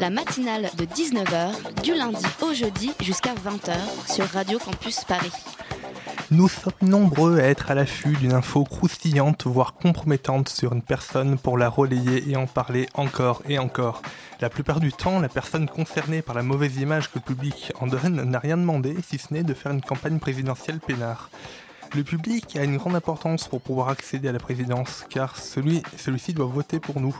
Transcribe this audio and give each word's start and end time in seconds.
La 0.00 0.10
matinale 0.10 0.70
de 0.76 0.84
19h, 0.84 1.82
du 1.82 1.94
lundi 1.94 2.24
au 2.42 2.52
jeudi 2.52 2.92
jusqu'à 3.00 3.34
20h 3.34 3.72
sur 4.12 4.24
Radio 4.26 4.58
Campus 4.58 5.04
Paris. 5.04 5.32
Nous 6.30 6.48
sommes 6.48 6.72
nombreux 6.82 7.38
à 7.38 7.44
être 7.44 7.70
à 7.70 7.74
l'affût 7.74 8.16
d'une 8.16 8.32
info 8.32 8.64
croustillante, 8.64 9.46
voire 9.46 9.74
compromettante 9.74 10.48
sur 10.48 10.72
une 10.72 10.82
personne 10.82 11.38
pour 11.38 11.58
la 11.58 11.68
relayer 11.68 12.30
et 12.30 12.36
en 12.36 12.46
parler 12.46 12.88
encore 12.94 13.42
et 13.48 13.58
encore. 13.58 14.02
La 14.40 14.48
plupart 14.48 14.80
du 14.80 14.92
temps, 14.92 15.20
la 15.20 15.28
personne 15.28 15.68
concernée 15.68 16.22
par 16.22 16.34
la 16.34 16.42
mauvaise 16.42 16.76
image 16.78 17.10
que 17.10 17.18
le 17.18 17.22
public 17.34 17.72
en 17.80 17.86
donne 17.86 18.22
n'a 18.22 18.38
rien 18.38 18.56
demandé, 18.56 18.96
si 19.06 19.18
ce 19.18 19.32
n'est 19.32 19.42
de 19.42 19.54
faire 19.54 19.72
une 19.72 19.82
campagne 19.82 20.18
présidentielle 20.18 20.80
peinard. 20.80 21.30
Le 21.94 22.04
public 22.04 22.56
a 22.56 22.64
une 22.64 22.78
grande 22.78 22.94
importance 22.94 23.48
pour 23.48 23.60
pouvoir 23.60 23.90
accéder 23.90 24.28
à 24.28 24.32
la 24.32 24.38
présidence, 24.38 25.04
car 25.10 25.36
celui, 25.36 25.82
celui-ci 25.98 26.32
doit 26.32 26.46
voter 26.46 26.80
pour 26.80 27.00
nous. 27.00 27.14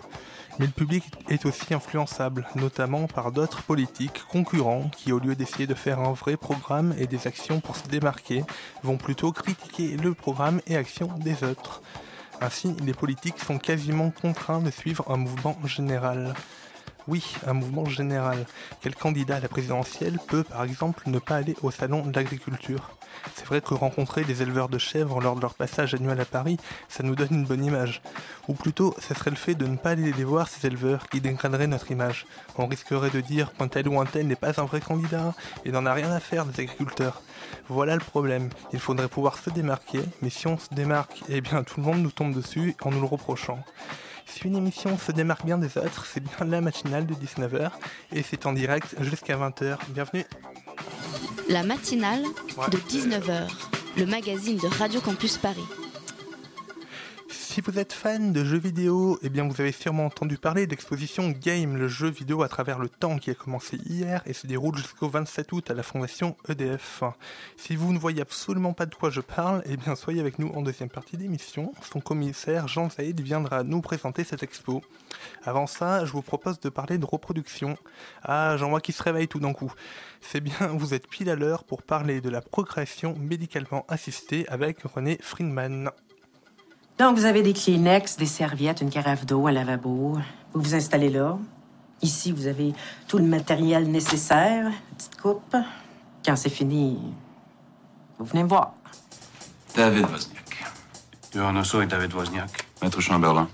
Mais 0.58 0.66
le 0.66 0.72
public 0.72 1.04
est 1.28 1.46
aussi 1.46 1.72
influençable, 1.72 2.46
notamment 2.56 3.06
par 3.06 3.32
d'autres 3.32 3.62
politiques 3.62 4.22
concurrents 4.30 4.90
qui, 4.96 5.12
au 5.12 5.18
lieu 5.18 5.34
d'essayer 5.34 5.66
de 5.66 5.74
faire 5.74 5.98
un 5.98 6.12
vrai 6.12 6.36
programme 6.36 6.94
et 6.98 7.06
des 7.06 7.26
actions 7.26 7.60
pour 7.60 7.76
se 7.76 7.88
démarquer, 7.88 8.44
vont 8.82 8.98
plutôt 8.98 9.32
critiquer 9.32 9.96
le 9.96 10.12
programme 10.14 10.60
et 10.66 10.76
actions 10.76 11.10
des 11.18 11.42
autres. 11.42 11.80
Ainsi, 12.40 12.74
les 12.84 12.92
politiques 12.92 13.38
sont 13.38 13.58
quasiment 13.58 14.10
contraints 14.10 14.60
de 14.60 14.70
suivre 14.70 15.10
un 15.10 15.16
mouvement 15.16 15.56
général. 15.64 16.34
Oui, 17.08 17.36
un 17.46 17.52
mouvement 17.52 17.84
général. 17.84 18.46
Quel 18.80 18.94
candidat 18.94 19.36
à 19.36 19.40
la 19.40 19.48
présidentielle 19.48 20.20
peut, 20.28 20.44
par 20.44 20.62
exemple, 20.62 21.02
ne 21.06 21.18
pas 21.18 21.36
aller 21.36 21.56
au 21.62 21.72
salon 21.72 22.06
de 22.06 22.14
l'agriculture? 22.14 22.96
C'est 23.34 23.44
vrai 23.44 23.60
que 23.60 23.74
rencontrer 23.74 24.24
des 24.24 24.42
éleveurs 24.42 24.68
de 24.68 24.78
chèvres 24.78 25.20
lors 25.20 25.34
de 25.34 25.40
leur 25.40 25.54
passage 25.54 25.94
annuel 25.94 26.20
à 26.20 26.24
Paris, 26.24 26.58
ça 26.88 27.02
nous 27.02 27.16
donne 27.16 27.28
une 27.32 27.44
bonne 27.44 27.64
image. 27.64 28.02
Ou 28.46 28.54
plutôt, 28.54 28.94
ce 29.00 29.14
serait 29.14 29.30
le 29.30 29.36
fait 29.36 29.54
de 29.54 29.66
ne 29.66 29.76
pas 29.76 29.90
aller 29.90 30.12
les 30.12 30.24
voir, 30.24 30.48
ces 30.48 30.66
éleveurs, 30.66 31.08
qui 31.08 31.20
dégraderait 31.20 31.66
notre 31.66 31.90
image. 31.90 32.26
On 32.56 32.66
risquerait 32.66 33.10
de 33.10 33.20
dire 33.20 33.52
qu'un 33.52 33.68
tel 33.68 33.88
ou 33.88 34.00
un 34.00 34.06
tel 34.06 34.28
n'est 34.28 34.36
pas 34.36 34.60
un 34.60 34.64
vrai 34.64 34.80
candidat 34.80 35.34
et 35.64 35.72
n'en 35.72 35.86
a 35.86 35.92
rien 35.92 36.10
à 36.12 36.20
faire 36.20 36.46
des 36.46 36.62
agriculteurs. 36.62 37.20
Voilà 37.68 37.94
le 37.94 38.00
problème. 38.00 38.48
Il 38.72 38.78
faudrait 38.78 39.08
pouvoir 39.08 39.38
se 39.38 39.50
démarquer, 39.50 40.02
mais 40.20 40.30
si 40.30 40.46
on 40.46 40.58
se 40.58 40.72
démarque, 40.72 41.22
eh 41.28 41.40
bien 41.40 41.64
tout 41.64 41.80
le 41.80 41.86
monde 41.86 42.02
nous 42.02 42.12
tombe 42.12 42.34
dessus 42.34 42.76
en 42.82 42.92
nous 42.92 43.00
le 43.00 43.06
reprochant. 43.06 43.58
Si 44.32 44.46
une 44.48 44.56
émission 44.56 44.96
se 44.98 45.12
démarque 45.12 45.44
bien 45.44 45.58
des 45.58 45.76
autres, 45.78 46.06
c'est 46.06 46.20
bien 46.20 46.46
la 46.46 46.60
matinale 46.60 47.06
de 47.06 47.14
19h 47.14 47.70
et 48.12 48.22
c'est 48.22 48.46
en 48.46 48.52
direct 48.52 48.94
jusqu'à 49.00 49.36
20h. 49.36 49.76
Bienvenue. 49.90 50.24
La 51.48 51.62
matinale 51.62 52.22
Ouais. 52.56 52.68
de 52.70 52.78
19h, 52.78 53.48
le 53.98 54.06
magazine 54.06 54.56
de 54.56 54.66
Radio 54.78 55.00
Campus 55.00 55.36
Paris. 55.38 55.60
Si 57.52 57.60
vous 57.60 57.78
êtes 57.78 57.92
fan 57.92 58.32
de 58.32 58.46
jeux 58.46 58.56
vidéo, 58.56 59.18
eh 59.20 59.28
bien 59.28 59.46
vous 59.46 59.60
avez 59.60 59.72
sûrement 59.72 60.06
entendu 60.06 60.38
parler 60.38 60.66
d'exposition 60.66 61.28
Game, 61.28 61.76
le 61.76 61.86
jeu 61.86 62.08
vidéo 62.08 62.42
à 62.42 62.48
travers 62.48 62.78
le 62.78 62.88
temps 62.88 63.18
qui 63.18 63.30
a 63.30 63.34
commencé 63.34 63.76
hier 63.84 64.22
et 64.24 64.32
se 64.32 64.46
déroule 64.46 64.78
jusqu'au 64.78 65.10
27 65.10 65.52
août 65.52 65.70
à 65.70 65.74
la 65.74 65.82
fondation 65.82 66.34
EDF. 66.48 67.02
Si 67.58 67.76
vous 67.76 67.92
ne 67.92 67.98
voyez 67.98 68.22
absolument 68.22 68.72
pas 68.72 68.86
de 68.86 68.94
quoi 68.94 69.10
je 69.10 69.20
parle, 69.20 69.62
eh 69.66 69.76
bien 69.76 69.96
soyez 69.96 70.18
avec 70.18 70.38
nous 70.38 70.48
en 70.54 70.62
deuxième 70.62 70.88
partie 70.88 71.18
d'émission. 71.18 71.74
Son 71.82 72.00
commissaire 72.00 72.68
Jean 72.68 72.88
Zaïd 72.88 73.20
viendra 73.20 73.64
nous 73.64 73.82
présenter 73.82 74.24
cette 74.24 74.42
expo. 74.42 74.80
Avant 75.44 75.66
ça, 75.66 76.06
je 76.06 76.12
vous 76.12 76.22
propose 76.22 76.58
de 76.58 76.70
parler 76.70 76.96
de 76.96 77.04
reproduction. 77.04 77.76
Ah, 78.22 78.56
j'en 78.56 78.70
vois 78.70 78.80
qui 78.80 78.92
se 78.92 79.02
réveille 79.02 79.28
tout 79.28 79.40
d'un 79.40 79.52
coup. 79.52 79.74
C'est 80.22 80.40
bien, 80.40 80.68
vous 80.72 80.94
êtes 80.94 81.06
pile 81.06 81.28
à 81.28 81.36
l'heure 81.36 81.64
pour 81.64 81.82
parler 81.82 82.22
de 82.22 82.30
la 82.30 82.40
procréation 82.40 83.14
médicalement 83.18 83.84
assistée 83.88 84.48
avec 84.48 84.80
René 84.84 85.18
Friedman. 85.20 85.90
Donc, 87.02 87.16
vous 87.16 87.24
avez 87.24 87.42
des 87.42 87.52
Kleenex, 87.52 88.16
des 88.16 88.26
serviettes, 88.26 88.80
une 88.80 88.88
carafe 88.88 89.26
d'eau, 89.26 89.48
un 89.48 89.50
lavabo. 89.50 90.18
Vous 90.52 90.62
vous 90.62 90.76
installez 90.76 91.10
là. 91.10 91.36
Ici, 92.00 92.30
vous 92.30 92.46
avez 92.46 92.74
tout 93.08 93.18
le 93.18 93.24
matériel 93.24 93.90
nécessaire, 93.90 94.70
petite 94.96 95.20
coupe. 95.20 95.56
Quand 96.24 96.36
c'est 96.36 96.48
fini, 96.48 97.00
vous 98.20 98.24
venez 98.24 98.44
me 98.44 98.48
voir. 98.48 98.74
David 99.74 100.08
Wozniak. 100.08 100.64
Johanna 101.34 101.62
et 101.82 101.86
David 101.86 102.14
Wozniak? 102.14 102.68
Maître 102.80 103.00
Chamberlain. 103.00 103.48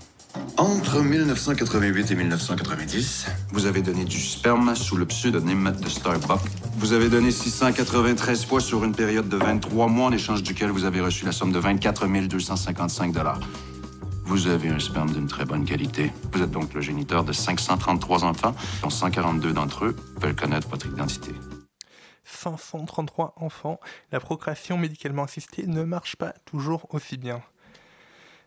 Entre 0.57 1.01
1988 1.01 2.11
et 2.11 2.15
1990, 2.15 3.27
Vous 3.51 3.65
avez 3.65 3.81
donné 3.81 4.05
du 4.05 4.19
sperme 4.19 4.75
sous 4.75 4.97
le 4.97 5.05
pseudonyme 5.05 5.73
de 5.81 5.89
Starbuck. 5.89 6.41
Vous 6.77 6.93
avez 6.93 7.09
donné 7.09 7.31
693 7.31 8.45
fois 8.45 8.59
sur 8.59 8.83
une 8.83 8.93
période 8.93 9.29
de 9.29 9.37
23 9.37 9.87
mois 9.87 10.07
en 10.07 10.11
échange 10.11 10.43
duquel 10.43 10.69
vous 10.69 10.85
avez 10.85 11.01
reçu 11.01 11.25
la 11.25 11.31
somme 11.31 11.51
de 11.51 11.59
24 11.59 12.07
255 12.27 13.13
dollars. 13.13 13.39
Vous 14.25 14.47
avez 14.47 14.69
un 14.69 14.79
sperme 14.79 15.11
d'une 15.11 15.27
très 15.27 15.45
bonne 15.45 15.65
qualité. 15.65 16.11
Vous 16.31 16.41
êtes 16.41 16.51
donc 16.51 16.73
le 16.73 16.81
géniteur 16.81 17.23
de 17.23 17.33
533 17.33 18.23
enfants, 18.23 18.55
dont 18.83 18.89
142 18.89 19.53
d'entre 19.53 19.85
eux 19.85 19.95
veulent 20.21 20.35
connaître 20.35 20.67
votre 20.69 20.85
identité. 20.85 21.31
533 22.25 23.33
enfants, 23.37 23.79
la 24.11 24.19
procréation 24.19 24.77
médicalement 24.77 25.23
assistée 25.23 25.65
ne 25.65 25.83
marche 25.83 26.15
pas 26.15 26.33
toujours 26.45 26.85
aussi 26.93 27.17
bien. 27.17 27.41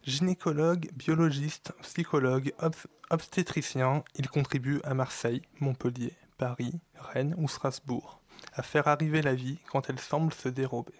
Gynécologue, 0.05 0.91
biologiste, 0.95 1.73
psychologue, 1.83 2.53
obs- 2.59 2.87
obstétricien, 3.11 4.03
il 4.17 4.29
contribue 4.29 4.81
à 4.85 4.95
Marseille, 4.95 5.43
Montpellier, 5.61 6.13
Paris, 6.39 6.75
Rennes 6.97 7.35
ou 7.39 7.49
Strasbourg 7.49 8.19
à 8.55 8.63
faire 8.63 8.89
arriver 8.89 9.23
la 9.23 9.35
vie 9.35 9.59
quand 9.71 9.89
elle 9.89 10.01
semble 10.01 10.33
se 10.33 10.49
dérober. 10.49 10.95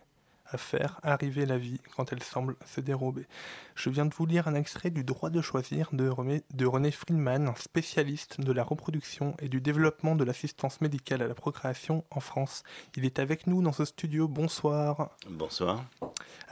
À 0.47 0.59
faire 0.59 1.01
arriver 1.03 1.47
la 1.47 1.57
vie 1.59 1.81
quand 1.97 2.13
elle 2.13 2.23
semble 2.23 2.57
se 2.67 2.81
dérober. 2.83 3.27
Je 3.75 3.89
viens 3.89 4.05
de 4.05 4.15
vous 4.15 4.27
lire 4.27 4.47
un 4.49 4.55
extrait 4.55 4.91
du 4.91 5.03
droit 5.03 5.31
de 5.31 5.41
choisir 5.41 5.89
de 5.93 6.65
René 6.67 6.91
Friedman, 6.91 7.53
spécialiste 7.57 8.41
de 8.41 8.53
la 8.53 8.63
reproduction 8.63 9.35
et 9.41 9.49
du 9.49 9.61
développement 9.63 10.15
de 10.15 10.25
l'assistance 10.25 10.81
médicale 10.83 11.23
à 11.23 11.27
la 11.27 11.35
procréation 11.35 12.05
en 12.11 12.21
France. 12.21 12.63
Il 12.97 13.07
est 13.07 13.19
avec 13.19 13.47
nous 13.47 13.63
dans 13.63 13.73
ce 13.73 13.87
studio. 13.87 14.29
Bonsoir. 14.29 15.17
Bonsoir. 15.29 15.85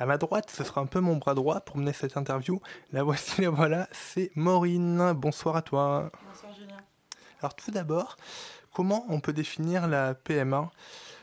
À 0.01 0.07
ma 0.07 0.17
droite, 0.17 0.51
ce 0.51 0.65
sera 0.65 0.81
un 0.81 0.87
peu 0.87 1.01
mon 1.01 1.17
bras 1.17 1.35
droit 1.35 1.61
pour 1.61 1.77
mener 1.77 1.93
cette 1.93 2.17
interview. 2.17 2.59
La 2.91 3.03
voici, 3.03 3.43
la 3.43 3.51
voilà, 3.51 3.87
c'est 3.93 4.35
Maureen. 4.35 5.13
Bonsoir 5.13 5.57
à 5.57 5.61
toi. 5.61 6.11
Bonsoir 6.27 6.55
Julien. 6.55 6.79
Alors 7.41 7.55
tout 7.55 7.71
d'abord, 7.71 8.17
comment 8.73 9.05
on 9.11 9.21
peut 9.21 9.35
définir 9.35 9.89
la 9.89 10.15
PMA 10.15 10.71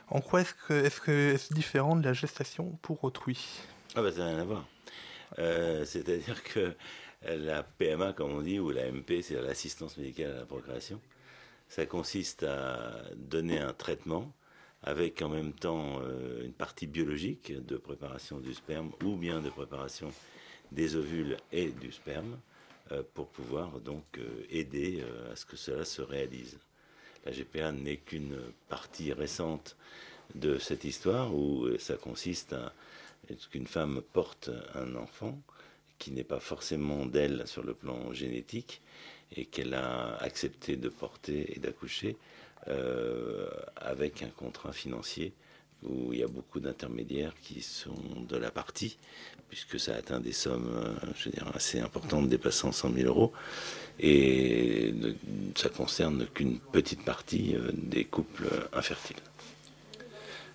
En 0.10 0.22
quoi 0.22 0.42
est-ce 0.42 0.54
que 0.54 0.74
est-ce 0.74 1.02
que 1.02 1.34
est-ce 1.34 1.56
différent 1.56 1.96
de 1.96 2.04
la 2.04 2.14
gestation 2.14 2.78
pour 2.84 3.04
autrui? 3.04 3.64
Ah 3.96 4.04
bah 4.04 4.12
ça 4.12 4.20
n'a 4.20 4.28
rien 4.28 4.40
à 4.42 4.44
voir. 4.44 4.64
Euh, 5.40 5.84
C'est-à-dire 5.84 6.44
que 6.44 6.76
la 7.24 7.64
PMA, 7.64 8.14
comme 8.14 8.32
on 8.32 8.42
dit, 8.42 8.60
ou 8.60 8.70
la 8.70 8.92
MP, 8.92 9.24
c'est 9.24 9.42
l'assistance 9.42 9.98
médicale 9.98 10.34
à 10.34 10.40
la 10.42 10.46
procréation, 10.46 11.02
ça 11.68 11.88
consiste 11.88 12.44
à 12.44 12.92
donner 13.16 13.58
un 13.58 13.74
traitement 13.74 14.32
avec 14.84 15.22
en 15.22 15.30
même 15.30 15.54
temps 15.54 16.00
euh, 16.02 16.44
une 16.44 16.54
partie 16.54 16.88
biologique 16.88 17.54
de 17.54 17.78
préparation 17.78 18.40
du 18.40 18.54
sperme 18.54 18.92
ou 19.04 19.16
bien 19.16 19.42
de 19.42 19.50
préparation 19.50 20.12
des 20.72 20.96
ovules 20.96 21.38
et 21.52 21.72
du 21.72 21.92
sperme 21.92 22.38
euh, 22.92 23.04
pour 23.14 23.28
pouvoir 23.28 23.80
donc 23.80 24.06
euh, 24.18 24.46
aider 24.50 25.04
à 25.32 25.36
ce 25.36 25.46
que 25.46 25.58
cela 25.58 25.86
se 25.86 26.02
réalise. 26.02 26.60
La 27.26 27.32
GPA 27.32 27.72
n'est 27.72 27.98
qu'une 27.98 28.38
partie 28.70 29.12
récente 29.12 29.76
de 30.36 30.58
cette 30.58 30.84
histoire 30.84 31.34
où 31.34 31.68
ça 31.78 31.96
consiste 31.96 32.54
à 32.54 32.72
ce 33.38 33.48
qu'une 33.50 33.68
femme 33.68 34.02
porte 34.14 34.50
un 34.76 34.96
enfant 34.96 35.42
qui 35.98 36.12
n'est 36.12 36.24
pas 36.24 36.40
forcément 36.40 37.06
d'elle 37.06 37.46
sur 37.48 37.64
le 37.64 37.74
plan 37.74 38.14
génétique 38.14 38.82
et 39.36 39.46
qu'elle 39.46 39.74
a 39.74 40.16
accepté 40.18 40.78
de 40.78 40.90
porter 40.90 41.54
et 41.56 41.60
d'accoucher 41.60 42.16
euh, 42.70 43.50
avec 43.76 44.24
un 44.24 44.30
contrat 44.30 44.72
financier 44.74 45.34
où 45.84 46.12
il 46.12 46.20
y 46.20 46.24
a 46.24 46.28
beaucoup 46.28 46.60
d'intermédiaires 46.60 47.34
qui 47.44 47.62
sont 47.62 47.94
de 48.28 48.36
la 48.36 48.50
partie, 48.50 48.98
puisque 49.50 49.80
ça 49.80 49.96
atteint 49.96 50.20
des 50.20 50.34
sommes 50.34 50.72
euh, 50.76 50.94
je 51.16 51.26
veux 51.26 51.32
dire, 51.32 51.46
assez 51.54 51.80
importantes, 51.80 52.28
dépassant 52.30 52.72
100 52.72 52.94
000 52.94 53.08
euros, 53.08 53.32
et 54.00 54.92
ne- 54.96 55.14
ça 55.56 55.70
concerne 55.70 56.26
qu'une 56.34 56.60
petite 56.60 57.06
partie 57.06 57.56
euh, 57.56 57.72
des 57.74 58.06
couples 58.06 58.48
infertiles. 58.74 59.18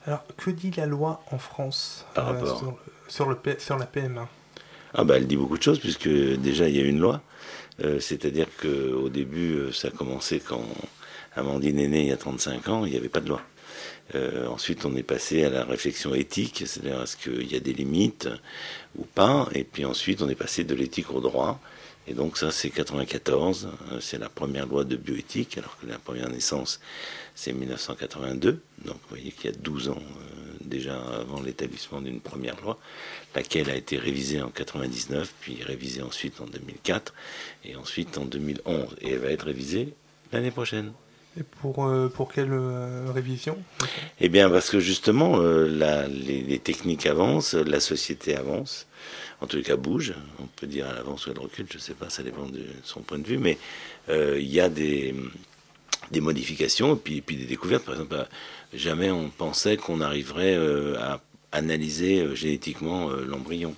Alors, 0.06 0.25
que 0.37 0.50
dit 0.50 0.73
la 0.73 0.87
loi 0.87 1.23
en 1.31 1.38
France 1.38 2.05
Par 2.14 2.26
rapport 2.26 2.59
sur, 2.59 2.70
le- 2.73 2.76
sur, 3.09 3.29
le 3.29 3.37
P- 3.37 3.59
sur 3.61 3.79
la 3.79 3.87
PMA 3.87 4.29
Ah 4.94 5.05
bah 5.05 5.17
elle 5.17 5.29
dit 5.29 5.37
beaucoup 5.37 5.56
de 5.56 5.62
choses 5.62 5.79
puisque 5.79 6.09
déjà 6.09 6.69
il 6.69 6.76
y 6.76 6.81
a 6.81 6.85
une 6.85 6.99
loi. 6.99 7.23
Euh, 7.81 8.00
C'est-à-dire 8.00 8.49
qu'au 8.61 9.09
début 9.09 9.53
euh, 9.55 9.73
ça 9.73 9.88
a 9.88 9.91
commencé 9.93 10.41
quand 10.41 10.64
Amandine 11.37 11.79
est 11.79 11.88
née 11.88 12.02
il 12.02 12.08
y 12.08 12.12
a 12.12 12.17
35 12.17 12.69
ans, 12.69 12.84
il 12.84 12.93
n'y 12.93 12.99
avait 12.99 13.08
pas 13.08 13.20
de 13.20 13.29
loi. 13.29 13.43
ensuite, 14.49 14.84
on 14.84 14.94
est 14.96 15.02
passé 15.02 15.44
à 15.44 15.50
la 15.50 15.64
réflexion 15.64 16.14
éthique, 16.14 16.64
c'est-à-dire 16.67 17.02
est-ce 17.02 17.17
qu'il 17.17 17.50
y 17.50 17.56
a 17.56 17.61
des 17.61 17.73
limites 17.73 18.29
ou 18.96 19.05
pas. 19.05 19.49
Et 19.55 19.64
puis 19.64 19.84
ensuite, 19.84 20.20
on 20.23 20.29
est 20.29 20.34
passé 20.34 20.64
de 20.64 20.75
l'éthique 20.75 21.11
au 21.11 21.20
droit. 21.20 21.61
Et 22.08 22.14
donc 22.14 22.37
ça, 22.37 22.50
c'est 22.50 22.70
94, 22.70 23.69
c'est 24.00 24.19
la 24.19 24.29
première 24.29 24.67
loi 24.67 24.82
de 24.84 24.96
bioéthique, 24.96 25.56
alors 25.56 25.79
que 25.79 25.87
la 25.87 25.99
première 25.99 26.29
naissance, 26.29 26.81
c'est 27.37 27.52
1982. 27.52 28.61
Donc 28.85 28.94
vous 28.94 29.08
voyez 29.08 29.31
qu'il 29.31 29.50
y 29.50 29.55
a 29.55 29.56
12 29.56 29.90
ans 29.90 30.02
déjà 30.61 31.00
avant 31.00 31.40
l'établissement 31.40 32.00
d'une 32.00 32.20
première 32.20 32.61
loi, 32.61 32.78
laquelle 33.35 33.70
a 33.70 33.76
été 33.76 33.99
révisée 33.99 34.43
en 34.43 34.50
99, 34.50 35.32
puis 35.40 35.62
révisée 35.62 36.02
ensuite 36.02 36.40
en 36.40 36.46
2004, 36.46 37.14
et 37.64 37.76
ensuite 37.76 38.19
en 38.19 38.25
2011. 38.25 38.96
Et 39.00 39.11
elle 39.11 39.19
va 39.19 39.31
être 39.31 39.46
révisée 39.46 39.94
l'année 40.32 40.50
prochaine. 40.50 40.93
Et 41.38 41.43
pour, 41.43 41.87
euh, 41.87 42.08
pour 42.08 42.31
quelle 42.31 42.52
euh, 42.52 43.11
révision? 43.12 43.56
Eh 44.20 44.29
bien, 44.29 44.50
parce 44.50 44.69
que 44.69 44.81
justement, 44.81 45.40
euh, 45.40 45.67
les, 46.08 46.58
techniques 46.58 47.06
avancent, 47.06 47.55
la 47.55 47.81
société 47.81 48.37
avance, 48.37 48.87
en 49.40 49.46
tout 49.46 49.62
cas 49.62 49.76
bouge, 49.76 50.14
on 50.40 50.46
peut 50.46 50.67
dire 50.67 50.87
à 50.88 50.93
l'avance 50.93 51.26
ou 51.26 51.31
à 51.31 51.34
le 51.34 51.40
recul, 51.40 51.67
je 51.70 51.79
ne 51.79 51.82
sais 51.82 51.94
pas, 51.94 52.11
ça 52.11 52.23
dépend 52.23 52.46
de 52.46 52.64
son 52.84 53.00
point 53.00 53.19
de 53.19 53.26
vue, 53.26 53.38
mais 53.38 53.58
il 54.08 54.46
y 54.46 54.61
a 54.61 54.69
des, 54.69 55.14
des 56.11 56.20
modifications 56.20 56.94
et 56.94 56.99
puis, 56.99 57.17
et 57.17 57.23
puis 57.23 57.37
des 57.37 57.46
découvertes. 57.46 57.85
Par 57.85 57.94
exemple, 57.94 58.26
jamais 58.75 59.11
on 59.11 59.31
pensait 59.31 59.76
qu'on 59.76 60.00
arriverait 60.00 60.56
à 60.99 61.20
analyser 61.50 62.37
génétiquement 62.37 63.08
l'embryon 63.11 63.75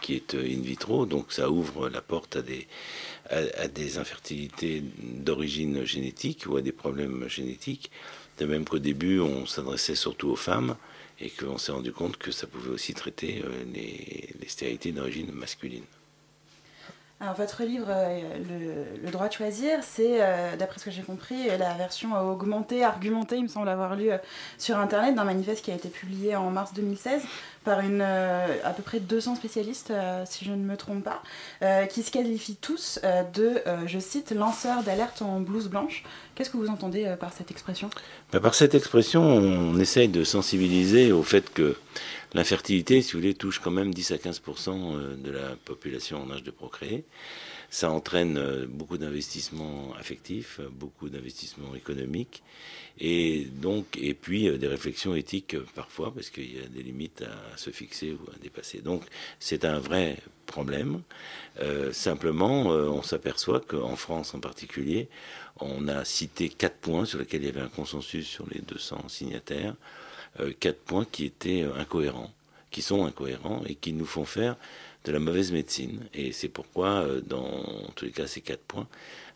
qui 0.00 0.14
est 0.14 0.34
in 0.34 0.60
vitro, 0.60 1.06
donc 1.06 1.32
ça 1.32 1.50
ouvre 1.50 1.88
la 1.88 2.00
porte 2.00 2.36
à 2.36 2.42
des, 2.42 2.66
à, 3.30 3.68
des 3.68 3.98
infertilités 3.98 4.82
d'origine 5.02 5.84
génétique 5.84 6.44
ou 6.48 6.56
à 6.56 6.62
des 6.62 6.72
problèmes 6.72 7.28
génétiques. 7.28 7.90
De 8.38 8.46
même 8.46 8.64
qu'au 8.64 8.78
début, 8.78 9.20
on 9.20 9.46
s'adressait 9.46 9.94
surtout 9.94 10.28
aux 10.28 10.36
femmes 10.36 10.76
et 11.20 11.30
qu'on 11.30 11.58
s'est 11.58 11.72
rendu 11.72 11.92
compte 11.92 12.16
que 12.16 12.30
ça 12.30 12.46
pouvait 12.46 12.70
aussi 12.70 12.94
traiter 12.94 13.42
les, 13.74 14.30
les 14.40 14.48
stérilités 14.48 14.92
d'origine 14.92 15.32
masculine. 15.32 15.84
Alors, 17.20 17.34
votre 17.34 17.64
livre, 17.64 17.88
euh, 17.88 18.84
le, 19.02 19.10
droit 19.10 19.26
de 19.26 19.32
choisir, 19.32 19.80
c'est, 19.82 20.18
euh, 20.20 20.54
d'après 20.56 20.78
ce 20.78 20.84
que 20.84 20.92
j'ai 20.92 21.02
compris, 21.02 21.48
la 21.58 21.74
version 21.74 22.16
augmentée, 22.30 22.84
argumentée, 22.84 23.36
il 23.36 23.42
me 23.42 23.48
semble 23.48 23.68
avoir 23.68 23.96
lu 23.96 24.12
euh, 24.12 24.18
sur 24.56 24.78
Internet, 24.78 25.16
d'un 25.16 25.24
manifeste 25.24 25.64
qui 25.64 25.72
a 25.72 25.74
été 25.74 25.88
publié 25.88 26.36
en 26.36 26.50
mars 26.50 26.72
2016 26.74 27.22
par 27.64 27.80
une, 27.80 28.02
à 28.02 28.72
peu 28.74 28.82
près 28.82 28.98
200 28.98 29.34
spécialistes, 29.34 29.92
si 30.24 30.46
je 30.46 30.52
ne 30.52 30.64
me 30.64 30.74
trompe 30.74 31.04
pas, 31.04 31.22
qui 31.88 32.02
se 32.02 32.10
qualifient 32.10 32.56
tous 32.56 32.98
de, 33.34 33.62
je 33.84 33.98
cite, 33.98 34.30
lanceurs 34.30 34.82
d'alerte 34.84 35.20
en 35.20 35.40
blouse 35.40 35.68
blanche. 35.68 36.02
Qu'est-ce 36.34 36.48
que 36.48 36.56
vous 36.56 36.68
entendez 36.68 37.14
par 37.20 37.30
cette 37.34 37.50
expression? 37.50 37.90
Bah, 38.32 38.40
Par 38.40 38.54
cette 38.54 38.74
expression, 38.74 39.22
on 39.22 39.78
essaye 39.78 40.08
de 40.08 40.24
sensibiliser 40.24 41.12
au 41.12 41.22
fait 41.22 41.52
que 41.52 41.76
L'infertilité, 42.34 43.00
si 43.00 43.12
vous 43.12 43.20
voulez, 43.20 43.32
touche 43.32 43.58
quand 43.58 43.70
même 43.70 43.94
10 43.94 44.10
à 44.12 44.16
15% 44.16 44.96
euh, 44.96 45.16
de 45.16 45.30
la 45.30 45.56
population 45.64 46.22
en 46.22 46.30
âge 46.30 46.42
de 46.42 46.50
procréer. 46.50 47.04
Ça 47.70 47.90
entraîne 47.90 48.36
euh, 48.36 48.66
beaucoup 48.68 48.98
d'investissements 48.98 49.94
affectifs, 49.98 50.60
beaucoup 50.70 51.08
d'investissements 51.08 51.74
économiques, 51.74 52.42
et 52.98 53.46
donc 53.50 53.96
et 53.98 54.12
puis 54.12 54.46
euh, 54.46 54.58
des 54.58 54.66
réflexions 54.66 55.14
éthiques 55.14 55.56
parfois, 55.74 56.12
parce 56.12 56.28
qu'il 56.28 56.54
y 56.54 56.62
a 56.62 56.68
des 56.68 56.82
limites 56.82 57.22
à 57.22 57.56
se 57.56 57.70
fixer 57.70 58.12
ou 58.12 58.30
à 58.30 58.38
dépasser. 58.42 58.80
Donc 58.80 59.04
c'est 59.40 59.64
un 59.64 59.78
vrai 59.78 60.18
problème. 60.44 61.02
simplement, 61.92 62.68
on 62.68 63.02
s'aperçoit 63.02 63.60
qu'en 63.60 63.96
France 63.96 64.34
en 64.34 64.40
particulier, 64.40 65.08
on 65.60 65.88
a 65.88 66.04
cité 66.06 66.48
quatre 66.48 66.76
points 66.76 67.04
sur 67.04 67.18
lesquels 67.18 67.42
il 67.42 67.46
y 67.46 67.50
avait 67.50 67.60
un 67.60 67.68
consensus 67.68 68.26
sur 68.26 68.46
les 68.50 68.60
200 68.60 69.08
signataires. 69.08 69.74
Euh, 70.40 70.52
quatre 70.58 70.80
points 70.80 71.06
qui 71.10 71.24
étaient 71.24 71.62
euh, 71.62 71.74
incohérents, 71.76 72.30
qui 72.70 72.82
sont 72.82 73.04
incohérents 73.04 73.62
et 73.66 73.74
qui 73.74 73.92
nous 73.92 74.06
font 74.06 74.24
faire 74.24 74.56
de 75.04 75.12
la 75.12 75.18
mauvaise 75.18 75.52
médecine. 75.52 76.00
Et 76.14 76.32
c'est 76.32 76.48
pourquoi, 76.48 77.02
euh, 77.02 77.20
dans 77.20 77.64
tous 77.96 78.04
les 78.04 78.10
cas, 78.12 78.26
ces 78.26 78.40
quatre 78.40 78.62
points, 78.62 78.86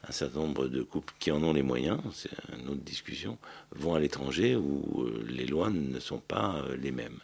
un 0.09 0.13
certain 0.13 0.41
nombre 0.41 0.67
de 0.67 0.83
couples 0.83 1.15
qui 1.19 1.31
en 1.31 1.43
ont 1.43 1.53
les 1.53 1.63
moyens, 1.63 2.01
c'est 2.13 2.31
une 2.57 2.69
autre 2.69 2.83
discussion, 2.83 3.39
vont 3.71 3.95
à 3.95 4.01
l'étranger 4.01 4.57
où 4.57 5.07
les 5.29 5.47
lois 5.47 5.71
ne 5.71 6.01
sont 6.01 6.19
pas 6.19 6.65
les 6.77 6.91
mêmes. 6.91 7.21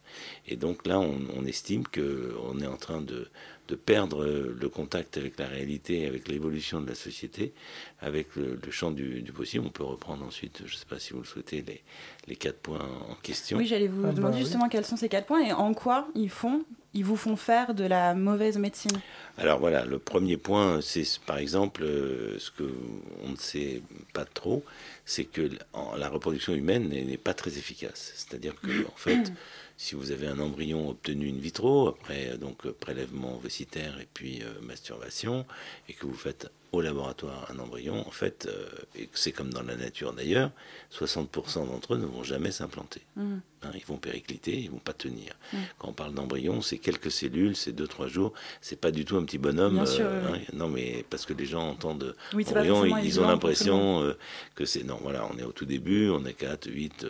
Et 0.47 0.55
donc 0.55 0.87
là, 0.87 1.01
on, 1.01 1.19
on 1.37 1.45
estime 1.45 1.83
qu'on 1.89 2.61
est 2.61 2.69
en 2.69 2.77
train 2.77 3.01
de, 3.01 3.27
de 3.69 3.75
perdre 3.75 4.25
le 4.25 4.69
contact 4.69 5.19
avec 5.19 5.39
la 5.39 5.47
réalité, 5.47 6.07
avec 6.07 6.27
l'évolution 6.29 6.81
de 6.81 6.89
la 6.89 6.95
société, 6.95 7.53
avec 8.01 8.35
le, 8.35 8.59
champ 8.71 8.91
du, 8.91 9.23
possible. 9.35 9.65
On 9.67 9.71
peut 9.71 9.85
reprendre 9.85 10.25
ensuite, 10.25 10.63
je 10.65 10.73
ne 10.73 10.79
sais 10.79 10.87
pas 10.87 10.99
si 10.99 11.13
vous 11.13 11.21
le 11.21 11.27
souhaitez, 11.27 11.63
les, 11.67 11.83
les 12.27 12.37
quatre 12.37 12.59
points 12.59 12.87
en 13.09 13.15
question. 13.23 13.59
Oui, 13.59 13.67
j'allais 13.67 13.89
vous 13.89 14.07
ah, 14.09 14.13
demander 14.13 14.39
bah 14.39 14.43
justement 14.43 14.69
quels 14.69 14.87
sont 14.87 14.97
ces 14.97 15.09
quatre 15.09 15.27
points 15.27 15.45
et 15.45 15.53
en 15.53 15.75
quoi 15.75 16.09
ils 16.15 16.31
font, 16.31 16.65
ils 16.95 17.05
vous 17.05 17.17
font 17.17 17.37
faire 17.37 17.75
de 17.75 17.85
la 17.85 18.15
mauvaise 18.15 18.57
médecine. 18.57 18.99
Alors 19.37 19.59
voilà, 19.59 19.85
le 19.85 19.99
premier 19.99 20.39
point, 20.39 20.81
c'est 20.81 21.05
par 21.27 21.39
exemple 21.39 21.83
euh, 21.83 22.39
ce 22.39 22.51
que 22.51 22.73
on 23.25 23.31
ne 23.31 23.37
sait 23.37 23.83
pas 24.15 24.25
trop, 24.25 24.65
c'est 25.05 25.25
que 25.25 25.51
la 25.97 26.09
reproduction 26.09 26.55
humaine 26.55 26.89
n'est 26.89 27.17
pas 27.19 27.35
très 27.35 27.59
efficace. 27.59 28.13
C'est-à-dire 28.17 28.55
que 28.61 28.87
en 28.87 28.97
fait 28.97 29.33
si 29.79 29.95
vous 29.95 30.11
avez 30.11 30.27
un 30.27 30.41
embryon 30.41 30.91
obtenu 30.91 31.31
in 31.31 31.39
vitro, 31.39 31.89
après 31.89 32.37
donc 32.37 32.69
prélèvement 32.73 33.37
ovocitaire 33.37 33.99
et 34.01 34.09
puis 34.13 34.43
euh, 34.43 34.61
masturbation, 34.61 35.47
et 35.89 35.95
que 35.95 36.05
vous 36.05 36.15
faites 36.15 36.51
au 36.73 36.81
laboratoire 36.81 37.51
un 37.51 37.59
embryon, 37.59 38.07
en 38.07 38.11
fait, 38.11 38.47
euh, 38.47 38.69
et 38.95 39.09
c'est 39.15 39.33
comme 39.33 39.53
dans 39.53 39.63
la 39.63 39.75
nature 39.75 40.13
d'ailleurs, 40.13 40.51
60% 40.93 41.67
d'entre 41.67 41.95
eux 41.95 41.99
ne 41.99 42.05
vont 42.05 42.23
jamais 42.23 42.51
s'implanter. 42.51 43.01
Mmh. 43.17 43.37
Hein, 43.63 43.71
ils 43.75 43.87
vont 43.87 43.97
péricliter, 43.97 44.59
ils 44.59 44.71
vont 44.71 44.79
pas 44.79 44.93
tenir. 44.93 45.33
Mmh. 45.53 45.57
Quand 45.79 45.89
on 45.89 45.93
parle 45.93 46.13
d'embryon, 46.13 46.61
c'est 46.61 46.79
quelques 46.79 47.11
cellules, 47.11 47.57
c'est 47.57 47.73
2-3 47.73 48.09
jours, 48.09 48.33
c'est 48.61 48.79
pas 48.79 48.91
du 48.91 49.05
tout 49.05 49.17
un 49.17 49.25
petit 49.25 49.39
bonhomme. 49.39 49.83
Euh, 49.99 50.35
hein, 50.35 50.39
non, 50.53 50.69
mais 50.69 51.05
parce 51.09 51.25
que 51.25 51.33
les 51.33 51.47
gens 51.47 51.71
entendent 51.71 52.15
embryon, 52.35 52.85
ils, 52.85 53.19
ont 53.19 53.27
l'impression 53.27 54.03
euh, 54.03 54.19
que 54.55 54.67
c'est. 54.67 54.85
Non, 54.85 54.99
voilà, 55.03 55.27
on 55.33 55.39
est 55.39 55.45
au 55.45 55.53
tout 55.53 55.67
début, 55.67 56.11
on 56.11 56.25
est 56.27 56.35
4, 56.35 56.71
8 56.71 57.07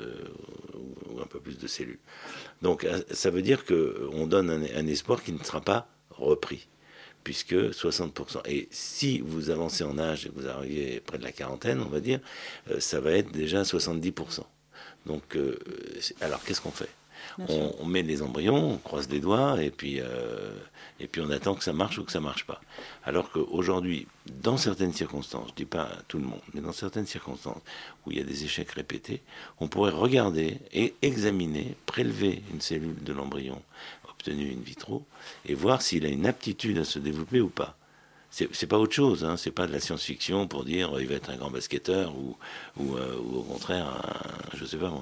ou 1.11 1.21
un 1.21 1.27
peu 1.27 1.41
plus 1.41 1.59
de 1.59 1.67
cellules. 1.67 1.99
Donc 2.63 2.87
ça 3.11 3.31
veut 3.31 3.43
dire 3.43 3.65
qu'on 3.65 4.27
donne 4.27 4.51
un 4.51 4.87
espoir 4.87 5.23
qui 5.23 5.33
ne 5.33 5.43
sera 5.43 5.61
pas 5.61 5.89
repris 6.11 6.69
puisque 7.29 7.53
60%. 7.53 8.41
Et 8.47 8.69
si 8.71 9.21
vous 9.21 9.51
avancez 9.51 9.85
en 9.85 9.99
âge 9.99 10.25
et 10.25 10.31
vous 10.35 10.49
arrivez 10.49 10.99
près 11.01 11.19
de 11.19 11.25
la 11.25 11.31
quarantaine, 11.31 11.83
on 11.83 11.91
va 11.91 12.01
dire, 12.01 12.21
euh, 12.71 12.81
ça 12.81 13.01
va 13.01 13.11
être 13.11 13.31
déjà 13.33 13.65
70%. 13.65 14.45
Donc, 15.05 15.37
euh, 15.37 15.59
alors 16.23 16.43
qu'est-ce 16.43 16.62
qu'on 16.62 16.71
fait? 16.71 16.88
On, 17.49 17.85
met 17.85 18.02
les 18.02 18.23
embryons, 18.23 18.73
on 18.73 18.79
croise 18.79 19.11
les 19.11 19.21
doigts 19.21 19.62
et 19.62 19.71
puis, 19.71 20.00
euh, 20.00 20.55
et 21.00 21.07
puis 21.07 21.21
on 21.21 21.31
attend 21.31 21.55
que 21.55 21.62
ça 21.62 21.75
marche 21.75 21.99
ou 21.99 22.05
que 22.05 22.12
ça 22.12 22.21
marche 22.21 22.47
pas. 22.47 22.62
Alors 23.05 23.31
qu'aujourd'hui, 23.31 24.07
dans 24.43 24.57
certaines 24.57 24.95
circonstances, 24.95 25.49
je 25.50 25.55
dis 25.55 25.64
pas 25.64 25.91
tout 26.09 26.19
le 26.19 26.25
monde, 26.25 26.41
mais 26.55 26.62
dans 26.62 26.73
certaines 26.73 27.07
circonstances 27.07 27.61
où 28.07 28.11
il 28.11 28.19
y 28.19 28.21
a 28.21 28.25
des 28.25 28.45
échecs 28.45 28.71
répétés, 28.71 29.21
on 29.61 29.69
pourrait 29.69 29.93
regarder 29.93 30.59
et 30.73 30.95
examiner, 31.02 31.76
prélever 31.85 32.43
une 32.52 32.61
cellule 32.61 33.02
de 33.02 33.12
l'embryon 33.12 33.61
obtenu 34.19 34.53
in 34.53 34.61
vitro 34.61 35.07
et 35.47 35.55
voir 35.55 35.81
s'il 35.81 36.05
a 36.05 36.09
une 36.09 36.27
aptitude 36.27 36.79
à 36.79 36.85
se 36.85 36.99
développer 36.99 37.41
ou 37.41 37.49
pas. 37.49 37.77
C'est 38.31 38.67
pas 38.67 38.79
autre 38.79 38.93
chose, 38.93 39.25
hein, 39.25 39.39
c'est 39.39 39.51
pas 39.51 39.67
de 39.67 39.73
la 39.73 39.81
science-fiction 39.81 40.49
pour 40.49 40.65
dire 40.65 40.93
il 41.01 41.07
va 41.07 41.15
être 41.15 41.31
un 41.31 41.37
grand 41.37 41.51
basketteur 41.51 42.15
ou, 42.15 42.37
ou, 42.77 42.95
euh, 42.95 43.17
au 43.17 43.43
contraire, 43.43 43.87
un, 43.87 44.57
je 44.59 44.67
sais 44.67 44.77
pas 44.77 44.93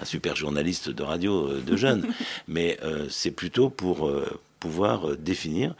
un 0.00 0.04
super 0.04 0.34
journaliste 0.34 0.88
de 0.90 1.02
radio 1.04 1.48
euh, 1.48 1.60
de 1.60 1.76
jeunes. 1.84 2.04
Mais 2.48 2.76
euh, 2.82 3.06
c'est 3.08 3.30
plutôt 3.30 3.70
pour 3.70 4.10
pouvoir 4.58 5.16
définir 5.16 5.74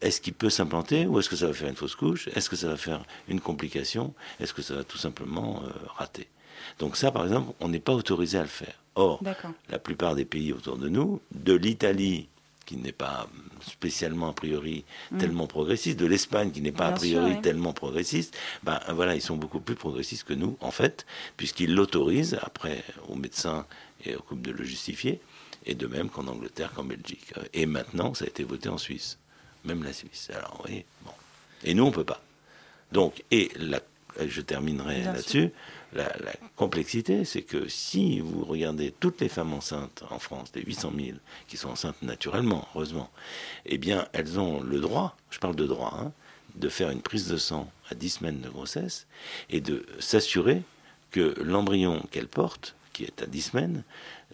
est-ce 0.00 0.20
qu'il 0.20 0.34
peut 0.34 0.50
s'implanter 0.50 1.06
ou 1.06 1.18
est-ce 1.18 1.28
que 1.28 1.34
ça 1.34 1.48
va 1.48 1.52
faire 1.52 1.68
une 1.68 1.74
fausse 1.74 1.96
couche 1.96 2.28
Est-ce 2.36 2.48
que 2.48 2.54
ça 2.54 2.68
va 2.68 2.76
faire 2.76 3.02
une 3.26 3.40
complication 3.40 4.14
Est-ce 4.38 4.54
que 4.54 4.62
ça 4.62 4.76
va 4.76 4.84
tout 4.84 4.98
simplement 4.98 5.62
rater 5.96 6.28
Donc 6.78 6.96
ça, 6.96 7.10
par 7.10 7.24
exemple, 7.24 7.52
on 7.58 7.68
n'est 7.68 7.80
pas 7.80 7.94
autorisé 7.94 8.38
à 8.38 8.42
le 8.42 8.48
faire. 8.48 8.74
Or, 8.98 9.22
la 9.70 9.78
plupart 9.78 10.16
des 10.16 10.24
pays 10.24 10.52
autour 10.52 10.76
de 10.76 10.88
nous, 10.88 11.20
de 11.32 11.54
l'Italie, 11.54 12.28
qui 12.66 12.76
n'est 12.76 12.90
pas 12.90 13.28
spécialement 13.60 14.28
a 14.28 14.32
priori 14.32 14.84
mm. 15.12 15.18
tellement 15.18 15.46
progressiste, 15.46 15.98
de 16.00 16.06
l'Espagne 16.06 16.50
qui 16.50 16.60
n'est 16.60 16.72
pas 16.72 16.88
a 16.88 16.92
priori 16.92 17.40
tellement 17.40 17.72
progressiste, 17.72 18.36
ben 18.64 18.80
voilà, 18.90 19.14
ils 19.14 19.22
sont 19.22 19.36
beaucoup 19.36 19.60
plus 19.60 19.76
progressistes 19.76 20.24
que 20.24 20.34
nous, 20.34 20.56
en 20.60 20.72
fait, 20.72 21.06
puisqu'ils 21.36 21.74
l'autorisent, 21.74 22.38
après 22.42 22.82
aux 23.08 23.14
médecins 23.14 23.66
et 24.04 24.16
aux 24.16 24.22
couples 24.22 24.42
de 24.42 24.50
le 24.50 24.64
justifier, 24.64 25.20
et 25.64 25.74
de 25.74 25.86
même 25.86 26.08
qu'en 26.08 26.26
Angleterre, 26.26 26.72
qu'en 26.74 26.84
Belgique. 26.84 27.32
Et 27.54 27.66
maintenant, 27.66 28.14
ça 28.14 28.24
a 28.24 28.28
été 28.28 28.42
voté 28.42 28.68
en 28.68 28.78
Suisse, 28.78 29.18
même 29.64 29.84
la 29.84 29.92
Suisse. 29.92 30.28
Alors, 30.34 30.56
vous 30.56 30.62
voyez, 30.66 30.84
bon. 31.04 31.12
Et 31.62 31.74
nous, 31.74 31.84
on 31.84 31.92
peut 31.92 32.04
pas. 32.04 32.22
Donc, 32.90 33.22
et 33.30 33.50
la, 33.56 33.80
je 34.26 34.40
terminerai 34.40 35.04
là-dessus. 35.04 35.50
La, 35.94 36.12
complexité, 36.56 37.24
c'est 37.24 37.42
que 37.42 37.68
si 37.68 38.20
vous 38.20 38.44
regardez 38.44 38.92
toutes 39.00 39.20
les 39.20 39.28
femmes 39.28 39.54
enceintes 39.54 40.04
en 40.10 40.18
France, 40.18 40.50
les 40.54 40.62
800 40.62 40.92
000 40.96 41.08
qui 41.46 41.56
sont 41.56 41.70
enceintes 41.70 42.02
naturellement, 42.02 42.68
heureusement, 42.74 43.10
eh 43.64 43.78
bien, 43.78 44.06
elles 44.12 44.38
ont 44.38 44.60
le 44.60 44.80
droit, 44.80 45.16
je 45.30 45.38
parle 45.38 45.56
de 45.56 45.66
droit, 45.66 45.98
hein, 45.98 46.12
de 46.56 46.68
faire 46.68 46.90
une 46.90 47.00
prise 47.00 47.28
de 47.28 47.36
sang 47.36 47.70
à 47.90 47.94
10 47.94 48.10
semaines 48.10 48.40
de 48.40 48.48
grossesse 48.50 49.06
et 49.48 49.60
de 49.60 49.86
s'assurer 49.98 50.62
que 51.10 51.34
l'embryon 51.42 52.02
qu'elles 52.10 52.28
portent 52.28 52.74
qui 52.98 53.04
est 53.04 53.22
à 53.22 53.26
10 53.26 53.42
semaines, 53.42 53.84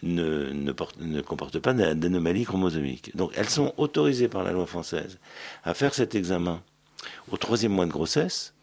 ne, 0.02 0.50
ne, 0.50 0.72
porte, 0.72 0.98
ne 0.98 1.20
comporte 1.20 1.58
pas 1.58 1.74
d'anomalie 1.74 2.44
chromosomique. 2.44 3.14
Donc 3.14 3.32
elles 3.36 3.50
sont 3.50 3.74
autorisées 3.76 4.28
par 4.28 4.42
la 4.42 4.52
loi 4.52 4.64
française 4.64 5.18
à 5.64 5.74
faire 5.74 5.92
cet 5.92 6.14
examen 6.14 6.62
au 7.30 7.36
troisième 7.36 7.72
mois 7.72 7.84
de 7.84 7.90
grossesse. 7.90 8.54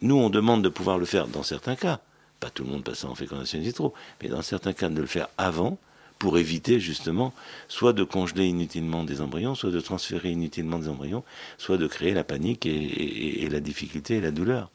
Nous, 0.00 0.14
on 0.14 0.30
demande 0.30 0.62
de 0.62 0.68
pouvoir 0.68 0.96
le 0.96 1.06
faire 1.06 1.26
dans 1.26 1.42
certains 1.42 1.74
cas, 1.74 2.00
pas 2.40 2.50
tout 2.50 2.64
le 2.64 2.70
monde 2.70 2.84
passant 2.84 3.10
en 3.10 3.14
fécondation 3.14 3.58
in 3.58 3.62
vitro, 3.62 3.94
mais 4.22 4.28
dans 4.28 4.42
certains 4.42 4.72
cas 4.72 4.88
de 4.88 5.00
le 5.00 5.06
faire 5.06 5.28
avant 5.38 5.78
pour 6.18 6.38
éviter 6.38 6.80
justement 6.80 7.32
soit 7.68 7.92
de 7.92 8.04
congeler 8.04 8.46
inutilement 8.46 9.04
des 9.04 9.20
embryons, 9.20 9.54
soit 9.54 9.70
de 9.70 9.80
transférer 9.80 10.30
inutilement 10.30 10.78
des 10.78 10.88
embryons, 10.88 11.24
soit 11.58 11.78
de 11.78 11.86
créer 11.86 12.12
la 12.12 12.24
panique 12.24 12.66
et, 12.66 13.48
la 13.50 13.60
difficulté 13.60 14.16
et 14.16 14.20
la 14.20 14.30
douleur, 14.30 14.70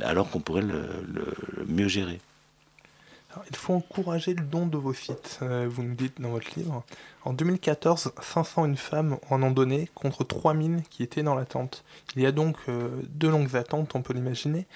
alors 0.00 0.30
qu'on 0.30 0.40
pourrait 0.40 0.62
le, 0.62 0.86
mieux 1.66 1.88
gérer. 1.88 2.18
il 3.50 3.56
faut 3.56 3.74
encourager 3.74 4.34
le 4.34 4.42
don 4.42 4.66
de 4.66 4.76
vos 4.76 4.94
euh, 5.42 5.68
vous 5.70 5.82
nous 5.82 5.94
dites 5.94 6.20
dans 6.20 6.30
votre 6.30 6.48
livre. 6.56 6.82
En 7.24 7.32
2014, 7.32 8.12
501 8.20 8.76
femmes 8.76 9.18
en 9.30 9.42
ont 9.42 9.50
donné 9.50 9.88
contre 9.94 10.24
3000 10.24 10.82
qui 10.90 11.02
étaient 11.02 11.22
dans 11.22 11.34
l'attente. 11.34 11.84
Il 12.16 12.22
y 12.22 12.26
a 12.26 12.32
donc 12.32 12.56
euh, 12.68 12.88
deux 13.08 13.30
longues 13.30 13.54
attentes, 13.56 13.94
on 13.94 14.02
peut 14.02 14.14
l'imaginer 14.14 14.66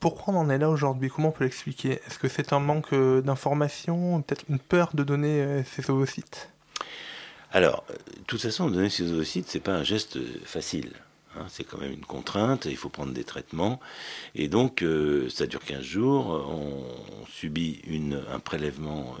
pourquoi 0.00 0.34
on 0.34 0.38
en 0.38 0.50
est 0.50 0.58
là 0.58 0.70
aujourd'hui? 0.70 1.10
Comment 1.10 1.28
on 1.28 1.32
peut 1.32 1.44
l'expliquer? 1.44 2.00
Est-ce 2.06 2.18
que 2.18 2.28
c'est 2.28 2.52
un 2.52 2.60
manque 2.60 2.92
euh, 2.92 3.20
d'information 3.20 4.22
Peut-être 4.22 4.44
une 4.48 4.58
peur 4.58 4.90
de 4.94 5.02
donner 5.02 5.40
euh, 5.40 5.62
ces 5.64 5.90
ovocytes? 5.90 6.50
Alors, 7.52 7.84
euh, 7.90 7.94
de 7.94 8.24
toute 8.26 8.40
façon, 8.40 8.70
donner 8.70 8.90
ces 8.90 9.10
ovocytes, 9.12 9.48
c'est 9.48 9.60
pas 9.60 9.74
un 9.74 9.84
geste 9.84 10.18
facile. 10.44 10.92
Hein. 11.38 11.44
c'est 11.48 11.64
quand 11.64 11.78
même 11.78 11.92
une 11.92 12.04
contrainte, 12.04 12.64
il 12.64 12.76
faut 12.76 12.88
prendre 12.88 13.12
des 13.12 13.24
traitements. 13.24 13.78
Et 14.34 14.48
donc, 14.48 14.82
ça 15.28 15.46
dure 15.46 15.62
15 15.62 15.82
jours, 15.82 16.28
on, 16.28 17.26
subit 17.26 17.82
un 18.32 18.38
prélèvement 18.38 19.16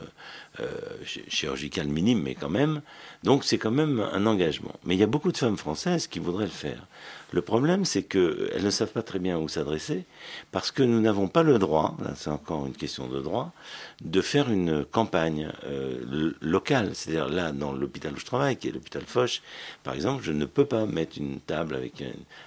chirurgical 1.04 1.88
minime, 1.88 2.22
mais 2.22 2.34
quand 2.34 2.48
même. 2.48 2.80
Donc, 3.22 3.44
c'est 3.44 3.58
quand 3.58 3.70
même 3.70 4.00
un 4.00 4.24
engagement. 4.24 4.74
Mais 4.84 4.94
il 4.94 4.98
y 4.98 5.02
a 5.02 5.06
beaucoup 5.06 5.30
de 5.30 5.36
femmes 5.36 5.58
françaises 5.58 6.06
qui 6.06 6.18
voudraient 6.18 6.46
le 6.46 6.50
faire. 6.50 6.86
Le 7.32 7.42
problème, 7.42 7.84
c'est 7.84 8.04
qu'elles 8.04 8.62
ne 8.62 8.70
savent 8.70 8.92
pas 8.92 9.02
très 9.02 9.18
bien 9.18 9.36
où 9.36 9.48
s'adresser, 9.48 10.04
parce 10.52 10.70
que 10.70 10.84
nous 10.84 11.00
n'avons 11.00 11.26
pas 11.26 11.42
le 11.42 11.58
droit, 11.58 11.96
c'est 12.14 12.30
encore 12.30 12.66
une 12.66 12.72
question 12.72 13.08
de 13.08 13.20
droit, 13.20 13.52
de 14.00 14.20
faire 14.20 14.48
une 14.48 14.84
campagne 14.84 15.50
euh, 15.64 16.32
locale. 16.40 16.90
C'est-à-dire 16.94 17.28
là, 17.28 17.50
dans 17.50 17.72
l'hôpital 17.72 18.12
où 18.14 18.18
je 18.18 18.24
travaille, 18.24 18.56
qui 18.56 18.68
est 18.68 18.72
l'hôpital 18.72 19.02
Foch, 19.04 19.42
par 19.82 19.94
exemple, 19.94 20.22
je 20.22 20.30
ne 20.30 20.44
peux 20.44 20.66
pas 20.66 20.86
mettre 20.86 21.18
une 21.18 21.40
table 21.40 21.74
avec 21.74 22.00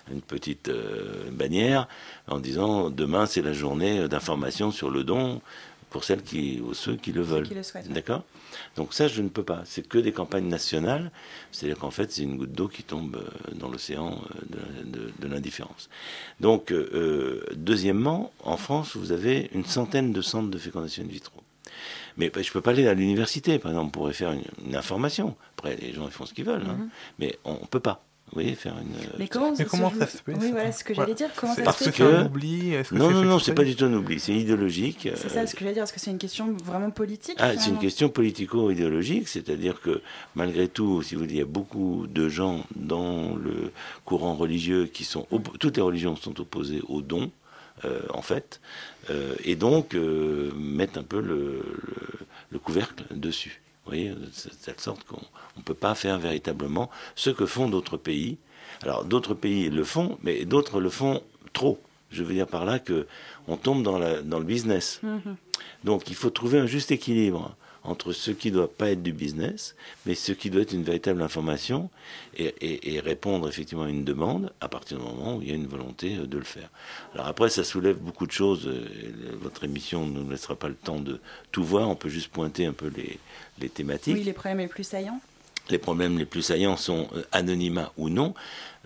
une, 0.09 0.21
petite 0.21 0.69
euh, 0.69 1.29
bannière 1.31 1.87
en 2.27 2.39
disant 2.39 2.89
demain 2.89 3.25
c'est 3.25 3.41
la 3.41 3.53
journée 3.53 4.07
d'information 4.07 4.71
sur 4.71 4.89
le 4.89 5.03
don 5.03 5.41
pour 5.89 6.03
celles 6.03 6.21
qui, 6.21 6.61
ou 6.61 6.73
ceux 6.73 6.95
qui 6.95 7.11
le 7.11 7.21
veulent. 7.21 7.47
D'accord? 7.89 8.23
Donc 8.75 8.93
ça, 8.93 9.07
je 9.07 9.21
ne 9.21 9.29
peux 9.29 9.43
pas. 9.43 9.63
C'est 9.65 9.87
que 9.87 9.97
des 9.97 10.11
campagnes 10.11 10.47
nationales. 10.47 11.11
C'est-à-dire 11.51 11.79
qu'en 11.79 11.91
fait, 11.91 12.11
c'est 12.11 12.23
une 12.23 12.37
goutte 12.37 12.51
d'eau 12.51 12.67
qui 12.67 12.83
tombe 12.83 13.15
euh, 13.15 13.55
dans 13.55 13.69
l'océan 13.69 14.21
euh, 14.55 15.11
de, 15.19 15.27
l'indifférence. 15.27 15.89
Donc, 16.39 16.71
euh, 16.71 17.43
deuxièmement, 17.55 18.31
en 18.43 18.57
France, 18.57 18.95
vous 18.95 19.11
avez 19.11 19.49
une 19.53 19.65
centaine 19.65 20.11
de 20.11 20.21
centres 20.21 20.49
de 20.49 20.57
fécondation 20.57 21.03
in 21.03 21.07
vitro. 21.07 21.41
Mais 22.17 22.31
je 22.33 22.39
ne 22.39 22.51
peux 22.51 22.61
pas 22.61 22.71
aller 22.71 22.87
à 22.87 22.93
l'université, 22.93 23.59
par 23.59 23.71
exemple, 23.71 23.87
on 23.87 23.91
pourrait 23.91 24.13
faire 24.13 24.31
une, 24.31 24.75
information. 24.75 25.35
Après, 25.57 25.75
les 25.77 25.93
gens 25.93 26.05
ils 26.05 26.11
font 26.11 26.25
ce 26.25 26.33
qu'ils 26.33 26.45
veulent, 26.45 26.65
hein. 26.67 26.77
mm-hmm. 26.79 26.89
mais 27.19 27.39
on 27.45 27.53
ne 27.53 27.65
peut 27.65 27.79
pas. 27.79 28.03
Oui, 28.35 28.53
faire 28.55 28.75
une. 28.77 28.95
Mais 29.17 29.27
comment, 29.27 29.53
mais 29.57 29.65
comment 29.65 29.91
ça 29.91 30.07
se 30.07 30.17
fait 30.17 30.33
Oui, 30.33 30.51
voilà 30.51 30.71
ce 30.71 30.83
que 30.83 30.93
j'allais 30.93 31.13
dire. 31.15 31.29
Comment 31.35 31.55
ça 31.55 31.63
Parce 31.63 31.79
se 31.79 31.89
fait 31.89 32.03
que... 32.03 32.03
un 32.03 32.25
oubli 32.25 32.73
Non, 32.91 33.09
non, 33.09 33.23
non, 33.23 33.39
c'est 33.39 33.53
pas 33.53 33.63
du 33.63 33.75
tout 33.75 33.85
un 33.85 33.93
oubli, 33.93 34.19
c'est 34.19 34.33
idéologique. 34.33 35.09
C'est 35.15 35.29
ça 35.29 35.47
ce 35.47 35.55
que 35.55 35.61
j'allais 35.61 35.73
dire. 35.73 35.83
Est-ce 35.83 35.93
que 35.93 35.99
c'est 35.99 36.11
une 36.11 36.17
question 36.17 36.53
vraiment 36.63 36.91
politique 36.91 37.37
Ah, 37.39 37.57
c'est 37.57 37.69
une 37.69 37.79
question 37.79 38.09
politico-idéologique, 38.09 39.27
c'est-à-dire 39.27 39.81
que 39.81 40.01
malgré 40.35 40.67
tout, 40.67 41.01
si 41.01 41.15
vous 41.15 41.21
voulez, 41.21 41.33
il 41.33 41.39
y 41.39 41.41
a 41.41 41.45
beaucoup 41.45 42.05
de 42.07 42.29
gens 42.29 42.65
dans 42.75 43.35
le 43.35 43.71
courant 44.05 44.35
religieux 44.35 44.85
qui 44.85 45.03
sont. 45.03 45.25
Toutes 45.59 45.77
les 45.77 45.83
religions 45.83 46.15
sont 46.15 46.39
opposées 46.39 46.81
au 46.87 47.01
don. 47.01 47.31
Euh, 47.85 48.01
en 48.13 48.21
fait, 48.21 48.59
euh, 49.09 49.35
et 49.45 49.55
donc 49.55 49.95
euh, 49.95 50.51
mettre 50.53 50.99
un 50.99 51.03
peu 51.03 51.21
le, 51.21 51.61
le 52.49 52.59
couvercle 52.59 53.05
dessus. 53.11 53.61
Voyez, 53.89 54.09
de 54.09 54.29
cette 54.31 54.81
sorte 54.81 55.03
qu'on 55.03 55.21
ne 55.57 55.63
peut 55.63 55.73
pas 55.73 55.95
faire 55.95 56.19
véritablement 56.19 56.89
ce 57.15 57.29
que 57.29 57.45
font 57.45 57.69
d'autres 57.69 57.97
pays. 57.97 58.37
Alors 58.83 59.03
d'autres 59.03 59.33
pays 59.33 59.69
le 59.69 59.83
font, 59.83 60.17
mais 60.23 60.45
d'autres 60.45 60.79
le 60.79 60.89
font 60.89 61.21
trop. 61.53 61.79
Je 62.11 62.23
veux 62.23 62.33
dire 62.33 62.47
par 62.47 62.65
là 62.65 62.79
que 62.79 63.07
on 63.47 63.57
tombe 63.57 63.83
dans, 63.83 63.97
la, 63.97 64.21
dans 64.21 64.39
le 64.39 64.45
business. 64.45 65.01
Mm-hmm. 65.03 65.35
Donc 65.83 66.09
il 66.09 66.15
faut 66.15 66.29
trouver 66.29 66.59
un 66.59 66.65
juste 66.65 66.91
équilibre 66.91 67.55
entre 67.83 68.11
ce 68.11 68.31
qui 68.31 68.49
ne 68.49 68.57
doit 68.57 68.71
pas 68.71 68.89
être 68.89 69.03
du 69.03 69.13
business, 69.13 69.75
mais 70.05 70.15
ce 70.15 70.31
qui 70.31 70.49
doit 70.49 70.61
être 70.61 70.73
une 70.73 70.83
véritable 70.83 71.21
information 71.21 71.89
et, 72.37 72.99
répondre 72.99 73.47
effectivement 73.47 73.83
à 73.85 73.89
une 73.89 74.03
demande 74.03 74.51
à 74.61 74.67
partir 74.67 74.97
du 74.97 75.03
moment 75.03 75.37
où 75.37 75.41
il 75.41 75.49
y 75.49 75.51
a 75.51 75.55
une 75.55 75.67
volonté 75.67 76.17
euh, 76.17 76.27
de 76.27 76.37
le 76.37 76.43
faire. 76.43 76.69
Alors 77.13 77.27
après, 77.27 77.49
ça 77.49 77.63
soulève 77.63 77.97
beaucoup 77.97 78.27
de 78.27 78.31
choses. 78.31 78.67
Euh, 78.67 78.85
votre 79.41 79.63
émission 79.63 80.05
ne 80.05 80.19
nous 80.19 80.29
laissera 80.29 80.55
pas 80.55 80.67
le 80.67 80.75
temps 80.75 80.99
de 80.99 81.19
tout 81.51 81.63
voir. 81.63 81.89
On 81.89 81.95
peut 81.95 82.09
juste 82.09 82.29
pointer 82.29 82.65
un 82.65 82.73
peu 82.73 82.91
les, 82.95 83.19
les 83.59 83.69
thématiques. 83.69 84.15
Oui, 84.15 84.23
les 84.23 84.33
problèmes 84.33 84.59
les 84.59 84.67
plus 84.67 84.83
saillants. 84.83 85.21
Les 85.69 85.77
problèmes 85.77 86.17
les 86.17 86.25
plus 86.25 86.41
saillants 86.41 86.77
sont 86.77 87.07
euh, 87.15 87.23
anonymat 87.31 87.91
ou 87.97 88.09
non. 88.09 88.33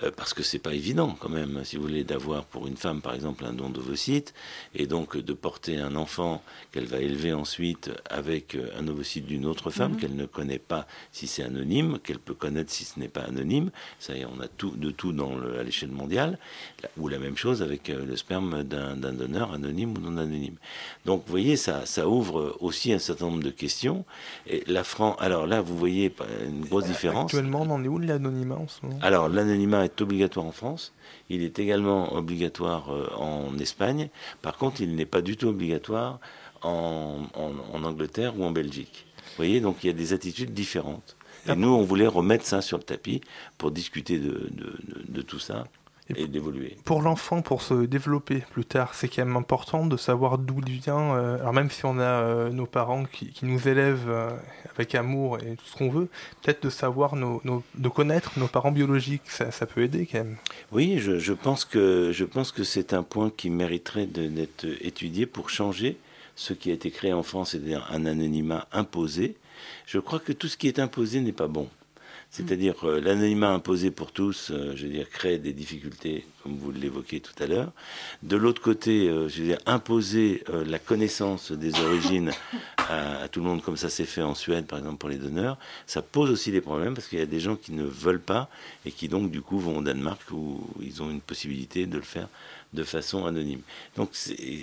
Euh, 0.03 0.11
parce 0.15 0.33
que 0.33 0.43
c'est 0.43 0.59
pas 0.59 0.73
évident 0.73 1.15
quand 1.19 1.29
même, 1.29 1.61
si 1.63 1.77
vous 1.77 1.83
voulez, 1.83 2.03
d'avoir 2.03 2.45
pour 2.45 2.67
une 2.67 2.77
femme 2.77 3.01
par 3.01 3.13
exemple 3.13 3.45
un 3.45 3.53
don 3.53 3.69
d'ovocyte 3.69 4.33
et 4.75 4.87
donc 4.87 5.17
de 5.17 5.33
porter 5.33 5.77
un 5.77 5.95
enfant 5.95 6.43
qu'elle 6.71 6.85
va 6.85 6.99
élever 6.99 7.33
ensuite 7.33 7.91
avec 8.09 8.55
euh, 8.55 8.69
un 8.77 8.87
ovocyte 8.87 9.25
d'une 9.25 9.45
autre 9.45 9.69
femme 9.71 9.93
mhm. 9.93 9.97
qu'elle 9.97 10.15
ne 10.15 10.25
connaît 10.25 10.59
pas 10.59 10.87
si 11.11 11.27
c'est 11.27 11.43
anonyme, 11.43 11.99
qu'elle 12.03 12.19
peut 12.19 12.33
connaître 12.33 12.71
si 12.71 12.85
ce 12.85 12.99
n'est 12.99 13.07
pas 13.07 13.21
anonyme. 13.21 13.71
Ça 13.99 14.15
y 14.15 14.21
est, 14.21 14.25
on 14.25 14.39
a 14.41 14.47
tout 14.47 14.71
de 14.71 14.91
tout 14.91 15.13
dans 15.13 15.35
le, 15.35 15.59
à 15.59 15.63
l'échelle 15.63 15.91
mondiale, 15.91 16.37
ou 16.97 17.07
la 17.07 17.19
même 17.19 17.37
chose 17.37 17.61
avec 17.61 17.89
euh, 17.89 18.05
le 18.05 18.15
sperme 18.15 18.63
d'un 18.63 18.95
donneur 18.95 19.53
anonyme 19.53 19.97
ou 19.97 20.01
non 20.01 20.17
anonyme. 20.17 20.55
Donc 21.05 21.23
vous 21.25 21.31
voyez, 21.31 21.55
ça, 21.55 21.85
ça 21.85 22.07
ouvre 22.07 22.57
aussi 22.59 22.93
un 22.93 22.99
certain 22.99 23.25
nombre 23.25 23.43
de 23.43 23.49
questions. 23.49 24.05
Et 24.47 24.63
la 24.67 24.83
France, 24.83 25.15
alors 25.19 25.47
là, 25.47 25.61
vous 25.61 25.77
voyez 25.77 26.13
une 26.45 26.65
grosse 26.65 26.85
différence. 26.85 27.33
Actuellement, 27.33 27.61
on 27.61 27.69
en 27.69 27.83
est 27.83 27.87
où 27.87 27.99
de 27.99 28.07
l'anonymat 28.07 28.55
en 28.55 28.67
ce 28.67 28.85
moment? 28.85 28.99
Alors 29.01 29.29
l'anonymat 29.29 29.85
est 29.85 29.92
obligatoire 30.01 30.45
en 30.45 30.51
France. 30.51 30.93
Il 31.29 31.43
est 31.43 31.59
également 31.59 32.13
obligatoire 32.13 32.93
euh, 32.93 33.09
en 33.17 33.57
Espagne. 33.57 34.09
Par 34.41 34.57
contre, 34.57 34.81
il 34.81 34.95
n'est 34.95 35.05
pas 35.05 35.21
du 35.21 35.37
tout 35.37 35.47
obligatoire 35.47 36.19
en, 36.61 37.25
Angleterre 37.73 38.37
ou 38.37 38.43
en 38.45 38.51
Belgique. 38.51 39.05
Vous 39.17 39.37
voyez, 39.37 39.59
donc 39.59 39.83
il 39.83 39.87
y 39.87 39.89
a 39.89 39.93
des 39.93 40.13
attitudes 40.13 40.53
différentes. 40.53 41.15
Et 41.47 41.55
nous, 41.55 41.69
on 41.69 41.81
voulait 41.81 42.07
remettre 42.07 42.45
ça 42.45 42.61
sur 42.61 42.77
le 42.77 42.83
tapis 42.83 43.19
pour 43.57 43.71
discuter 43.71 44.17
de 44.17 45.21
tout 45.21 45.39
ça 45.39 45.65
et, 46.09 46.27
d'évoluer. 46.27 46.77
Pour 46.85 47.01
l'enfant, 47.01 47.41
pour 47.41 47.61
se 47.61 47.85
développer 47.85 48.43
plus 48.51 48.65
tard, 48.65 48.93
c'est 48.93 49.07
quand 49.07 49.25
même 49.25 49.37
important 49.37 49.85
de 49.85 49.97
savoir 49.97 50.37
d'où 50.37 50.59
il 50.65 50.79
vient. 50.79 51.15
Euh, 51.15 51.39
alors 51.39 51.53
même 51.53 51.69
si 51.69 51.85
on 51.85 51.99
a 51.99 52.03
euh, 52.03 52.49
nos 52.49 52.65
parents 52.65 53.05
qui, 53.05 53.33
nous 53.43 53.67
élèvent 53.67 54.09
euh, 54.09 54.29
avec 54.73 54.95
amour 54.95 55.37
et 55.39 55.55
tout 55.55 55.65
ce 55.65 55.75
qu'on 55.75 55.89
veut, 55.89 56.09
peut-être 56.41 56.63
de 56.63 56.69
savoir, 56.69 57.15
nos, 57.15 57.41
de 57.75 57.89
connaître 57.89 58.37
nos 58.37 58.47
parents 58.47 58.71
biologiques, 58.71 59.23
ça, 59.27 59.51
ça, 59.51 59.65
peut 59.65 59.81
aider 59.81 60.05
quand 60.05 60.19
même. 60.19 60.37
Oui, 60.71 60.99
je, 60.99 61.19
je 61.19 61.33
pense 61.33 61.65
que 61.65 62.11
je 62.11 62.25
pense 62.25 62.51
que 62.51 62.63
c'est 62.63 62.93
un 62.93 63.03
point 63.03 63.31
qui 63.35 63.49
mériterait 63.49 64.07
d'être 64.07 64.65
étudié 64.81 65.25
pour 65.25 65.49
changer 65.49 65.97
ce 66.35 66.53
qui 66.53 66.71
a 66.71 66.73
été 66.73 66.91
créé 66.91 67.13
en 67.13 67.23
France, 67.23 67.51
c'est-à-dire 67.51 67.87
un 67.91 68.05
anonymat 68.05 68.67
imposé. 68.71 69.35
Je 69.85 69.99
crois 69.99 70.19
que 70.19 70.33
tout 70.33 70.47
ce 70.47 70.57
qui 70.57 70.67
est 70.67 70.79
imposé 70.79 71.21
n'est 71.21 71.31
pas 71.31 71.47
bon. 71.47 71.69
C'est-à-dire 72.33 72.89
euh, 72.89 72.99
l'anonymat 72.99 73.51
imposé 73.51 73.91
pour 73.91 74.11
tous, 74.11 74.49
euh, 74.49 74.73
je 74.75 74.87
veux 74.87 74.91
dire, 74.91 75.07
crée 75.07 75.37
des 75.37 75.53
difficultés, 75.53 76.25
comme 76.43 76.57
vous 76.57 76.71
l'évoquez 76.71 77.21
tout 77.21 77.33
à 77.41 77.47
l'heure. 77.47 77.71
De 78.21 78.35
l'autre 78.35 78.61
côté, 78.61 79.07
euh, 79.07 79.29
je 79.29 79.41
veux 79.41 79.47
dire, 79.47 79.59
imposer 79.65 80.43
la 80.65 80.77
connaissance 80.77 81.51
des 81.51 81.79
origines 81.79 82.31
à, 82.77 83.27
tout 83.29 83.39
le 83.39 83.47
monde, 83.47 83.61
comme 83.61 83.77
ça 83.77 83.89
s'est 83.89 84.05
fait 84.05 84.21
en 84.21 84.35
Suède, 84.35 84.65
par 84.65 84.79
exemple, 84.79 84.97
pour 84.97 85.09
les 85.09 85.17
donneurs, 85.17 85.57
ça 85.87 86.01
pose 86.01 86.29
aussi 86.29 86.51
des 86.51 86.61
problèmes 86.61 86.93
parce 86.93 87.07
qu'il 87.07 87.19
y 87.19 87.21
a 87.21 87.27
des 87.27 87.39
gens 87.39 87.55
qui 87.55 87.71
ne 87.71 87.83
veulent 87.83 88.21
pas 88.21 88.49
et 88.85 88.91
qui 88.91 89.07
donc, 89.07 89.31
du 89.31 89.41
coup, 89.41 89.59
vont 89.59 89.77
au 89.77 89.81
Danemark 89.81 90.21
où 90.31 90.67
ils 90.81 91.01
ont 91.01 91.09
une 91.09 91.21
possibilité 91.21 91.85
de 91.85 91.97
le 91.97 92.03
faire 92.03 92.27
de 92.73 92.83
façon 92.83 93.25
anonyme. 93.25 93.61
Donc, 93.95 94.11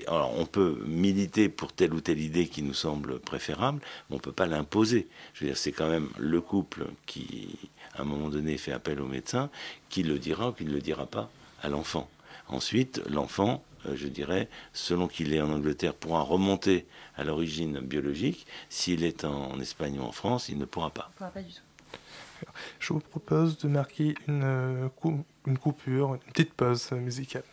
alors, 0.06 0.38
on 0.38 0.46
peut 0.46 0.82
militer 0.87 1.49
pour 1.49 1.72
telle 1.72 1.94
ou 1.94 2.00
telle 2.00 2.20
idée 2.20 2.49
qui 2.49 2.62
nous 2.62 2.75
semble 2.75 3.18
préférable, 3.20 3.80
mais 4.08 4.14
on 4.14 4.18
ne 4.18 4.22
peut 4.22 4.32
pas 4.32 4.46
l'imposer. 4.46 5.06
Je 5.34 5.44
veux 5.44 5.50
dire, 5.50 5.56
c'est 5.56 5.72
quand 5.72 5.88
même 5.88 6.08
le 6.18 6.40
couple 6.40 6.87
qui, 7.06 7.56
à 7.94 8.02
un 8.02 8.04
moment 8.04 8.28
donné, 8.28 8.58
fait 8.58 8.72
appel 8.72 9.00
au 9.00 9.06
médecin, 9.06 9.49
qui 9.88 10.02
le 10.02 10.18
dira 10.18 10.50
ou 10.50 10.52
qui 10.52 10.64
ne 10.64 10.72
le 10.72 10.80
dira 10.80 11.06
pas 11.06 11.30
à 11.62 11.69
l'enfant. 11.69 12.09
Ensuite, 12.49 13.02
l'enfant, 13.09 13.62
euh, 13.87 13.95
je 13.97 14.09
dirais, 14.09 14.49
selon 14.73 15.09
qu'il 15.09 15.33
est 15.33 15.40
en 15.40 15.52
Angleterre, 15.52 15.95
pourra 15.95 16.23
remonter 16.23 16.87
à 17.17 17.25
l'origine 17.25 17.81
biologique. 17.81 18.47
S'il 18.69 19.05
est 19.05 19.25
en, 19.25 19.59
Espagne 19.61 19.99
ou 19.99 20.02
en 20.02 20.12
France, 20.12 20.49
il 20.49 20.59
ne 20.59 20.64
pourra 20.64 20.90
pas. 20.90 21.11
pourra 21.17 21.31
pas 21.31 21.43
du 21.43 21.52
tout. 21.52 21.61
Je 22.81 22.93
vous 22.93 23.00
propose 23.00 23.59
de 23.59 23.69
marquer 23.69 24.14
une, 24.26 24.43
euh, 24.45 24.88
une 25.47 25.59
coupure, 25.59 26.14
une 26.14 26.33
petite 26.33 26.55
pause 26.55 26.90
musicale. 26.93 27.45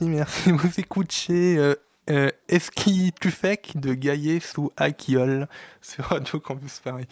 Merci, 0.00 0.08
merci. 0.08 0.52
Vous 0.52 0.80
écoutez 0.80 1.58
euh, 1.58 1.74
euh, 2.08 2.30
Eski 2.48 3.12
Tufek 3.20 3.72
de 3.74 3.92
Gaillet 3.92 4.40
sous 4.40 4.70
Akiol 4.76 5.46
sur 5.82 6.04
Radio 6.04 6.40
Campus 6.40 6.80
Paris? 6.82 7.06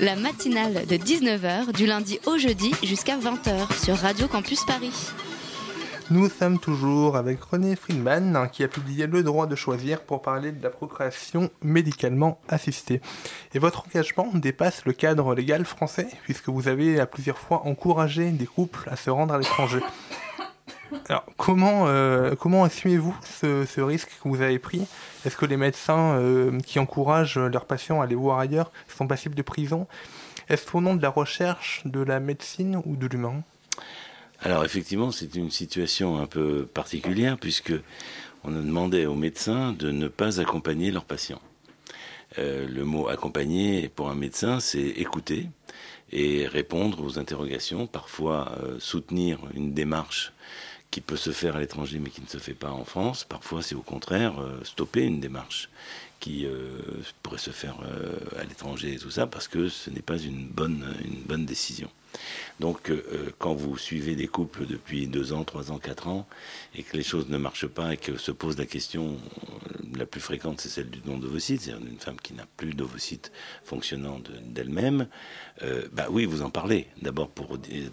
La 0.00 0.14
matinale 0.16 0.86
de 0.86 0.96
19h 0.96 1.72
du 1.72 1.86
lundi 1.86 2.18
au 2.26 2.36
jeudi 2.36 2.72
jusqu'à 2.82 3.16
20h 3.16 3.82
sur 3.82 3.96
Radio 3.96 4.28
Campus 4.28 4.64
Paris. 4.66 4.92
Nous 6.10 6.28
sommes 6.28 6.58
toujours 6.58 7.16
avec 7.16 7.42
René 7.42 7.74
Friedman 7.74 8.36
hein, 8.36 8.48
qui 8.48 8.62
a 8.64 8.68
publié 8.68 9.06
Le 9.06 9.22
droit 9.22 9.46
de 9.46 9.56
choisir 9.56 10.02
pour 10.02 10.20
parler 10.20 10.52
de 10.52 10.62
la 10.62 10.68
procréation 10.68 11.50
médicalement 11.62 12.38
assistée. 12.48 13.00
Et 13.54 13.58
votre 13.58 13.86
engagement 13.86 14.28
dépasse 14.34 14.84
le 14.84 14.92
cadre 14.92 15.34
légal 15.34 15.64
français 15.64 16.08
puisque 16.24 16.50
vous 16.50 16.68
avez 16.68 17.00
à 17.00 17.06
plusieurs 17.06 17.38
fois 17.38 17.66
encouragé 17.66 18.30
des 18.30 18.46
couples 18.46 18.86
à 18.90 18.96
se 18.96 19.08
rendre 19.08 19.32
à 19.32 19.38
l'étranger. 19.38 19.80
Alors, 21.08 21.24
comment, 21.36 21.86
euh, 21.86 22.34
comment 22.34 22.64
assumez-vous 22.64 23.16
ce, 23.22 23.64
ce 23.64 23.80
risque 23.80 24.10
que 24.22 24.28
vous 24.28 24.40
avez 24.40 24.58
pris? 24.58 24.86
Est-ce 25.24 25.36
que 25.36 25.46
les 25.46 25.56
médecins 25.56 26.16
euh, 26.16 26.58
qui 26.60 26.78
encouragent 26.78 27.38
leurs 27.38 27.66
patients 27.66 28.00
à 28.00 28.04
aller 28.04 28.14
voir 28.14 28.38
ailleurs 28.38 28.70
sont 28.88 29.06
passibles 29.06 29.34
de 29.34 29.42
prison? 29.42 29.86
Est-ce 30.48 30.76
au 30.76 30.80
nom 30.80 30.94
de 30.94 31.02
la 31.02 31.08
recherche 31.08 31.82
de 31.84 32.00
la 32.00 32.20
médecine 32.20 32.80
ou 32.84 32.96
de 32.96 33.06
l'humain? 33.06 33.42
Alors 34.40 34.64
effectivement, 34.64 35.10
c'est 35.10 35.34
une 35.36 35.50
situation 35.50 36.18
un 36.18 36.26
peu 36.26 36.66
particulière 36.66 37.38
puisque 37.38 37.72
on 38.42 38.54
a 38.54 38.60
demandé 38.60 39.06
aux 39.06 39.14
médecins 39.14 39.72
de 39.72 39.90
ne 39.90 40.08
pas 40.08 40.40
accompagner 40.40 40.90
leurs 40.90 41.06
patients. 41.06 41.40
Euh, 42.38 42.66
le 42.68 42.84
mot 42.84 43.08
accompagner 43.08 43.88
pour 43.88 44.10
un 44.10 44.14
médecin, 44.14 44.60
c'est 44.60 44.80
écouter 44.80 45.48
et 46.12 46.46
répondre 46.46 47.02
aux 47.02 47.18
interrogations, 47.18 47.86
parfois 47.86 48.58
soutenir 48.78 49.38
une 49.54 49.72
démarche 49.72 50.32
qui 50.94 51.00
peut 51.00 51.16
se 51.16 51.32
faire 51.32 51.56
à 51.56 51.58
l'étranger 51.58 51.98
mais 51.98 52.08
qui 52.08 52.20
ne 52.22 52.28
se 52.28 52.38
fait 52.38 52.54
pas 52.54 52.70
en 52.70 52.84
France. 52.84 53.24
Parfois, 53.24 53.62
c'est 53.62 53.74
au 53.74 53.82
contraire 53.82 54.40
euh, 54.40 54.62
stopper 54.62 55.02
une 55.02 55.18
démarche 55.18 55.68
qui 56.20 56.46
euh, 56.46 56.78
pourrait 57.20 57.38
se 57.38 57.50
faire 57.50 57.74
euh, 57.82 58.40
à 58.40 58.44
l'étranger 58.44 58.94
et 58.94 58.98
tout 58.98 59.10
ça 59.10 59.26
parce 59.26 59.48
que 59.48 59.68
ce 59.68 59.90
n'est 59.90 60.02
pas 60.02 60.18
une 60.18 60.46
bonne, 60.46 60.94
une 61.04 61.20
bonne 61.22 61.46
décision. 61.46 61.90
Donc, 62.60 62.90
euh, 62.90 63.32
quand 63.38 63.54
vous 63.54 63.76
suivez 63.78 64.14
des 64.14 64.26
couples 64.28 64.66
depuis 64.66 65.06
deux 65.06 65.32
ans, 65.32 65.44
trois 65.44 65.72
ans, 65.72 65.78
quatre 65.78 66.08
ans, 66.08 66.26
et 66.74 66.82
que 66.82 66.96
les 66.96 67.02
choses 67.02 67.28
ne 67.28 67.38
marchent 67.38 67.66
pas 67.66 67.94
et 67.94 67.96
que 67.96 68.16
se 68.16 68.30
pose 68.30 68.56
la 68.58 68.66
question 68.66 69.16
euh, 69.16 69.96
la 69.96 70.06
plus 70.06 70.20
fréquente, 70.20 70.60
c'est 70.60 70.68
celle 70.68 70.90
du 70.90 71.00
don 71.00 71.18
d'ovocytes, 71.18 71.62
c'est-à-dire 71.62 71.84
d'une 71.84 71.98
femme 71.98 72.20
qui 72.20 72.34
n'a 72.34 72.46
plus 72.56 72.74
d'ovocytes 72.74 73.32
fonctionnant 73.64 74.18
de- 74.18 74.38
d'elle-même, 74.44 75.08
euh, 75.62 75.86
bah 75.92 76.06
oui, 76.10 76.24
vous 76.24 76.42
en 76.42 76.50
parlez. 76.50 76.86
D'abord 77.02 77.30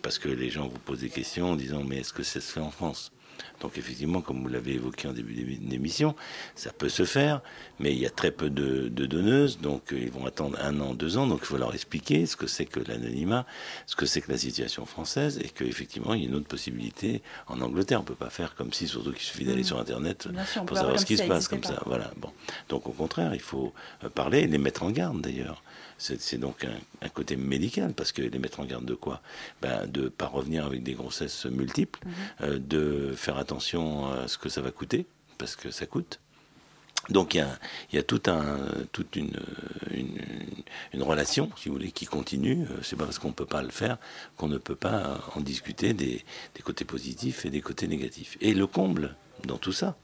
parce 0.02 0.20
que 0.20 0.30
les 0.30 0.50
gens 0.50 0.68
vous 0.68 0.80
posent 0.80 1.02
des 1.02 1.10
questions 1.10 1.52
en 1.52 1.56
disant 1.56 1.84
mais 1.84 1.98
est-ce 2.00 2.14
que 2.14 2.24
ça 2.24 2.42
se 2.42 2.52
fait 2.52 2.60
en 2.60 2.72
France? 2.72 3.12
Donc 3.62 3.78
effectivement, 3.78 4.21
comme 4.21 4.41
vous 4.41 4.50
l'avez 4.50 4.74
évoqué 4.74 5.08
en 5.08 5.13
début 5.13 5.34
d'émi- 5.34 5.60
d'émission, 5.60 6.15
ça 6.56 6.71
peut 6.74 6.89
se 6.89 7.06
faire, 7.06 7.41
mais 7.80 7.93
il 7.93 8.00
y 8.00 8.06
a 8.06 8.10
très 8.10 8.32
peu 8.32 8.50
de, 8.50 8.89
de 8.89 9.06
donneuses, 9.06 9.60
donc 9.60 9.93
euh, 9.93 10.00
ils 10.02 10.12
vont 10.12 10.26
attendre 10.26 10.58
un 10.62 10.80
an, 10.82 10.93
deux 10.93 11.17
ans, 11.17 11.28
donc 11.28 11.39
il 11.43 11.45
faut 11.45 11.58
leur 11.58 11.74
expliquer 11.74 12.26
ce 12.26 12.36
que 12.36 12.47
c'est 12.47 12.65
que 12.65 12.80
l'anonymat, 12.80 13.45
ce 13.86 13.95
que 13.95 14.06
c'est 14.06 14.21
que 14.21 14.32
la 14.32 14.38
situation 14.38 14.86
française, 14.86 15.39
et 15.43 15.50
qu'effectivement 15.50 16.13
il 16.13 16.21
y 16.24 16.26
a 16.26 16.30
une 16.30 16.36
autre 16.36 16.47
possibilité 16.47 17.21
en 17.47 17.62
Angleterre. 17.62 18.02
On 18.02 18.04
peut 18.04 18.15
pas 18.15 18.30
faire 18.30 18.56
comme 18.56 18.74
si, 18.74 18.88
surtout 18.88 19.12
qu'il 19.12 19.21
suffit 19.21 19.45
d'aller 19.45 19.62
Mm. 19.62 19.65
sur 19.65 19.80
Internet 19.80 20.28
sûr, 20.52 20.65
pour 20.65 20.76
savoir 20.78 21.00
ce 21.00 21.06
qui 21.06 21.17
se 21.17 21.24
passe 21.24 21.47
comme 21.47 21.63
ça. 21.63 21.82
Voilà. 21.86 22.12
Bon, 22.17 22.32
donc 22.69 22.88
au 22.88 22.91
contraire, 22.91 23.34
il 23.36 23.39
faut 23.41 23.74
euh, 24.04 24.10
parler 24.10 24.39
et 24.39 24.47
les 24.47 24.58
mettre 24.58 24.84
en 24.84 24.89
garde 24.91 25.21
d'ailleurs. 25.21 25.62
C'est 26.04 26.38
donc 26.40 26.64
un, 26.66 26.80
un 27.06 27.10
côté 27.10 27.36
médical, 27.36 27.94
parce 27.94 28.12
que 28.12 28.24
les 28.24 28.40
mettre 28.40 28.60
en 28.60 28.66
garde 28.66 28.86
de 28.86 28.96
quoi? 28.96 29.22
Ben, 29.62 29.86
De 29.86 30.04
ne 30.04 30.10
pas 30.10 30.26
revenir 30.28 30.66
avec 30.66 30.82
des 30.82 30.94
grossesses 30.94 31.46
multiples, 31.46 32.00
euh, 32.42 32.58
de 32.58 33.14
faire 33.16 33.38
attention 33.38 34.12
à 34.12 34.28
ce 34.28 34.38
que 34.40 34.50
ça 34.50 34.62
va 34.62 34.72
coûter, 34.72 35.06
parce 35.38 35.56
que 35.56 35.70
ça 35.70 35.86
coûte. 35.86 36.20
Donc 37.10 37.34
il 37.34 37.38
y 37.38 37.42
a, 37.42 37.58
il 37.92 37.96
y 37.96 38.00
a 38.00 38.04
tout 38.04 38.22
un, 38.28 38.58
toute 38.92 39.16
une, 39.16 39.36
une, 39.92 40.18
une 40.94 41.04
relation, 41.04 41.52
si 41.56 41.68
vous 41.70 41.76
voulez, 41.76 41.92
qui 41.92 42.06
continue. 42.06 42.64
Euh, 42.70 42.82
C'est 42.84 42.96
pas 42.96 43.06
parce 43.06 43.20
qu'on 43.20 43.32
peut 43.32 43.46
pas 43.46 43.62
le 43.64 43.70
faire 43.72 43.98
qu'on 44.38 44.48
ne 44.48 44.58
peut 44.60 44.76
pas 44.76 45.20
en 45.36 45.42
discuter 45.42 45.94
des, 45.94 46.24
des 46.56 46.62
côtés 46.64 46.86
positifs 46.86 47.46
et 47.46 47.50
des 47.50 47.62
côtés 47.62 47.88
négatifs. 47.88 48.38
Et 48.42 48.54
le 48.54 48.68
comble 48.68 49.16
dans 49.46 49.58
tout 49.58 49.72
ça, 49.74 49.98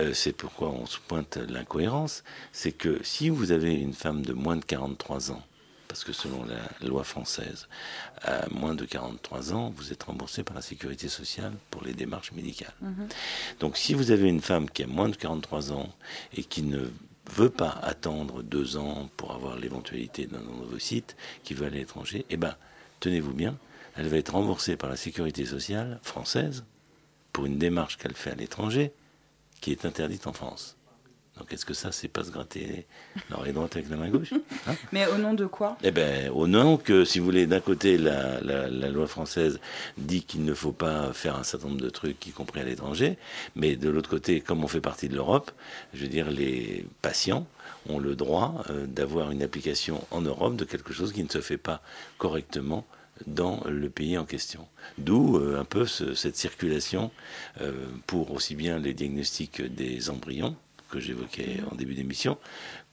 euh, 0.00 0.12
c'est 0.14 0.32
pourquoi 0.32 0.70
on 0.70 0.86
se 0.86 0.98
pointe 0.98 1.36
l'incohérence, 1.36 2.24
c'est 2.52 2.72
que 2.72 3.00
si 3.02 3.28
vous 3.28 3.52
avez 3.52 3.74
une 3.74 3.94
femme 3.94 4.22
de 4.22 4.32
moins 4.32 4.56
de 4.56 4.64
43 4.64 5.32
ans, 5.32 5.42
parce 5.88 6.04
que 6.04 6.12
selon 6.12 6.44
la 6.44 6.86
loi 6.86 7.04
française, 7.04 7.68
à 8.22 8.48
moins 8.50 8.74
de 8.74 8.84
43 8.84 9.54
ans, 9.54 9.72
vous 9.74 9.92
êtes 9.92 10.02
remboursé 10.02 10.42
par 10.42 10.54
la 10.54 10.62
sécurité 10.62 11.08
sociale 11.08 11.54
pour 11.70 11.84
les 11.84 11.94
démarches 11.94 12.32
médicales. 12.32 12.74
Donc 13.60 13.76
si 13.76 13.94
vous 13.94 14.10
avez 14.10 14.28
une 14.28 14.42
femme 14.42 14.68
qui 14.68 14.82
a 14.82 14.86
moins 14.86 15.08
de 15.08 15.16
43 15.16 15.72
ans 15.72 15.88
et 16.36 16.44
qui 16.44 16.62
ne 16.62 16.90
veut 17.30 17.50
pas 17.50 17.70
attendre 17.82 18.42
deux 18.42 18.76
ans 18.76 19.08
pour 19.16 19.32
avoir 19.32 19.56
l'éventualité 19.56 20.26
d'un 20.26 20.40
nouveau 20.40 20.78
site, 20.78 21.16
qui 21.44 21.54
veut 21.54 21.66
aller 21.66 21.78
à 21.78 21.80
l'étranger, 21.80 22.26
eh 22.30 22.36
ben, 22.36 22.56
tenez-vous 23.00 23.32
bien, 23.32 23.56
elle 23.96 24.08
va 24.08 24.18
être 24.18 24.34
remboursée 24.34 24.76
par 24.76 24.90
la 24.90 24.96
sécurité 24.96 25.46
sociale 25.46 25.98
française 26.02 26.64
pour 27.32 27.46
une 27.46 27.58
démarche 27.58 27.96
qu'elle 27.96 28.14
fait 28.14 28.30
à 28.30 28.34
l'étranger 28.34 28.92
qui 29.60 29.72
est 29.72 29.84
interdite 29.84 30.26
en 30.26 30.32
France. 30.32 30.76
Donc 31.38 31.52
est-ce 31.52 31.66
que 31.66 31.74
ça, 31.74 31.92
c'est 31.92 32.08
pas 32.08 32.24
se 32.24 32.30
gratter 32.30 32.86
l'oreille 33.28 33.52
droite 33.52 33.76
avec 33.76 33.90
la 33.90 33.96
main 33.96 34.08
gauche 34.08 34.32
hein? 34.32 34.74
Mais 34.90 35.06
au 35.06 35.18
nom 35.18 35.34
de 35.34 35.44
quoi? 35.44 35.76
Eh 35.82 35.90
bien, 35.90 36.32
au 36.32 36.46
nom 36.46 36.78
que, 36.78 37.04
si 37.04 37.18
vous 37.18 37.26
voulez, 37.26 37.46
d'un 37.46 37.60
côté, 37.60 37.98
la, 37.98 38.40
la- 38.40 38.68
la 38.68 38.88
loi 38.88 39.06
française 39.06 39.60
dit 39.98 40.22
qu'il 40.24 40.46
ne 40.46 40.54
faut 40.54 40.72
pas 40.72 41.12
faire 41.12 41.36
un 41.36 41.42
certain 41.42 41.68
nombre 41.68 41.82
de 41.82 41.90
trucs, 41.90 42.26
y 42.26 42.30
compris 42.30 42.60
à 42.60 42.64
l'étranger, 42.64 43.18
mais 43.54 43.76
de 43.76 43.90
l'autre 43.90 44.08
côté, 44.08 44.40
comme 44.40 44.64
on 44.64 44.66
fait 44.66 44.80
partie 44.80 45.10
de 45.10 45.14
l'Europe, 45.14 45.50
je 45.92 46.00
veux 46.04 46.08
dire, 46.08 46.30
les 46.30 46.86
patients 47.02 47.46
ont 47.90 47.98
le 47.98 48.16
droit 48.16 48.64
euh, 48.70 48.86
d'avoir 48.86 49.30
une 49.30 49.42
application 49.42 50.02
en 50.12 50.22
Europe 50.22 50.56
de 50.56 50.64
quelque 50.64 50.94
chose 50.94 51.12
qui 51.12 51.22
ne 51.22 51.28
se 51.28 51.42
fait 51.42 51.58
pas 51.58 51.82
correctement 52.16 52.86
dans 53.26 53.62
le 53.68 53.88
pays 53.90 54.18
en 54.18 54.24
question. 54.24 54.66
D'où 54.98 55.36
euh, 55.38 55.58
un 55.60 55.64
peu 55.64 55.86
ce- 55.86 56.14
cette 56.14 56.36
circulation 56.36 57.10
euh, 57.60 57.72
pour 58.06 58.32
aussi 58.32 58.54
bien 58.54 58.78
les 58.78 58.94
diagnostics 58.94 59.62
des 59.62 60.10
embryons 60.10 60.56
que 60.90 61.00
j'évoquais 61.00 61.58
en 61.70 61.74
début 61.74 61.94
d'émission, 61.94 62.38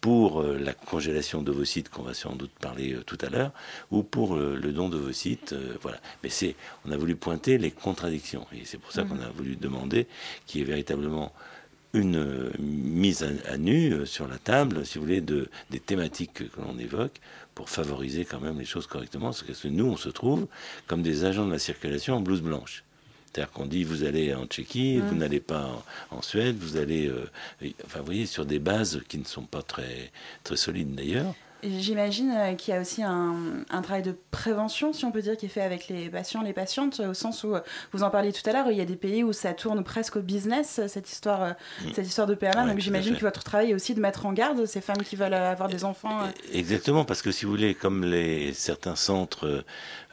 pour 0.02 0.42
euh, 0.42 0.58
la 0.58 0.74
congélation 0.74 1.44
d'ovocytes 1.44 1.90
qu'on 1.90 2.02
va 2.02 2.14
sans 2.16 2.36
doute 2.36 2.52
parler 2.60 2.98
tout 3.06 3.20
à 3.22 3.30
l'heure, 3.30 3.52
ou 3.92 4.02
pour 4.02 4.36
le 4.36 4.72
don 4.72 4.90
d'ovocytes, 4.90 5.54
voilà. 5.82 6.00
Mais 6.24 6.30
c'est, 6.30 6.56
on 6.86 6.92
a 6.92 6.98
voulu 6.98 7.16
pointer 7.16 7.58
les 7.60 7.70
contradictions, 7.70 8.48
et 8.52 8.66
c'est 8.66 8.80
pour 8.80 8.92
ça 8.92 9.04
qu'on 9.04 9.20
a 9.22 9.30
voulu 9.30 9.56
demander 9.56 10.08
qu'il 10.48 10.62
y 10.62 10.64
ait 10.64 10.68
véritablement 10.68 11.32
une 11.94 12.50
mise 12.58 13.22
à, 13.24 13.28
à 13.54 13.58
nu 13.58 14.08
sur 14.08 14.28
la 14.28 14.40
table, 14.40 14.84
si 14.84 14.98
vous 14.98 15.04
voulez, 15.06 15.22
de, 15.22 15.48
des 15.70 15.80
thématiques 15.80 16.34
que, 16.34 16.44
que 16.46 16.60
l'on 16.62 16.80
évoque 16.80 17.22
pour 17.56 17.70
favoriser 17.70 18.26
quand 18.26 18.40
même 18.40 18.60
les 18.60 18.66
choses 18.66 18.88
correctement. 18.88 19.28
Parce 19.28 19.44
que 19.44 19.68
nous, 19.68 19.86
on 19.86 19.98
se 19.98 20.10
trouve 20.10 20.48
comme 20.88 21.02
des 21.02 21.26
agents 21.26 21.46
de 21.46 21.52
la 21.52 21.60
circulation 21.60 22.16
en 22.16 22.22
blouse 22.22 22.42
blanche. 22.42 22.84
C'est-à-dire 23.34 23.52
qu'on 23.52 23.66
dit 23.66 23.84
vous 23.84 24.04
allez 24.04 24.34
en 24.36 24.46
Tchéquie, 24.46 25.00
vous 25.00 25.16
n'allez 25.16 25.40
pas 25.40 25.84
en, 26.12 26.18
en 26.18 26.22
Suède, 26.22 26.56
vous 26.60 26.78
allez, 26.78 27.08
euh, 27.08 27.28
enfin 27.86 28.00
vous 28.00 28.06
voyez, 28.06 28.26
sur 28.28 28.46
des 28.46 28.60
bases 28.60 29.02
qui 29.08 29.18
ne 29.18 29.26
sont 29.26 29.46
pas 29.46 29.64
très, 29.64 30.12
très 30.44 30.56
solides 30.56 30.94
d'ailleurs. 30.94 31.34
J'imagine 31.64 32.32
euh, 32.36 32.54
qu'il 32.56 32.74
y 32.74 32.78
a 32.78 32.82
aussi 32.82 33.04
un, 33.04 33.36
un 33.70 33.82
travail 33.82 34.02
de 34.04 34.16
prévention, 34.32 34.92
si 34.94 35.06
on 35.06 35.12
peut 35.12 35.22
dire, 35.22 35.38
qui 35.38 35.46
est 35.46 35.50
fait 35.50 35.62
avec 35.62 35.88
les 35.88 36.10
patients, 36.10 36.42
les 36.42 36.54
patientes, 36.54 37.00
au 37.00 37.14
sens 37.14 37.44
où, 37.44 37.56
euh, 37.56 37.62
vous 37.94 38.04
en 38.04 38.10
parliez 38.10 38.34
tout 38.34 38.48
à 38.50 38.54
l'heure, 38.54 38.70
il 38.70 38.78
y 38.78 38.82
a 38.82 38.86
des 38.86 38.96
pays 38.96 39.24
où 39.24 39.32
ça 39.34 39.54
tourne 39.54 39.84
presque 39.84 40.18
au 40.18 40.22
business, 40.22 40.82
cette 40.88 41.10
histoire, 41.12 41.42
euh, 41.44 41.52
Mm. 41.86 41.94
cette 41.96 42.08
histoire 42.08 42.28
de 42.28 42.36
PMA. 42.36 42.64
Ouais, 42.64 42.70
Donc 42.70 42.80
j'imagine 42.80 43.16
que 43.16 43.22
votre 43.22 43.44
travail 43.44 43.72
est 43.72 43.74
aussi 43.74 43.96
de 43.96 44.02
mettre 44.02 44.26
en 44.26 44.34
garde 44.34 44.66
ces 44.66 44.82
femmes 44.82 45.02
qui 45.04 45.16
veulent 45.16 45.34
euh, 45.34 45.52
avoir 45.52 45.70
des 45.70 45.86
enfants. 45.86 46.24
euh. 46.24 46.28
Exactement, 46.54 47.06
parce 47.06 47.22
que 47.22 47.32
si 47.32 47.46
vous 47.46 47.52
voulez, 47.52 47.74
comme 47.76 48.04
les, 48.04 48.54
certains 48.54 48.96
centres 48.96 49.64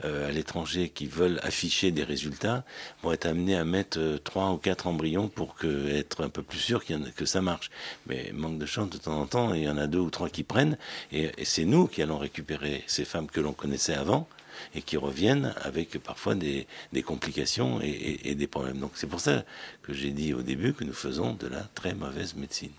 euh, 0.05 0.29
à 0.29 0.33
l'étranger 0.33 0.89
qui 0.89 1.07
veulent 1.07 1.41
afficher 1.43 1.91
des 1.91 2.05
résultats 2.05 2.65
vont 3.03 3.13
être 3.13 3.27
amenés 3.27 3.57
à 3.57 3.65
mettre 3.65 3.99
euh, 3.99 4.19
trois 4.19 4.51
ou 4.53 4.57
quatre 4.57 4.87
embryons 4.87 5.29
pour 5.29 5.55
que, 5.55 5.89
être 5.91 6.25
un 6.25 6.29
peu 6.29 6.43
plus 6.43 6.59
sûr 6.59 6.85
qu'il 6.85 6.97
y 6.97 6.99
en 6.99 7.05
a- 7.05 7.11
que 7.11 7.25
ça 7.25 7.41
marche. 7.43 7.71
Mais 8.07 8.31
manque 8.33 8.59
de 8.59 8.67
chance, 8.67 8.91
de 8.91 8.99
temps 8.99 9.21
en 9.21 9.27
temps, 9.27 9.53
il 9.55 9.63
y 9.65 9.69
en 9.69 9.77
a 9.79 9.87
deux 9.87 9.99
ou 9.99 10.11
trois 10.11 10.29
qui 10.29 10.43
prennent, 10.45 10.77
et, 11.13 11.31
et 11.41 11.45
c'est 11.45 11.65
nous 11.65 11.87
qui 11.89 12.03
allons 12.03 12.19
récupérer 12.19 12.85
ces 12.87 13.05
femmes 13.05 13.27
que 13.27 13.41
l'on 13.41 13.53
connaissait 13.53 13.95
avant 13.95 14.29
et 14.75 14.83
qui 14.83 14.97
reviennent 14.97 15.55
avec 15.63 15.99
parfois 15.99 16.35
des, 16.35 16.67
des 16.93 17.03
complications 17.03 17.81
et, 17.81 17.89
et- 17.89 18.31
et 18.31 18.35
des 18.35 18.47
problèmes. 18.47 18.79
Donc 18.79 18.93
c'est 18.95 19.07
pour 19.07 19.21
ça 19.21 19.45
que 19.83 19.93
j'ai 19.93 20.11
dit 20.11 20.35
au 20.35 20.43
début 20.43 20.75
que 20.75 20.85
nous 20.85 20.93
faisons 20.93 21.35
de 21.35 21.47
la 21.49 21.63
très 21.75 21.95
mauvaise 21.95 22.35
médecine. 22.37 22.73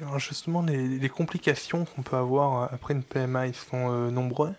Alors 0.00 0.18
justement, 0.18 0.62
les, 0.62 0.86
les 0.98 1.08
complications 1.08 1.84
qu'on 1.84 2.02
peut 2.02 2.16
avoir 2.16 2.64
euh, 2.64 2.66
après 2.74 2.94
une 2.94 3.02
PMA, 3.02 3.46
ils 3.48 3.54
sont 3.54 3.90
euh, 3.92 4.10
nombreux? 4.10 4.52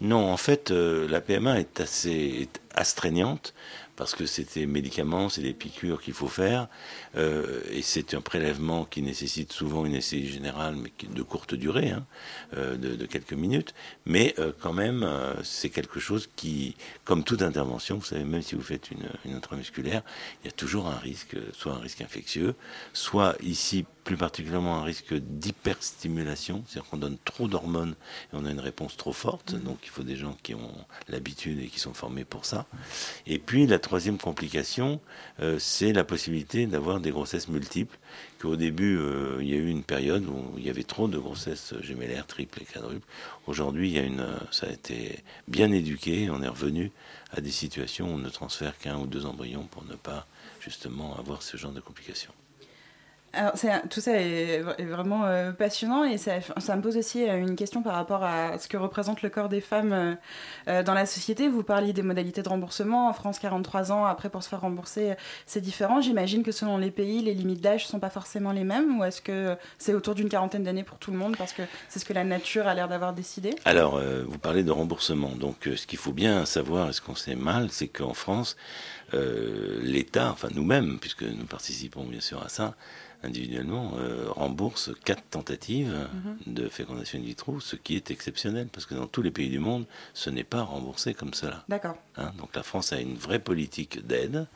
Non, 0.00 0.30
en 0.32 0.36
fait, 0.36 0.70
euh, 0.70 1.08
la 1.08 1.20
PMA 1.20 1.58
est 1.58 1.80
assez 1.80 2.12
est 2.42 2.60
astreignante 2.74 3.54
parce 3.98 4.14
que 4.14 4.24
des 4.54 4.66
médicaments, 4.66 5.28
c'est 5.28 5.42
des 5.42 5.52
piqûres 5.52 6.00
qu'il 6.00 6.14
faut 6.14 6.28
faire, 6.28 6.68
euh, 7.16 7.60
et 7.72 7.82
c'est 7.82 8.14
un 8.14 8.20
prélèvement 8.20 8.84
qui 8.84 9.02
nécessite 9.02 9.52
souvent 9.52 9.84
une 9.84 9.92
anesthésie 9.92 10.28
générale, 10.28 10.76
mais 10.76 10.92
de 11.04 11.22
courte 11.22 11.56
durée, 11.56 11.90
hein, 11.90 12.06
euh, 12.56 12.76
de, 12.76 13.06
quelques 13.06 13.32
minutes. 13.32 13.74
Mais 14.06 14.36
euh, 14.38 14.52
quand 14.60 14.72
même, 14.72 15.04
c'est 15.42 15.68
quelque 15.68 15.98
chose 15.98 16.30
qui, 16.36 16.76
comme 17.04 17.24
toute 17.24 17.42
intervention, 17.42 17.96
vous 17.96 18.04
savez, 18.04 18.22
même 18.22 18.42
si 18.42 18.54
vous 18.54 18.62
faites 18.62 18.92
une 18.92 19.34
intramusculaire, 19.34 20.02
il 20.42 20.46
y 20.46 20.48
a 20.48 20.52
toujours 20.52 20.86
un 20.86 20.98
risque, 20.98 21.36
soit 21.52 21.72
un 21.72 21.80
risque 21.80 22.00
infectieux, 22.00 22.54
soit 22.92 23.34
ici 23.42 23.84
plus 24.08 24.16
particulièrement 24.16 24.78
un 24.78 24.84
risque 24.84 25.12
d'hyperstimulation, 25.12 26.64
c'est-à-dire 26.66 26.88
qu'on 26.88 26.96
donne 26.96 27.18
trop 27.26 27.46
d'hormones 27.46 27.94
et 28.32 28.36
on 28.36 28.46
a 28.46 28.50
une 28.50 28.58
réponse 28.58 28.96
trop 28.96 29.12
forte. 29.12 29.54
Donc 29.54 29.80
il 29.84 29.90
faut 29.90 30.02
des 30.02 30.16
gens 30.16 30.34
qui 30.42 30.54
ont 30.54 30.72
l'habitude 31.10 31.60
et 31.60 31.66
qui 31.66 31.78
sont 31.78 31.92
formés 31.92 32.24
pour 32.24 32.46
ça. 32.46 32.64
Et 33.26 33.38
puis 33.38 33.66
la 33.66 33.78
troisième 33.78 34.16
complication, 34.16 34.98
euh, 35.40 35.58
c'est 35.58 35.92
la 35.92 36.04
possibilité 36.04 36.66
d'avoir 36.66 37.00
des 37.00 37.10
grossesses 37.10 37.48
multiples. 37.48 37.98
Qu'au 38.40 38.56
début, 38.56 38.96
euh, 38.96 39.40
il 39.42 39.48
y 39.50 39.52
a 39.52 39.58
eu 39.58 39.68
une 39.68 39.82
période 39.82 40.24
où 40.24 40.54
il 40.56 40.64
y 40.64 40.70
avait 40.70 40.84
trop 40.84 41.06
de 41.06 41.18
grossesses 41.18 41.74
gémellaires, 41.82 42.26
triples 42.26 42.62
et 42.62 42.64
quadruples. 42.64 43.06
Aujourd'hui, 43.46 43.90
il 43.90 43.94
y 43.94 43.98
a 43.98 44.04
une, 44.04 44.26
ça 44.50 44.68
a 44.68 44.70
été 44.70 45.22
bien 45.48 45.70
éduqué. 45.70 46.30
On 46.30 46.40
est 46.40 46.48
revenu 46.48 46.92
à 47.30 47.42
des 47.42 47.50
situations 47.50 48.06
où 48.06 48.14
on 48.14 48.18
ne 48.18 48.30
transfère 48.30 48.78
qu'un 48.78 48.96
ou 48.96 49.06
deux 49.06 49.26
embryons 49.26 49.64
pour 49.64 49.84
ne 49.84 49.96
pas 49.96 50.26
justement 50.60 51.14
avoir 51.18 51.42
ce 51.42 51.58
genre 51.58 51.72
de 51.72 51.80
complications. 51.80 52.32
Tout 53.90 54.00
ça 54.00 54.12
est, 54.12 54.62
vraiment 54.80 55.24
euh, 55.24 55.52
passionnant 55.52 56.04
et 56.04 56.18
ça, 56.18 56.40
me 56.76 56.82
pose 56.82 56.96
aussi 56.96 57.28
euh, 57.28 57.38
une 57.38 57.56
question 57.56 57.82
par 57.82 57.94
rapport 57.94 58.24
à 58.24 58.58
ce 58.58 58.68
que 58.68 58.76
représente 58.76 59.22
le 59.22 59.28
corps 59.28 59.48
des 59.48 59.60
femmes 59.60 60.16
euh, 60.68 60.82
dans 60.82 60.94
la 60.94 61.06
société. 61.06 61.48
Vous 61.48 61.62
parliez 61.62 61.92
des 61.92 62.02
modalités 62.02 62.42
de 62.42 62.48
remboursement. 62.48 63.08
En 63.08 63.12
France, 63.12 63.38
43 63.38 63.92
ans, 63.92 64.04
après 64.04 64.28
pour 64.28 64.42
se 64.42 64.48
faire 64.48 64.60
rembourser, 64.60 65.14
c'est 65.46 65.60
différent. 65.60 66.00
J'imagine 66.00 66.42
que 66.42 66.52
selon 66.52 66.78
les 66.78 66.90
pays, 66.90 67.22
les 67.22 67.34
limites 67.34 67.60
d'âge 67.60 67.84
ne 67.84 67.88
sont 67.88 68.00
pas 68.00 68.10
forcément 68.10 68.52
les 68.52 68.64
mêmes 68.64 68.98
ou 68.98 69.04
est-ce 69.04 69.20
que 69.20 69.56
c'est 69.78 69.94
autour 69.94 70.14
d'une 70.14 70.28
quarantaine 70.28 70.64
d'années 70.64 70.84
pour 70.84 70.98
tout 70.98 71.10
le 71.10 71.18
monde 71.18 71.36
parce 71.36 71.52
que 71.52 71.62
c'est 71.88 71.98
ce 71.98 72.04
que 72.04 72.12
la 72.12 72.24
nature 72.24 72.66
a 72.66 72.74
l'air 72.74 72.88
d'avoir 72.88 73.12
décidé? 73.12 73.54
Alors, 73.64 74.00
vous 74.26 74.38
parlez 74.38 74.62
de 74.62 74.70
remboursement. 74.70 75.30
Donc, 75.30 75.68
ce 75.76 75.86
qu'il 75.86 75.98
faut 75.98 76.12
bien 76.12 76.44
savoir, 76.44 76.90
et 76.90 76.92
ce 76.92 77.00
qu'on 77.00 77.14
sait 77.14 77.36
mal, 77.36 77.68
c'est 77.70 77.88
qu'en 77.88 78.14
France, 78.14 78.56
l'État, 79.12 80.30
enfin 80.32 80.48
nous-mêmes, 80.54 80.98
puisque 81.00 81.22
nous 81.22 81.46
participons 81.46 82.04
bien 82.04 82.20
sûr 82.20 82.42
à 82.42 82.48
ça, 82.48 82.74
individuellement, 83.22 83.92
euh, 83.98 84.26
rembourse 84.30 84.90
quatre 85.04 85.22
tentatives 85.30 85.94
de 86.46 86.68
fécondation 86.68 87.18
in 87.18 87.22
vitro, 87.22 87.60
ce 87.60 87.76
qui 87.76 87.96
est 87.96 88.10
exceptionnel, 88.10 88.68
parce 88.72 88.86
que 88.86 88.94
dans 88.94 89.06
tous 89.06 89.22
les 89.22 89.30
pays 89.30 89.48
du 89.48 89.58
monde, 89.58 89.84
ce 90.14 90.30
n'est 90.30 90.44
pas 90.44 90.62
remboursé 90.62 91.14
comme 91.14 91.34
cela. 91.34 91.64
D'accord. 91.68 91.96
Hein, 92.16 92.32
donc 92.38 92.54
la 92.54 92.62
France 92.62 92.92
a 92.92 93.00
une 93.00 93.16
vraie 93.16 93.40
politique 93.40 94.06
d'aide 94.06 94.46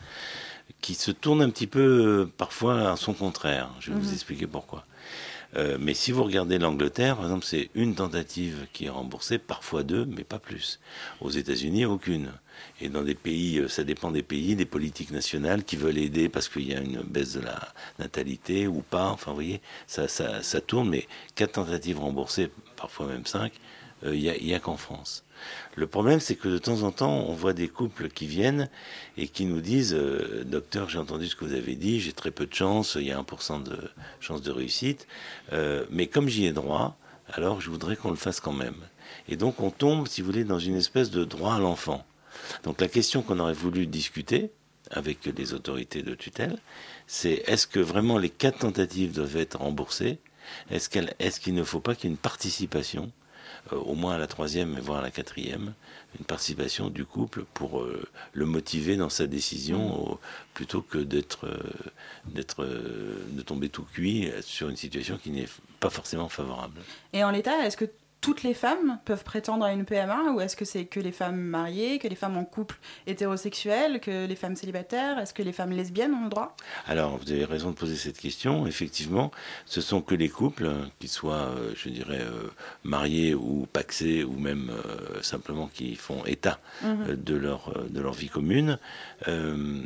qui 0.80 0.94
se 0.94 1.10
tourne 1.10 1.42
un 1.42 1.50
petit 1.50 1.66
peu 1.66 2.28
parfois 2.36 2.92
à 2.92 2.96
son 2.96 3.12
contraire. 3.14 3.70
Je 3.80 3.90
vais 3.92 3.98
vous 3.98 4.08
Mhm. 4.08 4.14
expliquer 4.14 4.46
pourquoi. 4.46 4.86
Euh, 5.54 5.76
mais 5.78 5.92
si 5.92 6.12
vous 6.12 6.24
regardez 6.24 6.58
l'Angleterre, 6.58 7.16
par 7.16 7.26
exemple, 7.26 7.44
c'est 7.44 7.68
une 7.74 7.94
tentative 7.94 8.66
qui 8.72 8.86
est 8.86 8.90
remboursée, 8.90 9.38
parfois 9.38 9.82
deux, 9.82 10.06
mais 10.06 10.24
pas 10.24 10.38
plus. 10.38 10.80
Aux 11.20 11.28
États-Unis, 11.30 11.84
aucune. 11.84 12.30
Et 12.80 12.88
dans 12.88 13.02
des 13.02 13.14
pays, 13.14 13.58
euh, 13.58 13.68
ça 13.68 13.84
dépend 13.84 14.10
des 14.10 14.22
pays, 14.22 14.56
des 14.56 14.64
politiques 14.64 15.10
nationales 15.10 15.64
qui 15.64 15.76
veulent 15.76 15.98
aider 15.98 16.28
parce 16.28 16.48
qu'il 16.48 16.68
y 16.68 16.74
a 16.74 16.80
une 16.80 17.02
baisse 17.02 17.34
de 17.34 17.40
la 17.40 17.72
natalité 17.98 18.66
ou 18.66 18.82
pas. 18.82 19.08
Enfin, 19.08 19.30
vous 19.30 19.36
voyez, 19.36 19.60
ça, 19.86 20.08
ça, 20.08 20.60
tourne, 20.60 20.88
mais 20.88 21.06
quatre 21.34 21.52
tentatives 21.52 22.00
remboursées, 22.00 22.50
parfois 22.76 23.06
même 23.06 23.26
cinq, 23.26 23.52
euh, 24.04 24.14
il 24.14 24.22
n'y 24.22 24.52
a, 24.52 24.56
a 24.56 24.60
qu'en 24.60 24.76
France. 24.76 25.24
Le 25.74 25.86
problème, 25.86 26.20
c'est 26.20 26.36
que 26.36 26.48
de 26.48 26.58
temps 26.58 26.82
en 26.82 26.92
temps, 26.92 27.24
on 27.26 27.34
voit 27.34 27.52
des 27.52 27.68
couples 27.68 28.08
qui 28.08 28.26
viennent 28.26 28.68
et 29.16 29.26
qui 29.26 29.44
nous 29.44 29.60
disent 29.60 29.94
euh, 29.94 30.44
Docteur, 30.44 30.88
j'ai 30.88 30.98
entendu 30.98 31.26
ce 31.26 31.36
que 31.36 31.44
vous 31.44 31.54
avez 31.54 31.74
dit, 31.74 32.00
j'ai 32.00 32.12
très 32.12 32.30
peu 32.30 32.46
de 32.46 32.54
chance, 32.54 32.96
il 32.98 33.06
y 33.06 33.12
a 33.12 33.20
1% 33.20 33.62
de 33.62 33.76
chance 34.20 34.42
de 34.42 34.50
réussite, 34.50 35.06
mais 35.90 36.06
comme 36.06 36.28
j'y 36.28 36.46
ai 36.46 36.52
droit, 36.52 36.96
alors 37.32 37.60
je 37.60 37.70
voudrais 37.70 37.96
qu'on 37.96 38.10
le 38.10 38.16
fasse 38.16 38.40
quand 38.40 38.52
même. 38.52 38.76
Et 39.28 39.36
donc, 39.36 39.60
on 39.60 39.70
tombe, 39.70 40.06
si 40.08 40.20
vous 40.20 40.26
voulez, 40.26 40.44
dans 40.44 40.58
une 40.58 40.76
espèce 40.76 41.10
de 41.10 41.24
droit 41.24 41.54
à 41.54 41.58
l'enfant. 41.58 42.04
Donc, 42.64 42.80
la 42.80 42.88
question 42.88 43.22
qu'on 43.22 43.38
aurait 43.38 43.52
voulu 43.52 43.86
discuter 43.86 44.50
avec 44.90 45.24
les 45.24 45.54
autorités 45.54 46.02
de 46.02 46.14
tutelle, 46.14 46.58
c'est 47.06 47.42
est-ce 47.46 47.66
que 47.66 47.80
vraiment 47.80 48.18
les 48.18 48.30
quatre 48.30 48.58
tentatives 48.60 49.12
doivent 49.12 49.36
être 49.36 49.58
remboursées? 49.58 50.18
Est-ce 50.70 50.88
qu'il 51.40 51.54
ne 51.54 51.64
faut 51.64 51.80
pas 51.80 51.94
qu'il 51.94 52.04
y 52.04 52.12
ait 52.12 52.14
une 52.14 52.18
participation 52.18 53.10
euh, 53.72 53.76
au 53.76 53.94
moins 53.94 54.14
à 54.14 54.18
la 54.18 54.26
troisième 54.26 54.76
et 54.76 54.80
voire 54.80 54.98
à 54.98 55.02
la 55.02 55.10
quatrième, 55.10 55.72
une 56.18 56.24
participation 56.24 56.88
du 56.90 57.04
couple 57.04 57.44
pour 57.54 57.80
euh, 57.80 58.02
le 58.32 58.44
motiver 58.44 58.96
dans 58.96 59.08
sa 59.08 59.26
décision 59.26 60.12
au- 60.12 60.20
plutôt 60.52 60.82
que 60.82 60.98
d'être, 60.98 61.46
euh, 61.46 61.58
d'être, 62.26 62.64
euh, 62.64 63.24
de 63.30 63.42
tomber 63.42 63.68
tout 63.68 63.84
cuit 63.84 64.30
sur 64.42 64.68
une 64.68 64.76
situation 64.76 65.16
qui 65.16 65.30
n'est 65.30 65.48
pas 65.80 65.90
forcément 65.90 66.28
favorable? 66.28 66.80
Et 67.12 67.22
en 67.22 67.30
l'état, 67.30 67.64
est-ce 67.64 67.76
que 67.76 67.86
toutes 68.22 68.44
les 68.44 68.54
femmes 68.54 68.98
peuvent 69.04 69.24
prétendre 69.24 69.64
à 69.64 69.72
une 69.72 69.84
PMA 69.84 70.30
ou 70.32 70.40
est-ce 70.40 70.54
que 70.56 70.64
c'est 70.64 70.84
que 70.86 71.00
les 71.00 71.10
femmes 71.12 71.40
mariées, 71.40 71.98
que 71.98 72.06
les 72.08 72.14
femmes 72.14 72.36
en 72.36 72.44
couple 72.44 72.78
hétérosexuel, 73.08 74.00
que 74.00 74.26
les 74.26 74.36
femmes 74.36 74.56
célibataires? 74.56 75.18
Est-ce 75.18 75.34
que 75.34 75.42
les 75.42 75.52
femmes 75.52 75.72
lesbiennes 75.72 76.14
ont 76.14 76.22
le 76.24 76.30
droit? 76.30 76.56
Alors, 76.86 77.18
vous 77.18 77.30
avez 77.32 77.44
raison 77.44 77.70
de 77.70 77.74
poser 77.74 77.96
cette 77.96 78.16
question. 78.18 78.66
Effectivement, 78.66 79.30
ce 79.66 79.80
sont 79.80 80.00
que 80.00 80.14
les 80.14 80.28
couples, 80.28 80.66
hein, 80.66 80.88
qu'ils 81.00 81.10
soient, 81.10 81.50
euh, 81.56 81.72
je 81.76 81.88
dirais, 81.88 82.20
euh, 82.22 82.48
mariés 82.84 83.34
ou 83.34 83.66
paxés, 83.72 84.22
ou 84.24 84.38
même 84.38 84.70
euh, 84.70 85.20
simplement 85.20 85.66
qui 85.66 85.96
font 85.96 86.24
état 86.24 86.58
Mhm. 86.82 87.16
de, 87.16 87.34
leur, 87.34 87.72
de 87.90 88.00
leur 88.00 88.12
vie 88.14 88.28
commune. 88.28 88.78
Euh, 89.28 89.82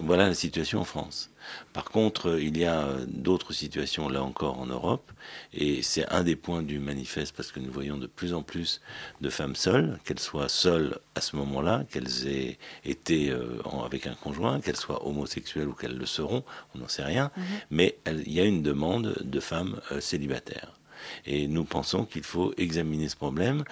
voilà 0.00 0.28
la 0.28 0.34
situation 0.34 0.80
en 0.80 0.84
France. 0.84 1.30
Par 1.72 1.84
contre, 1.84 2.30
euh, 2.30 2.42
il 2.42 2.56
y 2.58 2.64
a 2.64 2.82
euh, 2.82 3.04
d'autres 3.06 3.52
situations, 3.52 4.08
là 4.08 4.22
encore, 4.22 4.58
en 4.58 4.66
Europe, 4.66 5.10
et 5.52 5.82
c'est 5.82 6.06
un 6.12 6.22
des 6.24 6.36
points 6.36 6.62
du 6.62 6.78
manifeste, 6.78 7.34
parce 7.36 7.52
que 7.52 7.60
nous 7.60 7.70
voyons 7.72 7.96
de 7.98 8.06
plus 8.06 8.32
en 8.34 8.42
plus 8.42 8.80
de 9.20 9.30
femmes 9.30 9.56
seules, 9.56 9.98
qu'elles 10.04 10.18
soient 10.18 10.48
seules 10.48 10.98
à 11.14 11.20
ce 11.20 11.36
moment-là, 11.36 11.84
qu'elles 11.90 12.26
aient 12.28 12.58
été 12.84 13.30
euh, 13.30 13.60
avec 13.84 14.06
un 14.06 14.14
conjoint, 14.14 14.60
qu'elles 14.60 14.76
soient 14.76 15.06
homosexuelles 15.06 15.68
ou 15.68 15.72
qu'elles 15.74 15.96
le 15.96 16.06
seront, 16.06 16.44
on 16.74 16.78
n'en 16.78 16.88
sait 16.88 17.04
rien, 17.04 17.30
Mhm. 17.36 17.44
mais 17.70 17.98
il 18.06 18.32
y 18.32 18.40
a 18.40 18.44
une 18.44 18.62
demande 18.62 19.14
de 19.20 19.40
femmes 19.40 19.80
célibataires. 20.00 20.77
Et 21.26 21.46
nous 21.46 21.64
pensons 21.64 22.04
qu'il 22.04 22.22
faut 22.22 22.52
examiner 22.56 23.08
ce 23.08 23.16
problème. 23.16 23.64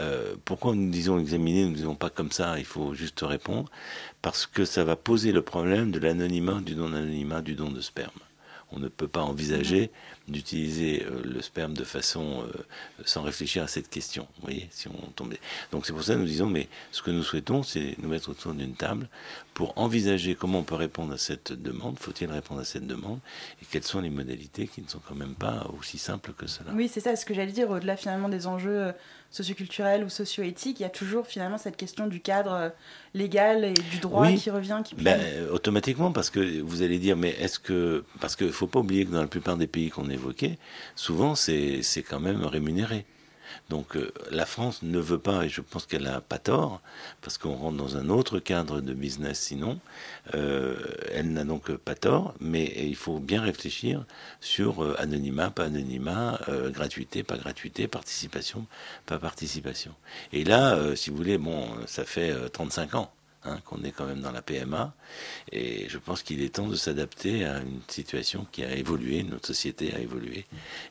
Euh, 0.00 0.34
pourquoi 0.44 0.74
nous 0.74 0.90
disons 0.90 1.18
examiner, 1.18 1.64
nous 1.64 1.70
ne 1.70 1.76
disons 1.76 1.94
pas 1.94 2.10
comme 2.10 2.32
ça, 2.32 2.58
il 2.58 2.64
faut 2.64 2.94
juste 2.94 3.20
répondre, 3.22 3.70
parce 4.22 4.46
que 4.46 4.64
ça 4.64 4.84
va 4.84 4.96
poser 4.96 5.32
le 5.32 5.42
problème 5.42 5.90
de 5.90 5.98
l'anonymat, 5.98 6.60
du 6.60 6.74
non-anonymat, 6.74 7.42
du 7.42 7.54
don 7.54 7.70
de 7.70 7.80
sperme. 7.80 8.23
On 8.74 8.80
ne 8.80 8.88
peut 8.88 9.08
pas 9.08 9.22
envisager 9.22 9.90
d'utiliser 10.28 11.04
euh, 11.04 11.22
le 11.22 11.42
sperme 11.42 11.74
de 11.74 11.84
façon 11.84 12.42
euh, 12.42 12.52
sans 13.04 13.22
réfléchir 13.22 13.62
à 13.62 13.66
cette 13.66 13.88
question. 13.88 14.26
Vous 14.36 14.42
voyez, 14.42 14.68
si 14.70 14.88
on 14.88 15.10
tombait. 15.14 15.40
Donc 15.70 15.86
c'est 15.86 15.92
pour 15.92 16.02
ça 16.02 16.14
que 16.14 16.20
nous 16.20 16.26
disons, 16.26 16.46
mais 16.46 16.68
ce 16.92 17.02
que 17.02 17.10
nous 17.10 17.22
souhaitons, 17.22 17.62
c'est 17.62 17.96
nous 17.98 18.08
mettre 18.08 18.30
autour 18.30 18.54
d'une 18.54 18.74
table 18.74 19.08
pour 19.52 19.76
envisager 19.78 20.34
comment 20.34 20.60
on 20.60 20.64
peut 20.64 20.74
répondre 20.74 21.12
à 21.12 21.18
cette 21.18 21.52
demande. 21.52 21.98
Faut-il 21.98 22.30
répondre 22.30 22.60
à 22.60 22.64
cette 22.64 22.86
demande 22.86 23.18
et 23.62 23.66
quelles 23.70 23.84
sont 23.84 24.00
les 24.00 24.10
modalités 24.10 24.66
qui 24.66 24.82
ne 24.82 24.88
sont 24.88 25.00
quand 25.06 25.14
même 25.14 25.34
pas 25.34 25.66
aussi 25.78 25.98
simples 25.98 26.32
que 26.32 26.46
cela. 26.46 26.72
Oui, 26.74 26.88
c'est 26.88 27.00
ça 27.00 27.14
ce 27.16 27.24
que 27.24 27.34
j'allais 27.34 27.52
dire. 27.52 27.70
Au-delà 27.70 27.96
finalement 27.96 28.28
des 28.28 28.46
enjeux 28.46 28.92
socioculturels 29.34 30.04
ou 30.04 30.08
socio-éthiques, 30.08 30.78
il 30.78 30.84
y 30.84 30.86
a 30.86 30.90
toujours 30.90 31.26
finalement 31.26 31.58
cette 31.58 31.76
question 31.76 32.06
du 32.06 32.20
cadre 32.20 32.52
euh, 32.52 32.68
légal 33.14 33.64
et 33.64 33.74
du 33.74 33.98
droit 33.98 34.28
Oui. 34.28 34.36
qui 34.36 34.48
revient, 34.48 34.80
qui 34.84 34.94
Ben, 34.94 35.20
automatiquement, 35.50 36.12
parce 36.12 36.30
que 36.30 36.60
vous 36.60 36.82
allez 36.82 36.98
dire, 36.98 37.16
mais 37.16 37.30
est-ce 37.40 37.58
que. 37.58 38.04
Parce 38.20 38.36
qu'il 38.36 38.46
ne 38.46 38.52
faut 38.52 38.68
pas 38.68 38.78
oublier 38.78 39.04
que 39.04 39.10
dans 39.10 39.20
la 39.20 39.26
plupart 39.26 39.56
des 39.56 39.66
pays 39.66 39.90
qu'on 39.90 40.08
évoquait, 40.08 40.56
souvent 40.94 41.34
c'est 41.34 41.82
c'est 41.82 42.02
quand 42.02 42.20
même 42.20 42.44
rémunéré. 42.44 43.04
Donc 43.70 43.96
euh, 43.96 44.12
la 44.30 44.44
France 44.46 44.82
ne 44.82 44.98
veut 44.98 45.18
pas, 45.18 45.44
et 45.44 45.48
je 45.48 45.60
pense 45.60 45.86
qu'elle 45.86 46.02
n'a 46.02 46.20
pas 46.20 46.38
tort, 46.38 46.80
parce 47.22 47.38
qu'on 47.38 47.54
rentre 47.54 47.76
dans 47.76 47.96
un 47.96 48.10
autre 48.10 48.38
cadre 48.38 48.80
de 48.80 48.92
business 48.92 49.40
sinon, 49.40 49.80
euh, 50.34 50.76
elle 51.12 51.32
n'a 51.32 51.44
donc 51.44 51.72
pas 51.76 51.94
tort, 51.94 52.34
mais 52.40 52.72
il 52.76 52.96
faut 52.96 53.18
bien 53.18 53.40
réfléchir 53.40 54.04
sur 54.40 54.84
euh, 54.84 54.94
anonymat, 54.98 55.50
pas 55.50 55.64
anonymat, 55.64 56.40
gratuité, 56.68 57.22
pas 57.22 57.36
gratuité, 57.36 57.88
participation, 57.88 58.66
pas 59.06 59.18
participation. 59.18 59.92
Et 60.32 60.44
là, 60.44 60.94
si 60.96 61.10
vous 61.10 61.16
voulez, 61.16 61.38
bon, 61.38 61.68
ça 61.86 62.04
fait 62.04 62.30
euh, 62.30 62.48
35 62.48 62.94
ans 62.94 63.10
hein, 63.44 63.58
qu'on 63.64 63.82
est 63.82 63.90
quand 63.90 64.06
même 64.06 64.20
dans 64.20 64.32
la 64.32 64.42
PMA, 64.42 64.94
et 65.52 65.88
je 65.88 65.98
pense 65.98 66.22
qu'il 66.22 66.42
est 66.42 66.54
temps 66.54 66.68
de 66.68 66.76
s'adapter 66.76 67.44
à 67.44 67.60
une 67.60 67.80
situation 67.88 68.46
qui 68.50 68.64
a 68.64 68.74
évolué, 68.74 69.22
notre 69.22 69.46
société 69.46 69.94
a 69.94 69.98
évolué, 69.98 70.46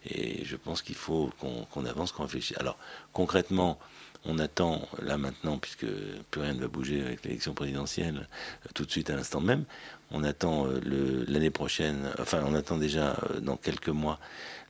et 0.05 0.43
je 0.45 0.55
pense 0.55 0.81
qu'il 0.81 0.95
faut 0.95 1.31
qu'on 1.39 1.85
avance, 1.85 2.11
qu'on 2.11 2.23
réfléchisse. 2.23 2.57
Alors 2.57 2.77
concrètement, 3.11 3.79
on 4.25 4.39
attend 4.39 4.87
là 5.01 5.17
maintenant, 5.17 5.57
puisque 5.57 5.85
plus 6.31 6.41
rien 6.41 6.53
ne 6.53 6.61
va 6.61 6.67
bouger 6.67 7.01
avec 7.01 7.23
l'élection 7.25 7.53
présidentielle, 7.53 8.27
tout 8.73 8.85
de 8.85 8.91
suite 8.91 9.09
à 9.09 9.15
l'instant 9.15 9.41
même, 9.41 9.65
on 10.11 10.23
attend 10.23 10.67
euh, 10.67 11.25
l'année 11.27 11.49
prochaine, 11.49 12.09
enfin 12.19 12.43
on 12.45 12.53
attend 12.53 12.77
déjà 12.77 13.17
euh, 13.31 13.39
dans 13.39 13.57
quelques 13.57 13.89
mois 13.89 14.19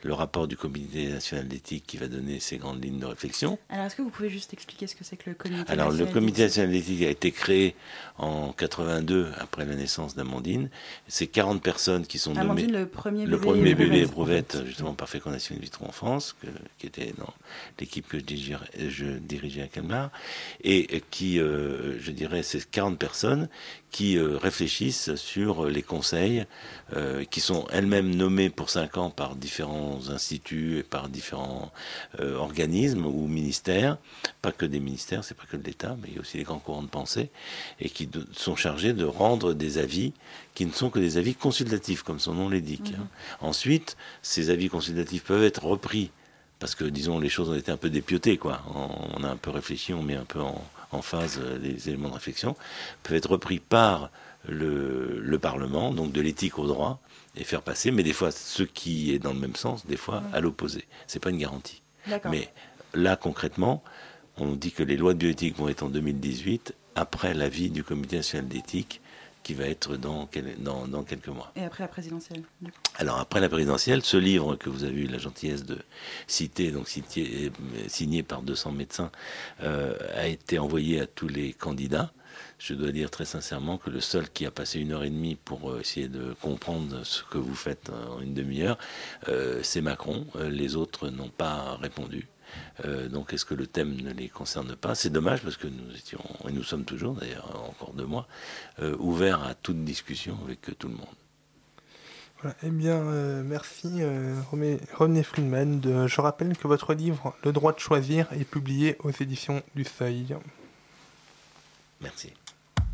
le 0.04 0.14
rapport 0.14 0.48
du 0.48 0.58
comité 0.58 1.08
national 1.08 1.48
d'éthique 1.48 1.86
qui 1.88 1.98
va 1.98 2.08
donner 2.08 2.40
ses 2.40 2.58
grandes 2.58 2.84
lignes 2.84 3.00
de 3.00 3.06
réflexion. 3.06 3.58
Alors 3.70 3.86
est-ce 3.86 3.96
que 3.96 4.02
vous 4.02 4.10
pouvez 4.10 4.30
juste 4.30 4.54
expliquer 4.54 4.86
ce 4.88 4.96
que 4.96 5.04
c'est 5.04 5.16
que 5.18 5.30
le 5.30 5.36
comité 5.36 5.64
Alors, 5.72 5.88
le 5.88 5.94
national 5.94 6.14
comité 6.14 6.32
d'éthique? 6.44 6.58
national 6.58 6.72
d'éthique 6.72 7.02
a 7.04 7.10
été 7.10 7.32
créé 7.32 7.76
en 8.18 8.52
82, 8.54 9.32
après 9.40 9.66
la 9.66 9.76
naissance 9.76 10.16
d'Amandine. 10.16 10.70
C'est 11.08 11.28
40 11.28 11.62
personnes 11.64 12.06
qui 12.06 12.18
sont 12.20 12.38
Amandine, 12.38 12.68
nommées. 12.68 12.80
le 12.80 12.88
premier 12.88 13.26
le 13.26 13.38
bébé 13.38 13.46
premier 13.46 13.76
bébé 13.76 14.00
éprouvette. 14.02 14.54
éprouvette, 14.56 14.68
justement, 14.68 14.94
par 14.94 15.08
fécondation 15.10 15.56
in 15.56 15.60
vitro 15.60 15.86
en 15.86 15.92
France, 15.92 16.36
que- 16.42 16.48
qui 16.78 16.88
était 16.88 17.14
dans 17.18 17.34
l'équipe 17.80 18.08
que 18.08 18.20
je 18.20 18.24
dirigeais, 18.24 18.90
je 18.90 19.06
dirigeais 19.06 19.62
à 19.64 19.68
Calmar, 19.68 20.12
et 20.64 21.02
qui, 21.12 21.40
euh, 21.40 21.98
je 22.00 22.12
dirais, 22.12 22.44
c'est 22.44 22.70
40 22.70 22.98
personnes 23.00 23.48
qui 23.92 24.18
euh, 24.18 24.38
réfléchissent 24.38 25.14
sur 25.16 25.66
les 25.68 25.84
conseils, 25.84 26.46
euh, 26.96 27.24
qui 27.26 27.40
sont 27.42 27.68
elles-mêmes 27.72 28.14
nommées 28.14 28.50
pour 28.50 28.70
5 28.72 28.98
ans 28.98 29.10
par 29.12 29.36
différents 29.36 29.93
instituts 30.10 30.80
et 30.80 30.84
par 30.84 31.10
différents 31.10 31.72
euh, 32.20 32.36
organismes 32.36 33.06
ou 33.06 33.28
ministères, 33.28 33.98
pas 34.42 34.52
que 34.52 34.66
des 34.66 34.80
ministères, 34.80 35.24
c'est 35.24 35.36
pas 35.36 35.46
que 35.50 35.58
de 35.58 35.64
l'État, 35.64 35.96
mais 36.02 36.10
il 36.10 36.16
y 36.16 36.18
a 36.18 36.22
aussi 36.22 36.38
les 36.38 36.44
grands 36.44 36.60
courants 36.60 36.84
de 36.84 36.88
pensée, 36.88 37.30
et 37.80 37.90
qui 37.90 38.08
de- 38.08 38.28
sont 38.34 38.56
chargés 38.56 38.94
de 38.94 39.06
rendre 39.06 39.54
des 39.54 39.78
avis 39.78 40.14
qui 40.56 40.66
ne 40.66 40.72
sont 40.72 40.90
que 40.90 41.00
des 41.00 41.18
avis 41.18 41.36
consultatifs, 41.36 42.04
comme 42.04 42.20
son 42.20 42.34
nom 42.34 42.50
l'indique. 42.50 42.94
hein. 42.98 43.08
Ensuite, 43.42 43.98
ces 44.22 44.50
avis 44.50 44.70
consultatifs 44.70 45.24
peuvent 45.24 45.44
être 45.44 45.64
repris 45.66 46.12
parce 46.60 46.76
que 46.76 46.86
disons 46.86 47.20
les 47.20 47.28
choses 47.28 47.50
ont 47.50 47.56
été 47.56 47.72
un 47.72 47.78
peu 47.78 47.90
dépiotées 47.90 48.38
quoi. 48.38 48.62
On, 48.74 49.24
a 49.26 49.28
un 49.30 49.36
peu 49.36 49.50
réfléchi, 49.50 49.94
on 49.94 50.02
met 50.02 50.16
un 50.16 50.24
peu 50.24 50.40
en, 50.40 50.64
en 50.92 51.02
phase 51.02 51.40
euh, 51.44 51.58
les 51.58 51.90
éléments 51.90 52.08
de 52.08 52.14
réflexion, 52.14 52.56
peuvent 53.04 53.18
être 53.18 53.32
repris 53.32 53.60
par 53.60 54.10
le, 54.48 55.20
le 55.20 55.40
Parlement, 55.40 55.92
donc 55.92 56.14
de 56.14 56.22
l'éthique 56.22 56.60
au 56.60 56.68
droit, 56.68 57.02
et 57.36 57.44
faire 57.44 57.62
passer, 57.62 57.92
mais 57.92 58.04
des 58.04 58.14
fois 58.14 58.32
ce 58.32 58.64
qui 58.64 59.14
est 59.14 59.20
dans 59.20 59.34
le 59.34 59.40
même 59.40 59.56
sens, 59.56 59.86
des 59.86 59.98
fois 59.98 60.24
à 60.34 60.40
l'opposé. 60.40 60.86
C'est 61.08 61.20
pas 61.20 61.30
une 61.32 61.38
garantie. 61.40 61.82
Mais 62.32 62.50
là 62.94 63.16
concrètement, 63.16 63.84
on 64.38 64.54
dit 64.54 64.72
que 64.72 64.84
les 64.84 64.98
lois 64.98 65.14
de 65.14 65.20
bioéthique 65.20 65.58
vont 65.58 65.70
être 65.70 65.84
en 65.84 65.90
2018 65.90 66.74
après 66.96 67.34
l'avis 67.34 67.70
du 67.70 67.84
Comité 67.84 68.18
national 68.18 68.48
d'éthique 68.48 69.00
qui 69.42 69.54
va 69.56 69.66
être 69.66 69.98
dans, 69.98 70.30
dans, 70.60 70.88
dans 70.88 71.04
quelques 71.04 71.28
mois. 71.28 71.52
Et 71.58 71.64
après 71.64 71.84
la 71.84 71.90
présidentielle. 71.90 72.44
Alors 72.96 73.20
après 73.20 73.42
la 73.42 73.50
présidentielle, 73.50 74.02
ce 74.02 74.16
livre 74.16 74.56
que 74.56 74.70
vous 74.70 74.86
avez 74.86 75.02
eu 75.02 75.08
la 75.08 75.18
gentillesse 75.18 75.66
de 75.66 75.80
citer, 76.28 76.72
donc 76.72 76.88
cité- 76.88 77.52
euh, 77.76 77.84
signé 77.90 78.24
par 78.24 78.42
200 78.42 78.72
médecins, 78.72 79.12
euh, 79.62 79.98
a 80.16 80.28
été 80.28 80.60
envoyé 80.60 81.02
à 81.02 81.08
tous 81.08 81.28
les 81.28 81.52
candidats. 81.52 82.14
Je 82.60 82.74
dois 82.76 82.92
dire 82.92 83.12
très 83.12 83.26
sincèrement 83.26 83.78
que 83.78 83.90
le 83.90 84.00
seul 84.00 84.30
qui 84.30 84.46
a 84.46 84.52
passé 84.52 84.80
une 84.80 84.94
heure 84.94 85.04
et 85.04 85.10
demie 85.10 85.36
pour 85.36 85.72
euh, 85.72 85.82
essayer 85.82 86.08
de 86.08 86.34
comprendre 86.42 87.04
ce 87.04 87.22
que 87.24 87.38
vous 87.38 87.56
faites 87.56 87.90
euh, 87.90 88.08
en 88.08 88.22
une 88.22 88.34
demi-heure, 88.34 88.78
euh, 89.28 89.60
c'est 89.64 89.82
Macron. 89.82 90.26
Les 90.36 90.76
autres 90.78 91.10
n'ont 91.10 91.30
pas 91.30 91.76
répondu. 91.78 92.28
Euh, 92.86 93.10
donc 93.10 93.34
est-ce 93.34 93.44
que 93.46 93.56
le 93.56 93.68
thème 93.68 94.00
ne 94.00 94.14
les 94.14 94.30
concerne 94.30 94.76
pas? 94.76 94.96
C'est 94.96 95.10
dommage 95.10 95.42
parce 95.42 95.58
que 95.58 95.68
nous 95.68 95.94
étions, 95.96 96.24
et 96.48 96.52
nous 96.54 96.64
sommes 96.64 96.86
toujours 96.86 97.16
d'ailleurs, 97.16 97.50
encore 97.70 97.94
deux 97.94 98.06
mois, 98.06 98.28
euh, 98.80 98.96
ouverts 98.98 99.44
à 99.44 99.56
toute 99.56 99.84
discussion 99.84 100.38
avec 100.46 100.62
tout 100.78 100.88
le 100.88 100.94
monde. 100.96 101.08
Voilà. 102.42 102.56
Eh 102.64 102.70
bien, 102.70 103.02
merci 103.44 104.02
René 104.94 105.24
Friedman. 105.24 105.80
De- 105.80 106.08
je 106.08 106.22
rappelle 106.22 106.56
que 106.58 106.68
votre 106.68 106.94
livre 106.94 107.36
Le 107.44 107.52
droit 107.54 107.74
de 107.74 107.80
choisir 107.80 108.28
est 108.34 108.44
publié 108.46 108.98
aux 109.00 109.12
éditions 109.12 109.64
du 109.76 109.84
Seuil. 109.86 110.36
Merci. 112.02 112.34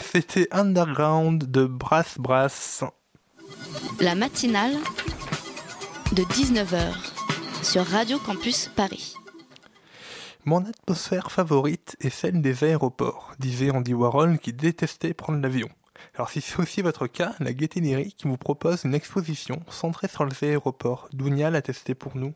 c'était 0.00 0.48
Underground 0.50 1.50
de 1.50 1.64
Brass 1.64 2.18
Brass. 2.18 2.84
La 4.00 4.14
matinale 4.14 4.74
de 6.12 6.22
19h 6.22 6.92
sur 7.62 7.84
Radio 7.86 8.18
Campus 8.18 8.70
Paris. 8.76 9.14
Mon 10.44 10.64
atmosphère 10.64 11.32
favorite 11.32 11.96
est 12.00 12.10
celle 12.10 12.42
des 12.42 12.64
aéroports, 12.64 13.32
disait 13.38 13.70
Andy 13.70 13.94
Warhol 13.94 14.38
qui 14.38 14.52
détestait 14.52 15.14
prendre 15.14 15.40
l'avion. 15.40 15.68
Alors 16.14 16.30
si 16.30 16.40
c'est 16.40 16.58
aussi 16.58 16.82
votre 16.82 17.06
cas, 17.06 17.34
la 17.40 17.52
Gaieté 17.52 17.80
Lyrique 17.80 18.22
vous 18.24 18.36
propose 18.36 18.84
une 18.84 18.94
exposition 18.94 19.62
centrée 19.70 20.08
sur 20.08 20.24
les 20.24 20.48
aéroports. 20.48 21.08
Dounia 21.12 21.50
l'a 21.50 21.62
testé 21.62 21.94
pour 21.94 22.16
nous. 22.16 22.34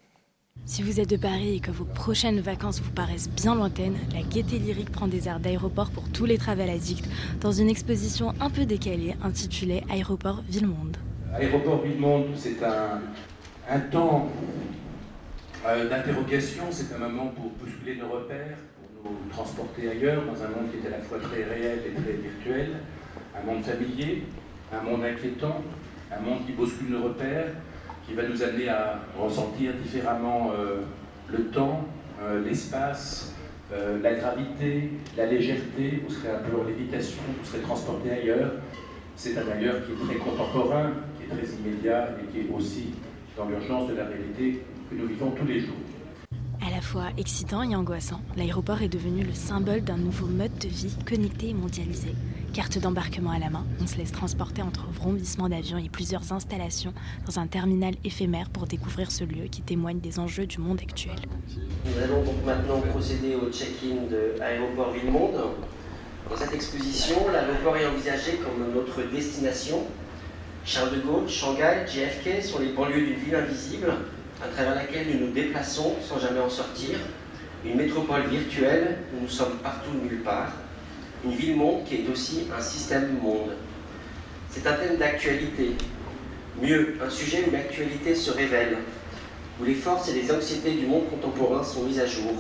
Si 0.73 0.83
vous 0.83 1.01
êtes 1.01 1.11
de 1.11 1.19
Paris 1.19 1.57
et 1.57 1.61
que 1.61 1.71
vos 1.71 1.85
prochaines 1.85 2.41
vacances 2.41 2.81
vous 2.81 2.93
paraissent 2.93 3.29
bien 3.29 3.55
lointaines, 3.55 3.99
la 4.15 4.23
Gaieté 4.23 4.59
Lyrique 4.59 4.91
prend 4.91 5.07
des 5.07 5.29
airs 5.29 5.39
d'aéroport 5.39 5.91
pour 5.91 6.09
tous 6.09 6.25
les 6.25 6.39
travel 6.39 6.71
addicts 6.71 7.07
dans 7.43 7.53
une 7.53 7.69
exposition 7.69 8.33
un 8.41 8.49
peu 8.49 8.65
décalée 8.65 9.15
intitulée 9.23 9.83
Aéroport 9.91 10.43
Ville-Monde. 10.49 10.97
Aéroport 11.35 11.83
Ville-Monde, 11.83 12.29
c'est 12.37 12.63
un, 12.65 13.03
un 13.69 13.81
temps 13.81 14.31
euh, 15.67 15.91
d'interrogation, 15.91 16.63
c'est 16.71 16.95
un 16.95 17.07
moment 17.07 17.27
pour 17.37 17.51
bousculer 17.51 17.97
nos 17.97 18.09
repères, 18.09 18.57
pour 19.03 19.13
nous 19.13 19.31
transporter 19.31 19.91
ailleurs, 19.91 20.23
dans 20.25 20.43
un 20.43 20.49
monde 20.49 20.71
qui 20.71 20.79
est 20.83 20.89
à 20.89 20.97
la 20.97 21.03
fois 21.03 21.19
très 21.19 21.45
réel 21.45 21.81
et 21.87 22.03
très 22.03 22.13
virtuel, 22.13 22.71
un 23.37 23.45
monde 23.45 23.63
familier, 23.63 24.23
un 24.73 24.81
monde 24.83 25.05
inquiétant, 25.05 25.61
un 26.11 26.21
monde 26.21 26.47
qui 26.47 26.53
bouscule 26.53 26.89
nos 26.89 27.03
repères, 27.03 27.49
qui 28.07 28.15
va 28.15 28.23
nous 28.29 28.43
amener 28.43 28.69
à 28.69 29.01
ressentir 29.19 29.73
différemment 29.75 30.51
euh, 30.57 30.81
le 31.31 31.45
temps, 31.47 31.87
euh, 32.23 32.45
l'espace, 32.45 33.35
euh, 33.73 34.01
la 34.03 34.15
gravité, 34.15 34.91
la 35.17 35.27
légèreté, 35.27 36.03
vous 36.07 36.15
serez 36.15 36.31
un 36.31 36.39
peu 36.39 36.61
en 36.61 36.65
lévitation, 36.65 37.23
vous 37.39 37.49
serez 37.49 37.63
transporté 37.63 38.11
ailleurs. 38.11 38.53
C'est 39.17 39.37
un 39.39 39.49
ailleurs 39.51 39.77
qui 39.87 39.93
est 39.93 40.07
très 40.07 40.17
contemporain, 40.17 40.91
qui 41.17 41.25
est 41.25 41.37
très 41.37 41.55
immédiat 41.55 42.11
et 42.23 42.33
qui 42.33 42.41
est 42.41 42.53
aussi 42.53 42.95
dans 43.37 43.49
l'urgence 43.49 43.89
de 43.89 43.95
la 43.95 44.05
réalité 44.05 44.63
que 44.91 44.95
nous 44.95 45.07
vivons 45.07 45.31
tous 45.31 45.47
les 45.47 45.61
jours. 45.61 45.77
À 46.67 46.71
la 46.71 46.81
fois 46.81 47.07
excitant 47.17 47.63
et 47.63 47.75
angoissant, 47.75 48.21
l'aéroport 48.37 48.83
est 48.83 48.89
devenu 48.89 49.25
le 49.25 49.33
symbole 49.33 49.83
d'un 49.83 49.97
nouveau 49.97 50.27
mode 50.27 50.57
de 50.59 50.69
vie 50.69 50.97
connecté 51.07 51.51
et 51.51 51.55
mondialisé. 51.55 52.15
Carte 52.53 52.79
d'embarquement 52.79 53.31
à 53.31 53.39
la 53.39 53.49
main, 53.49 53.65
on 53.81 53.87
se 53.87 53.97
laisse 53.97 54.13
transporter 54.13 54.61
entre 54.61 54.85
vrombissements 54.93 55.49
d'avions 55.49 55.79
et 55.79 55.89
plusieurs 55.89 56.33
installations 56.35 56.93
dans 57.25 57.39
un 57.39 57.47
terminal 57.47 57.95
éphémère 58.05 58.51
pour 58.51 58.67
découvrir 58.67 59.11
ce 59.11 59.25
lieu 59.25 59.45
qui 59.51 59.63
témoigne 59.63 60.01
des 60.01 60.19
enjeux 60.19 60.45
du 60.45 60.59
monde 60.59 60.79
actuel. 60.83 61.17
Nous 61.49 62.03
allons 62.03 62.23
donc 62.23 62.45
maintenant 62.45 62.81
procéder 62.81 63.37
au 63.37 63.51
check-in 63.51 64.07
de 64.11 64.39
Aéroport 64.43 64.93
Ville-Monde. 64.93 65.41
Dans 66.29 66.37
cette 66.37 66.53
exposition, 66.53 67.17
l'aéroport 67.33 67.75
est 67.79 67.87
envisagé 67.87 68.33
comme 68.45 68.71
notre 68.75 69.11
destination. 69.11 69.85
Charles 70.67 70.97
de 70.97 71.01
Gaulle, 71.01 71.29
Shanghai, 71.31 71.87
JFK 71.87 72.43
sont 72.43 72.59
les 72.59 72.73
banlieues 72.73 73.07
d'une 73.07 73.17
ville 73.19 73.35
invisible 73.35 73.91
à 74.45 74.49
travers 74.49 74.75
laquelle 74.75 75.07
nous 75.11 75.27
nous 75.27 75.33
déplaçons 75.33 75.95
sans 76.07 76.21
jamais 76.21 76.41
en 76.41 76.51
sortir. 76.51 76.99
Une 77.65 77.77
métropole 77.77 78.27
virtuelle 78.27 78.99
où 79.15 79.23
nous 79.23 79.29
sommes 79.29 79.57
partout 79.63 79.93
nulle 80.03 80.23
part. 80.23 80.53
Une 81.25 81.33
ville-monde 81.33 81.85
qui 81.85 81.97
est 81.97 82.09
aussi 82.11 82.49
un 82.57 82.61
système-monde. 82.61 83.53
C'est 84.51 84.67
un 84.67 84.73
thème 84.75 84.97
d'actualité. 84.97 85.73
Mieux, 86.61 86.97
un 87.05 87.09
sujet 87.11 87.45
où 87.49 87.51
l'actualité 87.53 88.15
se 88.15 88.31
révèle, 88.33 88.79
où 89.61 89.65
les 89.65 89.75
forces 89.75 90.09
et 90.09 90.15
les 90.15 90.31
anxiétés 90.33 90.73
du 90.73 90.87
monde 90.87 91.09
contemporain 91.09 91.63
sont 91.63 91.85
mises 91.85 92.01
à 92.01 92.07
jour. 92.07 92.33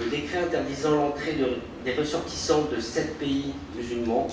Le 0.00 0.06
décret 0.10 0.38
interdisant 0.44 0.94
l'entrée 0.96 1.32
de- 1.32 1.58
des 1.84 1.94
ressortissants 1.94 2.64
de 2.74 2.80
sept 2.80 3.18
pays 3.18 3.52
musulmans 3.74 4.28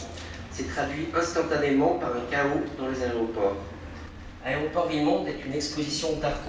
s'est 0.52 0.64
traduit 0.66 1.08
instantanément 1.18 1.96
par 2.00 2.10
un 2.12 2.30
chaos 2.30 2.62
dans 2.78 2.88
les 2.88 3.02
aéroports. 3.04 3.58
Aéroport 4.46 4.88
Ville-Monde 4.90 5.28
est 5.28 5.46
une 5.46 5.54
exposition 5.54 6.18
d'art. 6.22 6.42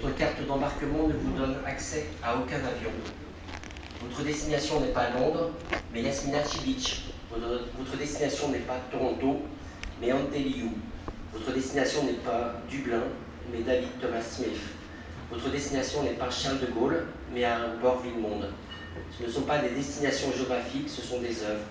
Votre 0.00 0.16
carte 0.16 0.46
d'embarquement 0.46 1.06
ne 1.08 1.12
vous 1.12 1.36
donne 1.36 1.56
accès 1.66 2.06
à 2.22 2.36
aucun 2.36 2.56
avion. 2.56 2.90
Votre 4.08 4.24
destination 4.24 4.80
n'est 4.80 4.88
pas 4.88 5.10
Londres, 5.10 5.50
mais 5.92 6.02
Yasminachi 6.02 6.58
Beach. 6.64 7.02
Votre, 7.30 7.96
destination 7.96 8.48
n'est 8.50 8.58
pas 8.58 8.78
Toronto, 8.90 9.42
mais 10.00 10.12
Anteliu. 10.12 10.70
Votre 11.32 11.52
destination 11.52 12.04
n'est 12.04 12.12
pas 12.24 12.54
Dublin, 12.68 13.04
mais 13.50 13.60
David 13.60 13.88
Thomas 14.00 14.20
Smith. 14.20 14.58
Votre 15.30 15.50
destination 15.50 16.02
n'est 16.02 16.10
pas 16.10 16.30
Charles 16.30 16.60
de 16.60 16.66
Gaulle, 16.66 17.06
mais 17.32 17.44
Aéroport 17.44 18.02
Ville-Monde. 18.02 18.50
Ce 19.18 19.24
ne 19.24 19.30
sont 19.30 19.42
pas 19.42 19.58
des 19.58 19.70
destinations 19.70 20.30
géographiques, 20.36 20.90
ce 20.90 21.00
sont 21.00 21.20
des 21.20 21.42
œuvres. 21.42 21.64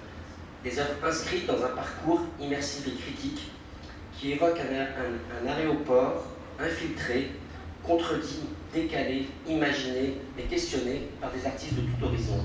Des 0.63 0.79
œuvres 0.79 0.95
inscrites 1.03 1.45
dans 1.45 1.63
un 1.63 1.69
parcours 1.69 2.21
immersif 2.39 2.87
et 2.87 2.95
critique 2.95 3.51
qui 4.17 4.31
évoque 4.31 4.59
un 4.59 5.47
aéroport 5.47 6.25
infiltré, 6.59 7.31
contredit, 7.83 8.47
décalé, 8.73 9.27
imaginé 9.47 10.17
et 10.37 10.43
questionné 10.43 11.09
par 11.19 11.31
des 11.31 11.45
artistes 11.45 11.75
de 11.75 11.81
tout 11.81 12.05
horizon. 12.05 12.37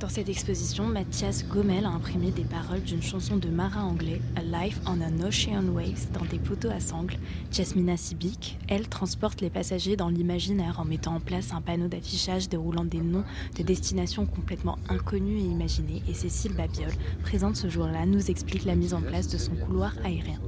Dans 0.00 0.08
cette 0.08 0.28
exposition, 0.28 0.86
Mathias 0.86 1.44
Gommel 1.44 1.84
a 1.84 1.88
imprimé 1.88 2.30
des 2.30 2.44
paroles 2.44 2.82
d'une 2.82 3.02
chanson 3.02 3.36
de 3.36 3.48
marin 3.48 3.82
anglais, 3.82 4.20
A 4.36 4.42
Life 4.42 4.78
on 4.86 5.00
an 5.00 5.26
Ocean 5.26 5.64
Waves, 5.74 6.12
dans 6.12 6.24
des 6.24 6.38
poteaux 6.38 6.70
à 6.70 6.78
sangles. 6.78 7.16
Jasmina 7.50 7.96
Sibic, 7.96 8.58
elle, 8.68 8.88
transporte 8.88 9.40
les 9.40 9.50
passagers 9.50 9.96
dans 9.96 10.08
l'imaginaire 10.08 10.78
en 10.78 10.84
mettant 10.84 11.16
en 11.16 11.20
place 11.20 11.52
un 11.52 11.60
panneau 11.60 11.88
d'affichage 11.88 12.48
déroulant 12.48 12.84
des 12.84 13.00
noms 13.00 13.24
de 13.56 13.62
destinations 13.64 14.24
complètement 14.24 14.78
inconnues 14.88 15.38
et 15.38 15.46
imaginées. 15.46 16.02
Et 16.08 16.14
Cécile 16.14 16.54
Babiol, 16.54 16.92
présente 17.24 17.56
ce 17.56 17.68
jour-là, 17.68 18.06
nous 18.06 18.30
explique 18.30 18.66
la 18.66 18.76
mise 18.76 18.94
en 18.94 19.00
place 19.00 19.26
de 19.26 19.38
son 19.38 19.56
couloir 19.56 19.94
aérien. 20.04 20.38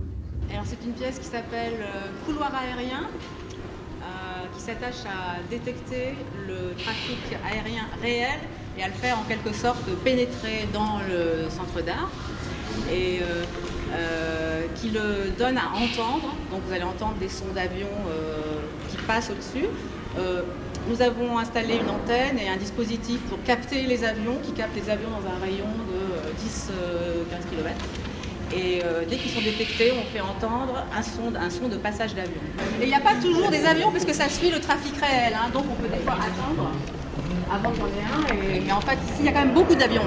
Alors 0.53 0.65
c'est 0.65 0.85
une 0.85 0.93
pièce 0.93 1.19
qui 1.19 1.27
s'appelle 1.27 1.75
euh, 1.81 2.09
Couloir 2.25 2.53
aérien, 2.55 3.09
s'attache 4.61 5.05
à 5.07 5.41
détecter 5.51 6.15
le 6.47 6.75
trafic 6.83 7.19
aérien 7.51 7.87
réel 8.03 8.39
et 8.79 8.83
à 8.83 8.89
le 8.89 8.95
faire 8.95 9.19
en 9.19 9.25
quelque 9.25 9.53
sorte 9.53 9.85
pénétrer 10.05 10.69
dans 10.73 11.01
le 11.09 11.49
centre 11.51 11.85
d'art 11.85 12.11
et 12.93 13.21
euh, 13.23 13.45
euh, 13.93 14.67
qui 14.77 14.91
le 14.91 15.31
donne 15.39 15.59
à 15.59 15.69
entendre. 15.75 16.35
Donc 16.51 16.61
vous 16.67 16.73
allez 16.73 16.85
entendre 16.85 17.15
des 17.21 17.29
sons 17.29 17.53
d'avion 17.55 17.89
euh, 18.09 18.61
qui 18.89 18.97
passent 18.99 19.31
au-dessus. 19.31 19.67
Nous 20.89 21.03
avons 21.03 21.39
installé 21.39 21.75
une 21.75 21.91
antenne 21.91 22.39
et 22.39 22.49
un 22.49 22.57
dispositif 22.57 23.21
pour 23.29 23.43
capter 23.43 23.83
les 23.83 24.03
avions, 24.03 24.39
qui 24.43 24.53
capte 24.53 24.75
les 24.75 24.89
avions 24.91 25.11
dans 25.11 25.29
un 25.29 25.39
rayon 25.39 25.67
de 25.67 26.27
euh, 26.27 27.31
10-15 27.37 27.51
km. 27.51 27.77
Et 28.53 28.83
euh, 28.85 29.05
dès 29.09 29.17
qu'ils 29.17 29.31
sont 29.31 29.41
détectés, 29.41 29.93
on 29.93 30.05
fait 30.13 30.21
entendre 30.21 30.85
un 30.97 31.03
son, 31.51 31.69
de 31.69 31.77
passage 31.77 32.15
d'avion. 32.15 32.41
Et 32.81 32.85
il 32.85 32.89
n'y 32.89 32.95
a 32.95 33.01
pas 33.01 33.15
toujours 33.15 33.51
des 33.51 33.65
avions 33.65 33.93
parce 33.93 34.05
que 34.05 34.13
ça 34.13 34.29
suit 34.29 34.51
le 34.51 34.61
trafic 34.61 34.95
réel. 34.97 35.35
hein. 35.35 35.51
donc 35.53 35.65
on 35.71 35.75
peut 35.81 35.89
des 35.89 36.03
fois 36.03 36.15
attendre 36.15 36.71
avant 37.53 37.71
en 37.71 37.87
ait 37.87 38.35
un. 38.35 38.65
Mais 38.67 38.73
en 38.73 38.81
fait, 38.81 38.99
ici, 39.05 39.21
il 39.21 39.27
y 39.27 39.29
a 39.29 39.33
quand 39.33 39.45
même 39.45 39.55
beaucoup 39.55 39.75
d'avions. 39.75 40.03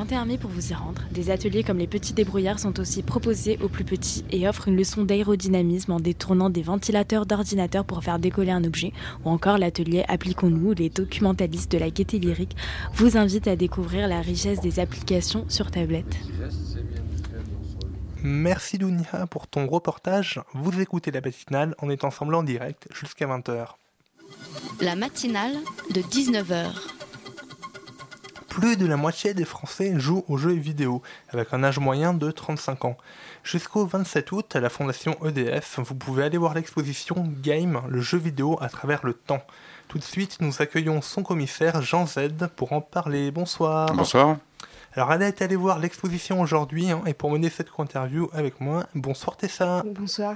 21 0.00 0.24
mai 0.24 0.38
pour 0.38 0.50
vous 0.50 0.70
y 0.70 0.74
rendre. 0.74 1.02
Des 1.10 1.30
ateliers 1.30 1.62
comme 1.62 1.76
les 1.76 1.86
petits 1.86 2.14
débrouillards 2.14 2.58
sont 2.58 2.80
aussi 2.80 3.02
proposés 3.02 3.58
aux 3.62 3.68
plus 3.68 3.84
petits 3.84 4.24
et 4.30 4.48
offrent 4.48 4.68
une 4.68 4.76
leçon 4.76 5.04
d'aérodynamisme 5.04 5.92
en 5.92 6.00
détournant 6.00 6.48
des 6.48 6.62
ventilateurs 6.62 7.26
d'ordinateur 7.26 7.84
pour 7.84 8.02
faire 8.02 8.18
décoller 8.18 8.50
un 8.50 8.64
objet. 8.64 8.94
Ou 9.26 9.28
encore 9.28 9.58
l'atelier 9.58 10.06
Appliquons-nous 10.08 10.70
où 10.70 10.72
les 10.72 10.88
documentalistes 10.88 11.70
de 11.72 11.76
la 11.76 11.90
gaieté 11.90 12.18
lyrique 12.18 12.56
vous 12.94 13.18
invitent 13.18 13.46
à 13.46 13.56
découvrir 13.56 14.08
la 14.08 14.22
richesse 14.22 14.60
des 14.60 14.80
applications 14.80 15.44
sur 15.50 15.70
tablette. 15.70 16.16
Merci 18.22 18.78
Dounia 18.78 19.26
pour 19.28 19.48
ton 19.48 19.66
reportage. 19.66 20.40
Vous 20.54 20.80
écoutez 20.80 21.10
la 21.10 21.20
matinale, 21.20 21.74
on 21.82 21.90
est 21.90 22.04
ensemble 22.04 22.34
en 22.36 22.42
direct 22.42 22.88
jusqu'à 22.90 23.26
20h. 23.26 23.66
La 24.80 24.96
matinale 24.96 25.56
de 25.94 26.00
19h. 26.00 26.70
Plus 28.50 28.76
de 28.76 28.84
la 28.84 28.96
moitié 28.96 29.32
des 29.32 29.44
Français 29.44 29.94
jouent 29.96 30.24
aux 30.26 30.36
jeux 30.36 30.50
vidéo, 30.50 31.02
avec 31.28 31.54
un 31.54 31.62
âge 31.62 31.78
moyen 31.78 32.12
de 32.12 32.32
35 32.32 32.84
ans. 32.84 32.96
Jusqu'au 33.44 33.86
27 33.86 34.32
août, 34.32 34.56
à 34.56 34.60
la 34.60 34.68
fondation 34.68 35.16
EDF, 35.24 35.78
vous 35.78 35.94
pouvez 35.94 36.24
aller 36.24 36.36
voir 36.36 36.52
l'exposition 36.52 37.32
Game, 37.40 37.80
le 37.88 38.00
jeu 38.00 38.18
vidéo 38.18 38.58
à 38.60 38.68
travers 38.68 39.06
le 39.06 39.14
temps. 39.14 39.40
Tout 39.86 39.98
de 39.98 40.02
suite, 40.02 40.38
nous 40.40 40.60
accueillons 40.60 41.00
son 41.00 41.22
commissaire 41.22 41.80
Jean 41.80 42.06
Z 42.06 42.48
pour 42.56 42.72
en 42.72 42.80
parler. 42.80 43.30
Bonsoir. 43.30 43.94
Bonsoir. 43.94 44.36
Alors, 44.94 45.12
elle 45.12 45.22
est 45.22 45.42
allée 45.42 45.54
voir 45.54 45.78
l'exposition 45.78 46.40
aujourd'hui, 46.40 46.90
hein, 46.90 47.02
et 47.06 47.14
pour 47.14 47.30
mener 47.30 47.50
cette 47.50 47.68
interview 47.78 48.28
avec 48.32 48.60
moi, 48.60 48.84
bonsoir 48.96 49.36
Tessa. 49.36 49.84
Bonsoir. 49.86 50.34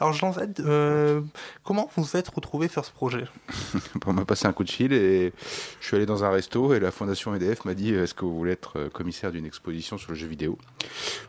Alors 0.00 0.12
Jean 0.12 0.32
Z, 0.32 0.40
euh, 0.60 1.20
comment 1.64 1.90
vous 1.96 2.16
êtes 2.16 2.28
retrouvé 2.28 2.68
sur 2.68 2.84
ce 2.84 2.92
projet? 2.92 3.24
On 4.06 4.12
m'a 4.12 4.24
passé 4.24 4.46
un 4.46 4.52
coup 4.52 4.62
de 4.62 4.70
fil 4.70 4.92
et 4.92 5.32
je 5.80 5.86
suis 5.86 5.96
allé 5.96 6.06
dans 6.06 6.22
un 6.22 6.30
resto 6.30 6.72
et 6.72 6.78
la 6.78 6.92
fondation 6.92 7.34
EDF 7.34 7.64
m'a 7.64 7.74
dit 7.74 7.94
est-ce 7.94 8.14
que 8.14 8.24
vous 8.24 8.36
voulez 8.36 8.52
être 8.52 8.78
euh, 8.78 8.88
commissaire 8.88 9.32
d'une 9.32 9.44
exposition 9.44 9.98
sur 9.98 10.12
le 10.12 10.16
jeu 10.16 10.28
vidéo? 10.28 10.56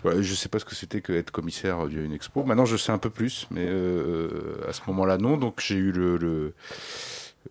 Je 0.05 0.09
ne 0.17 0.23
sais 0.23 0.49
pas 0.49 0.59
ce 0.59 0.65
que 0.65 0.75
c'était 0.75 1.01
que 1.01 1.13
être 1.13 1.31
commissaire 1.31 1.87
d'une 1.87 2.13
expo. 2.13 2.43
Maintenant 2.43 2.65
je 2.65 2.77
sais 2.77 2.91
un 2.91 2.99
peu 2.99 3.09
plus, 3.09 3.47
mais 3.49 3.65
euh, 3.67 4.61
à 4.67 4.73
ce 4.73 4.81
moment-là 4.87 5.17
non. 5.17 5.37
Donc 5.37 5.61
j'ai 5.61 5.75
eu 5.75 5.91
le, 5.91 6.17
le 6.17 6.53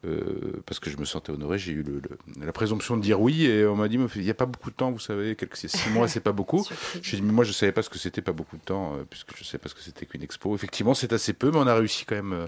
euh, 0.04 0.62
parce 0.66 0.78
que 0.80 0.90
je 0.90 0.96
me 0.98 1.04
sentais 1.04 1.32
honoré, 1.32 1.58
j'ai 1.58 1.72
eu 1.72 1.82
le, 1.82 2.00
le- 2.00 2.44
la 2.46 2.52
présomption 2.52 2.96
de 2.96 3.02
dire 3.02 3.20
oui 3.20 3.46
et 3.46 3.66
on 3.66 3.74
m'a 3.76 3.88
dit 3.88 3.98
il 4.16 4.22
n'y 4.22 4.30
a 4.30 4.34
pas 4.34 4.46
beaucoup 4.46 4.70
de 4.70 4.76
temps, 4.76 4.90
vous 4.90 4.98
savez, 4.98 5.34
quelques 5.34 5.56
six 5.56 5.90
mois 5.90 6.08
c'est 6.08 6.20
pas 6.20 6.32
beaucoup. 6.32 6.64
J'ai 7.02 7.16
dit 7.16 7.22
mais 7.22 7.32
moi 7.32 7.44
je 7.44 7.52
savais 7.52 7.72
pas 7.72 7.82
ce 7.82 7.90
que 7.90 7.98
c'était 7.98 8.22
pas 8.22 8.32
beaucoup 8.32 8.56
de 8.56 8.62
temps 8.62 8.94
euh, 8.94 9.04
puisque 9.08 9.36
je 9.36 9.44
sais 9.44 9.58
pas 9.58 9.68
ce 9.68 9.74
que 9.74 9.80
c'était 9.82 10.06
qu'une 10.06 10.22
expo. 10.22 10.54
Effectivement 10.54 10.94
c'est 10.94 11.12
assez 11.12 11.32
peu, 11.32 11.50
mais 11.50 11.58
on 11.58 11.66
a 11.66 11.74
réussi 11.74 12.04
quand 12.04 12.14
même 12.16 12.32
euh, 12.32 12.46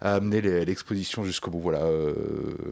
à 0.00 0.14
amener 0.14 0.40
l'exposition 0.40 1.24
jusqu'au 1.24 1.50
bout. 1.50 1.60
Voilà, 1.60 1.82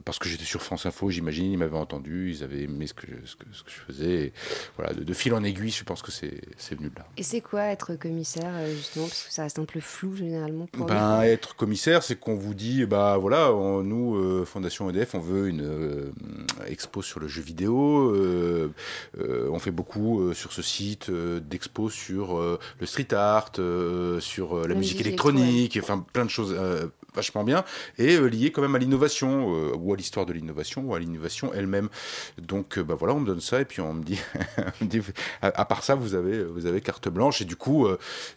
parce 0.05 0.18
que 0.18 0.28
j'étais 0.28 0.44
sur 0.44 0.62
France 0.62 0.86
Info, 0.86 1.11
j'imagine, 1.11 1.53
ils 1.53 1.59
m'avaient 1.59 1.76
entendu, 1.76 2.30
ils 2.30 2.42
avaient 2.44 2.62
aimé 2.62 2.86
ce 2.86 2.94
que 2.94 3.07
je, 3.07 3.26
ce 3.28 3.36
que, 3.36 3.44
ce 3.53 3.62
que 3.62 3.70
je 3.70 3.76
faisais. 3.92 4.11
Et 4.26 4.32
voilà, 4.76 4.94
de, 4.94 5.05
de 5.05 5.12
fil 5.14 5.34
en 5.34 5.44
aiguille, 5.44 5.70
je 5.70 5.84
pense 5.84 6.03
que 6.03 6.11
c'est 6.11 6.40
venu 6.74 6.88
de 6.90 6.96
là. 6.96 7.07
Et 7.16 7.22
c'est 7.22 7.40
quoi 7.40 7.64
être 7.64 7.94
commissaire, 7.96 8.53
justement 8.74 9.07
Parce 9.07 9.24
que 9.24 9.32
ça 9.32 9.42
reste 9.42 9.59
un 9.59 9.64
peu 9.64 9.80
flou 9.80 10.16
généralement 10.16 10.66
pour. 10.66 10.86
Ben, 10.86 11.22
être 11.22 11.55
commissaire, 11.57 12.03
c'est 12.03 12.18
qu'on 12.18 12.34
vous 12.36 12.55
dit, 12.55 12.86
bah 12.86 13.16
voilà, 13.18 13.53
on- 13.53 13.88
nous, 13.89 14.16
euh, 14.16 14.45
Fondation 14.45 14.89
EDF, 14.91 15.14
on 15.14 15.20
veut 15.20 15.49
une 15.49 15.62
euh, 15.62 16.12
expo 16.66 17.03
sur 17.03 17.20
le 17.20 17.28
jeu 17.28 17.43
vidéo. 17.43 18.14
euh, 18.14 18.68
on 19.51 19.59
fait 19.59 19.70
beaucoup 19.70 20.32
sur 20.34 20.53
ce 20.53 20.62
site 20.62 21.11
d'expos 21.11 21.93
sur 21.93 22.39
le 22.39 22.86
street 22.86 23.12
art, 23.14 23.53
sur 24.20 24.57
la, 24.57 24.68
La 24.68 24.74
musique 24.74 24.99
musique 24.99 25.01
électronique, 25.01 25.78
enfin 25.82 26.05
plein 26.12 26.24
de 26.24 26.30
choses 26.30 26.57
vachement 27.19 27.43
bien, 27.43 27.64
et 27.99 28.16
euh, 28.16 28.27
liées 28.27 28.53
quand 28.53 28.62
même 28.62 28.77
à 28.77 28.79
l'innovation, 28.79 29.55
euh, 29.55 29.73
ou 29.77 29.93
à 29.93 29.97
l'histoire 29.97 30.25
de 30.25 30.33
l'innovation, 30.33 30.83
ou 30.83 30.95
à 30.95 31.01
l'innovation 31.01 31.53
elle-même. 31.53 31.89
Donc, 32.41 32.79
euh, 32.79 32.85
bah 32.85 32.95
voilà, 32.95 33.14
on 33.14 33.21
me 33.21 33.27
donne 33.27 33.41
ça, 33.41 33.61
et 33.61 33.64
puis 33.64 33.81
on 33.81 33.93
me 33.93 34.05
dit, 34.05 34.19
on 34.81 34.89
à, 35.43 35.64
part 35.64 35.83
ça, 35.83 35.95
vous 35.97 36.14
avez, 36.14 36.45
vous 36.45 36.66
avez 36.66 36.81
carte 36.81 37.09
blanche, 37.09 37.43
et 37.43 37.45
du 37.45 37.57
coup, 37.57 37.89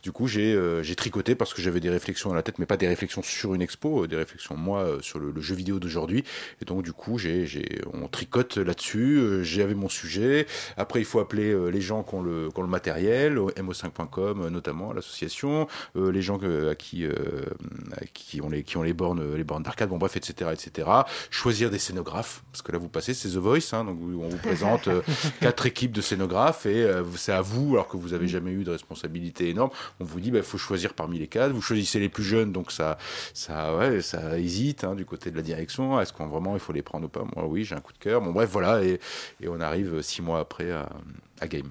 du 0.03 0.11
coup, 0.11 0.27
j'ai 0.27 0.95
tricoté 0.95 1.35
parce 1.35 1.53
que 1.53 1.61
j'avais 1.61 1.79
des 1.79 1.89
réflexions 1.89 2.29
dans 2.29 2.35
la 2.35 2.43
tête, 2.43 2.57
mais 2.59 2.65
pas 2.65 2.77
des 2.77 2.87
réflexions 2.87 3.21
sur 3.21 3.53
une 3.53 3.61
expo, 3.61 4.07
des 4.07 4.15
réflexions 4.15 4.55
moi 4.57 4.97
sur 5.01 5.19
le, 5.19 5.39
jeu 5.41 5.55
vidéo 5.55 5.79
d'aujourd'hui. 5.79 6.23
Et 6.61 6.65
donc 6.65 6.83
du 6.83 6.93
coup, 6.93 7.17
j'ai, 7.17 7.45
j'ai, 7.45 7.81
on 7.93 8.07
tricote 8.07 8.57
là-dessus. 8.57 9.43
J'avais 9.43 9.73
mon 9.73 9.89
sujet. 9.89 10.45
Après, 10.77 10.99
il 10.99 11.05
faut 11.05 11.19
appeler 11.19 11.55
les 11.71 11.81
gens 11.81 12.03
qui 12.03 12.15
ont 12.15 12.21
le, 12.21 12.49
qui 12.49 12.59
ont 12.59 12.63
le 12.63 12.69
matériel, 12.69 13.37
au 13.37 13.49
mo5.com 13.49 14.41
euh, 14.41 14.49
notamment, 14.49 14.93
l'association, 14.93 15.67
les 15.95 16.21
gens 16.21 16.39
à 16.69 16.75
qui, 16.75 17.05
à 17.05 18.05
qui 18.13 18.41
ont 18.41 18.49
les, 18.49 18.63
qui 18.71 18.77
ont 18.77 18.83
les 18.83 18.93
bornes, 18.93 19.35
les 19.35 19.43
bornes 19.43 19.63
d'arcade. 19.63 19.89
Bon 19.89 19.97
bref, 19.97 20.15
etc., 20.15 20.49
etc. 20.53 20.89
Choisir 21.29 21.69
des 21.69 21.77
scénographes 21.77 22.41
parce 22.51 22.61
que 22.61 22.71
là, 22.71 22.77
vous 22.77 22.87
passez, 22.87 23.13
c'est 23.13 23.29
The 23.29 23.35
Voice, 23.35 23.73
hein, 23.73 23.83
donc 23.83 23.97
on 24.01 24.29
vous 24.29 24.37
présente 24.43 24.87
euh, 24.87 25.01
quatre 25.41 25.65
équipes 25.65 25.91
de 25.91 25.99
scénographes 25.99 26.65
et 26.65 26.83
euh, 26.83 27.03
c'est 27.17 27.33
à 27.33 27.41
vous, 27.41 27.73
alors 27.73 27.89
que 27.89 27.97
vous 27.97 28.13
avez 28.13 28.29
jamais 28.29 28.51
eu 28.51 28.63
de 28.63 28.71
responsabilité 28.71 29.49
énorme. 29.49 29.71
On 29.99 30.05
vous 30.05 30.21
dit, 30.21 30.31
il 30.33 30.41
faut 30.41 30.57
choisir 30.57 30.93
parmi 30.93 31.19
les 31.19 31.27
quatre. 31.27 31.51
Vous 31.51 31.61
choisissez 31.61 31.99
les 31.99 32.07
plus 32.07 32.23
jeunes, 32.23 32.53
donc 32.53 32.71
ça, 32.71 32.97
ça, 33.33 33.75
ouais, 33.75 34.01
ça 34.01 34.39
hésite 34.39 34.85
hein, 34.85 34.95
du 34.95 35.05
côté 35.05 35.31
de 35.31 35.35
la 35.35 35.41
direction. 35.41 35.99
Est-ce 35.99 36.13
qu'on 36.13 36.27
vraiment 36.27 36.53
il 36.53 36.61
faut 36.61 36.73
les 36.73 36.81
prendre 36.81 37.07
ou 37.07 37.09
pas? 37.09 37.25
Moi, 37.35 37.45
oui, 37.45 37.65
j'ai 37.65 37.75
un 37.75 37.81
coup 37.81 37.93
de 37.93 37.97
cœur. 37.97 38.21
Bon, 38.21 38.31
bref, 38.31 38.49
voilà, 38.49 38.83
et, 38.83 38.99
et 39.41 39.49
on 39.49 39.59
arrive 39.59 40.01
six 40.01 40.21
mois 40.21 40.39
après 40.39 40.71
à, 40.71 40.87
à 41.41 41.47
Game. 41.47 41.67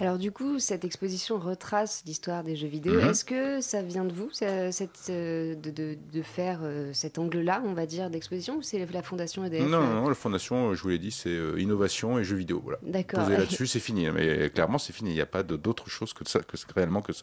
Alors 0.00 0.18
du 0.18 0.32
coup, 0.32 0.58
cette 0.58 0.84
exposition 0.84 1.38
retrace 1.38 2.02
l'histoire 2.06 2.42
des 2.42 2.56
jeux 2.56 2.66
vidéo. 2.68 2.94
Mhm. 3.00 3.10
Est-ce 3.10 3.24
que 3.24 3.60
ça 3.60 3.82
vient 3.82 4.04
de 4.04 4.12
vous, 4.12 4.30
ça- 4.32 4.72
cette, 4.72 4.98
euh, 5.10 5.54
de, 5.54 5.70
de- 5.70 5.98
de 6.12 6.22
faire 6.22 6.60
euh, 6.62 6.90
cet 6.94 7.18
angle-là, 7.18 7.62
on 7.66 7.74
va 7.74 7.86
dire, 7.86 8.08
d'exposition, 8.10 8.56
ou 8.56 8.62
c'est 8.62 8.84
la 8.92 9.02
fondation 9.02 9.44
EDF 9.44 9.62
Non, 9.68 9.80
non, 9.80 9.94
non, 10.02 10.08
la 10.08 10.14
fondation, 10.14 10.70
euh, 10.70 10.74
je 10.74 10.82
vous 10.82 10.88
l'ai 10.88 10.98
dit, 10.98 11.10
c'est 11.10 11.28
euh, 11.28 11.60
innovation 11.60 12.18
et 12.18 12.24
jeux 12.24 12.36
vidéo. 12.36 12.60
Voilà. 12.64 12.78
D'accord. 12.82 13.24
Posé 13.24 13.36
là-dessus, 13.38 13.66
c'est 13.66 13.78
fini. 13.80 14.08
Mais 14.10 14.48
clairement, 14.50 14.78
c'est 14.78 14.92
fini. 14.94 15.10
Il 15.10 15.14
n'y 15.14 15.20
a 15.20 15.26
pas 15.26 15.42
d'autre 15.42 15.88
chose 15.90 16.12
que 16.14 16.26
ça, 16.28 16.40
que 16.40 16.56
réellement 16.74 17.02
que 17.02 17.12
ça. 17.12 17.22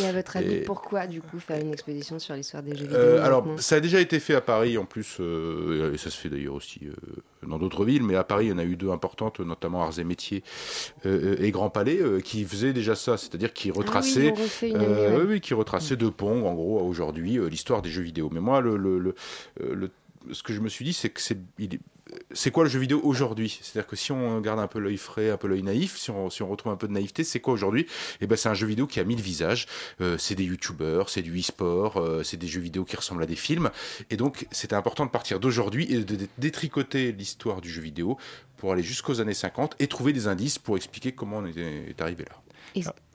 Et 0.00 0.06
à 0.06 0.12
votre 0.12 0.36
avis, 0.36 0.54
Et- 0.54 0.60
pourquoi 0.62 1.06
du 1.08 1.20
coup 1.20 1.40
faire 1.40 1.60
une 1.60 1.72
exposition 1.72 2.18
sur 2.18 2.34
l'histoire 2.36 2.62
des 2.62 2.76
jeux 2.76 2.86
vidéo 2.86 2.98
alors, 3.22 3.46
ça 3.58 3.76
a 3.76 3.80
déjà 3.80 4.00
été 4.00 4.20
fait 4.20 4.34
à 4.34 4.40
Paris 4.40 4.78
en 4.78 4.84
plus, 4.84 5.18
et 5.20 5.98
ça 5.98 6.10
se 6.10 6.16
fait 6.16 6.28
d'ailleurs 6.28 6.54
aussi 6.54 6.80
dans 7.46 7.58
d'autres 7.58 7.84
villes, 7.84 8.02
mais 8.02 8.14
à 8.14 8.24
Paris, 8.24 8.46
il 8.46 8.50
y 8.50 8.52
en 8.52 8.58
a 8.58 8.64
eu 8.64 8.76
deux 8.76 8.90
importantes, 8.90 9.40
notamment 9.40 9.82
Arts 9.82 9.98
et 9.98 10.04
Métiers 10.04 10.42
euh, 11.06 11.36
et 11.40 11.50
Grand 11.50 11.70
Palais, 11.70 11.98
euh, 12.00 12.20
qui 12.20 12.44
faisaient 12.44 12.72
déjà 12.72 12.94
ça, 12.94 13.16
c'est-à-dire 13.16 13.52
qui 13.52 13.70
retraçaient, 13.70 14.32
Ah 14.36 14.66
euh, 14.66 15.10
ouais. 15.10 15.16
oui, 15.22 15.26
oui, 15.34 15.40
qui 15.40 15.54
retraçaient 15.54 15.96
de 15.96 16.08
Pong, 16.08 16.44
en 16.44 16.54
gros, 16.54 16.78
à 16.78 16.82
aujourd'hui, 16.82 17.38
euh, 17.38 17.48
l'histoire 17.48 17.82
des 17.82 17.90
jeux 17.90 18.02
vidéo. 18.02 18.28
Mais 18.32 18.40
moi, 18.40 18.60
le, 18.60 18.76
le, 18.76 18.98
le- 18.98 19.14
euh, 19.62 19.74
le- 19.74 19.90
ce 20.30 20.42
que 20.44 20.52
je 20.52 20.60
me 20.60 20.68
suis 20.68 20.84
dit, 20.84 20.92
c'est 20.92 21.10
que 21.10 21.20
c'est 21.20 21.38
il 21.58 21.80
c'est 22.32 22.50
quoi 22.50 22.64
le 22.64 22.70
jeu 22.70 22.78
vidéo 22.78 23.00
aujourd'hui? 23.02 23.58
C'est-à-dire 23.62 23.88
que 23.88 23.96
si 23.96 24.12
on 24.12 24.40
garde 24.40 24.60
un 24.60 24.66
peu 24.66 24.78
l'œil 24.78 24.96
frais, 24.96 25.30
un 25.30 25.36
peu 25.36 25.48
l'œil 25.48 25.62
naïf, 25.62 25.96
si 25.96 26.10
on, 26.10 26.30
si 26.30 26.42
on 26.42 26.48
retrouve 26.48 26.72
un 26.72 26.76
peu 26.76 26.88
de 26.88 26.92
naïveté, 26.92 27.24
c'est 27.24 27.40
quoi 27.40 27.54
aujourd'hui? 27.54 27.86
Eh 28.20 28.26
ben, 28.26 28.36
c'est 28.36 28.48
un 28.48 28.54
jeu 28.54 28.66
vidéo 28.66 28.86
qui 28.86 29.00
a 29.00 29.04
mille 29.04 29.20
visages. 29.20 29.66
Euh, 30.00 30.18
c'est 30.18 30.34
des 30.34 30.44
youtubeurs, 30.44 31.08
c'est 31.08 31.22
du 31.22 31.38
e-sport, 31.38 31.98
euh, 31.98 32.22
c'est 32.22 32.36
des 32.36 32.46
jeux 32.46 32.60
vidéo 32.60 32.84
qui 32.84 32.96
ressemblent 32.96 33.22
à 33.22 33.26
des 33.26 33.36
films. 33.36 33.70
Et 34.10 34.16
donc, 34.16 34.46
c'était 34.50 34.76
important 34.76 35.06
de 35.06 35.10
partir 35.10 35.40
d'aujourd'hui 35.40 35.92
et 35.92 36.04
de, 36.04 36.28
détricoter 36.38 37.12
l'histoire 37.12 37.60
du 37.60 37.70
jeu 37.70 37.82
vidéo 37.82 38.16
pour 38.56 38.72
aller 38.72 38.82
jusqu'aux 38.82 39.20
années 39.20 39.34
50 39.34 39.76
et 39.78 39.86
trouver 39.86 40.12
des 40.12 40.28
indices 40.28 40.58
pour 40.58 40.76
expliquer 40.76 41.12
comment 41.12 41.38
on 41.38 41.46
est, 41.46 41.56
est 41.56 42.00
arrivé 42.00 42.24
là. 42.24 42.36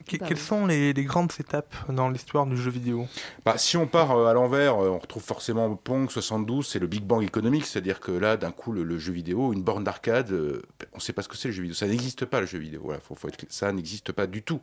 Que- 0.08 0.18
quelles 0.18 0.38
sont 0.38 0.66
les, 0.66 0.94
les 0.94 1.04
grandes 1.04 1.32
étapes 1.40 1.76
dans 1.90 2.10
l'histoire 2.10 2.46
du 2.46 2.56
jeu 2.58 2.72
vidéo? 2.72 3.08
Bah, 3.46 3.58
si 3.58 3.76
on 3.78 3.88
part 3.88 4.12
euh, 4.12 4.28
à 4.28 4.34
l'envers, 4.34 4.82
euh, 4.82 4.90
on 4.90 5.00
retrouve 5.00 5.24
forcément 5.24 5.76
Pong 5.76 6.10
72, 6.10 6.66
c'est 6.66 6.80
le 6.80 6.88
Big 6.88 7.04
Bang 7.04 7.24
économique, 7.24 7.66
c'est-à-dire 7.66 8.00
que 8.00 8.12
là, 8.12 8.38
d'un 8.38 8.52
coup, 8.52 8.72
le, 8.72 8.84
le 8.84 8.98
jeu 8.98 9.12
vidéo, 9.14 9.52
une 9.54 9.64
borne 9.64 9.84
d'arcade, 9.84 10.32
euh, 10.32 10.62
on 10.94 10.98
ne 10.98 11.02
sait 11.02 11.14
pas 11.14 11.22
ce 11.22 11.28
que 11.28 11.36
c'est 11.38 11.50
le 11.50 11.54
jeu 11.54 11.62
vidéo. 11.64 11.76
Ça 11.76 11.88
n'existe 11.88 12.26
pas 12.26 12.40
le 12.40 12.46
jeu 12.48 12.58
vidéo. 12.60 12.82
Voilà, 12.84 13.00
faut, 13.02 13.16
faut 13.16 13.28
être 13.28 13.46
ça 13.50 13.72
n'existe 13.72 14.12
pas 14.12 14.28
du 14.28 14.42
tout. 14.44 14.62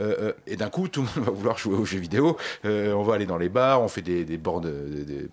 Euh, 0.00 0.32
et 0.46 0.56
d'un 0.56 0.70
coup, 0.70 0.88
tout 0.88 1.02
le 1.02 1.08
monde 1.16 1.26
va 1.28 1.32
vouloir 1.32 1.58
jouer 1.58 1.76
aux 1.76 1.84
jeux 1.84 1.98
vidéo. 1.98 2.36
Euh, 2.64 2.92
on 2.94 3.02
va 3.02 3.14
aller 3.14 3.26
dans 3.26 3.38
les 3.38 3.48
bars, 3.48 3.82
on 3.82 3.88
fait 3.88 4.02
des, 4.02 4.24
des 4.24 4.38
bornes, 4.38 4.64
de- 4.64 5.04
des, 5.04 5.28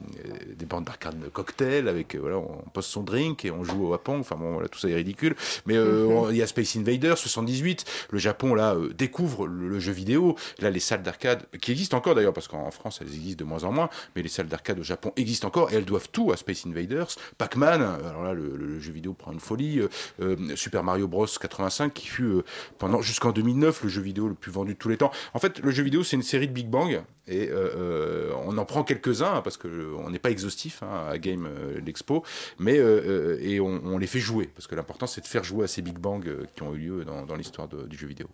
des- 0.55 0.65
bornes 0.65 0.83
d'arcade 0.83 1.19
de 1.19 1.27
cocktail 1.27 1.87
avec, 1.87 2.15
euh, 2.15 2.19
voilà, 2.19 2.37
on 2.37 2.63
pose 2.73 2.85
son 2.85 3.03
drink 3.03 3.45
et 3.45 3.51
on 3.51 3.63
joue 3.63 3.93
au 3.93 3.97
Pong. 3.97 4.19
Enfin 4.19 4.35
bon, 4.35 4.53
voilà, 4.53 4.67
tout 4.67 4.79
ça 4.79 4.89
est 4.89 4.95
ridicule. 4.95 5.35
Mais 5.65 5.75
euh, 5.77 6.05
Mhm. 6.07 6.27
il 6.31 6.37
y 6.37 6.41
a 6.41 6.47
Space 6.47 6.75
Invaders 6.75 7.17
78. 7.17 7.85
Le 8.11 8.19
Japon 8.19 8.55
là 8.55 8.73
euh, 8.75 8.91
découvre 8.93 9.44
le, 9.45 9.79
jeu 9.79 9.91
vidéo. 9.91 10.35
Là, 10.59 10.69
les 10.69 10.79
salles 10.79 11.03
d'arcade 11.03 11.45
qui 11.61 11.71
existent 11.71 11.97
encore 11.97 12.15
d'ailleurs 12.15 12.33
parce 12.33 12.47
qu'en 12.47 12.71
France 12.71 12.99
elles 13.01 13.13
existent 13.13 13.43
de 13.43 13.49
moins 13.49 13.63
en 13.63 13.71
moins, 13.71 13.89
mais 14.15 14.21
les 14.21 14.29
salles 14.29 14.47
d'arcade 14.47 14.79
au 14.79 14.83
Japon 14.83 15.11
existent 15.15 15.47
encore 15.47 15.71
et 15.71 15.75
elles 15.75 15.85
doivent 15.85 16.09
tout 16.11 16.31
à 16.31 16.37
Space 16.37 16.65
Invaders, 16.65 17.07
Pac-Man. 17.37 17.81
Alors 17.81 18.23
là, 18.23 18.33
le, 18.33 18.79
jeu 18.79 18.91
vidéo 18.91 19.13
prend 19.13 19.31
une 19.31 19.39
folie. 19.39 19.79
euh, 19.79 19.89
euh, 20.21 20.55
Super 20.55 20.83
Mario 20.83 21.07
Bros 21.07 21.25
85 21.25 21.93
qui 21.93 22.07
fut 22.07 22.23
euh, 22.23 22.43
pendant 22.77 23.01
jusqu'en 23.01 23.31
2009 23.31 23.83
le 23.83 23.89
jeu 23.89 24.01
vidéo 24.01 24.27
le 24.27 24.33
plus 24.33 24.51
vendu 24.51 24.73
de 24.73 24.77
tous 24.77 24.89
les 24.89 24.97
temps. 24.97 25.11
En 25.33 25.39
fait, 25.39 25.59
le 25.59 25.71
jeu 25.71 25.83
vidéo 25.83 26.03
c'est 26.03 26.15
une 26.15 26.23
série 26.23 26.47
de 26.47 26.53
Big 26.53 26.67
Bang 26.67 27.03
et 27.27 27.49
euh, 27.49 27.69
euh, 27.75 28.31
on 28.45 28.57
en 28.57 28.65
prend 28.65 28.83
quelques-uns 28.83 29.35
hein, 29.35 29.41
parce 29.41 29.57
que 29.57 29.67
euh, 29.67 29.95
on 29.97 30.09
n'est 30.09 30.19
pas 30.19 30.29
exhaustif 30.29 30.83
hein, 30.83 31.07
à 31.09 31.17
Game 31.17 31.47
l'Expo, 31.83 32.23
mais 32.59 32.77
euh, 32.77 33.37
et 33.41 33.59
on, 33.59 33.81
on 33.85 33.97
les 33.97 34.07
fait 34.07 34.19
jouer 34.19 34.49
parce 34.53 34.67
que 34.67 34.75
l'important 34.75 35.07
c'est 35.07 35.21
de 35.21 35.27
faire 35.27 35.43
jouer 35.43 35.63
à 35.65 35.67
ces 35.67 35.81
Big 35.81 35.97
Bang 35.97 36.23
qui 36.55 36.63
ont 36.63 36.73
eu 36.75 36.77
lieu 36.77 37.05
dans, 37.05 37.25
dans 37.25 37.35
l'histoire 37.35 37.67
du 37.67 37.97
jeu 37.97 38.07
vidéo. 38.07 38.27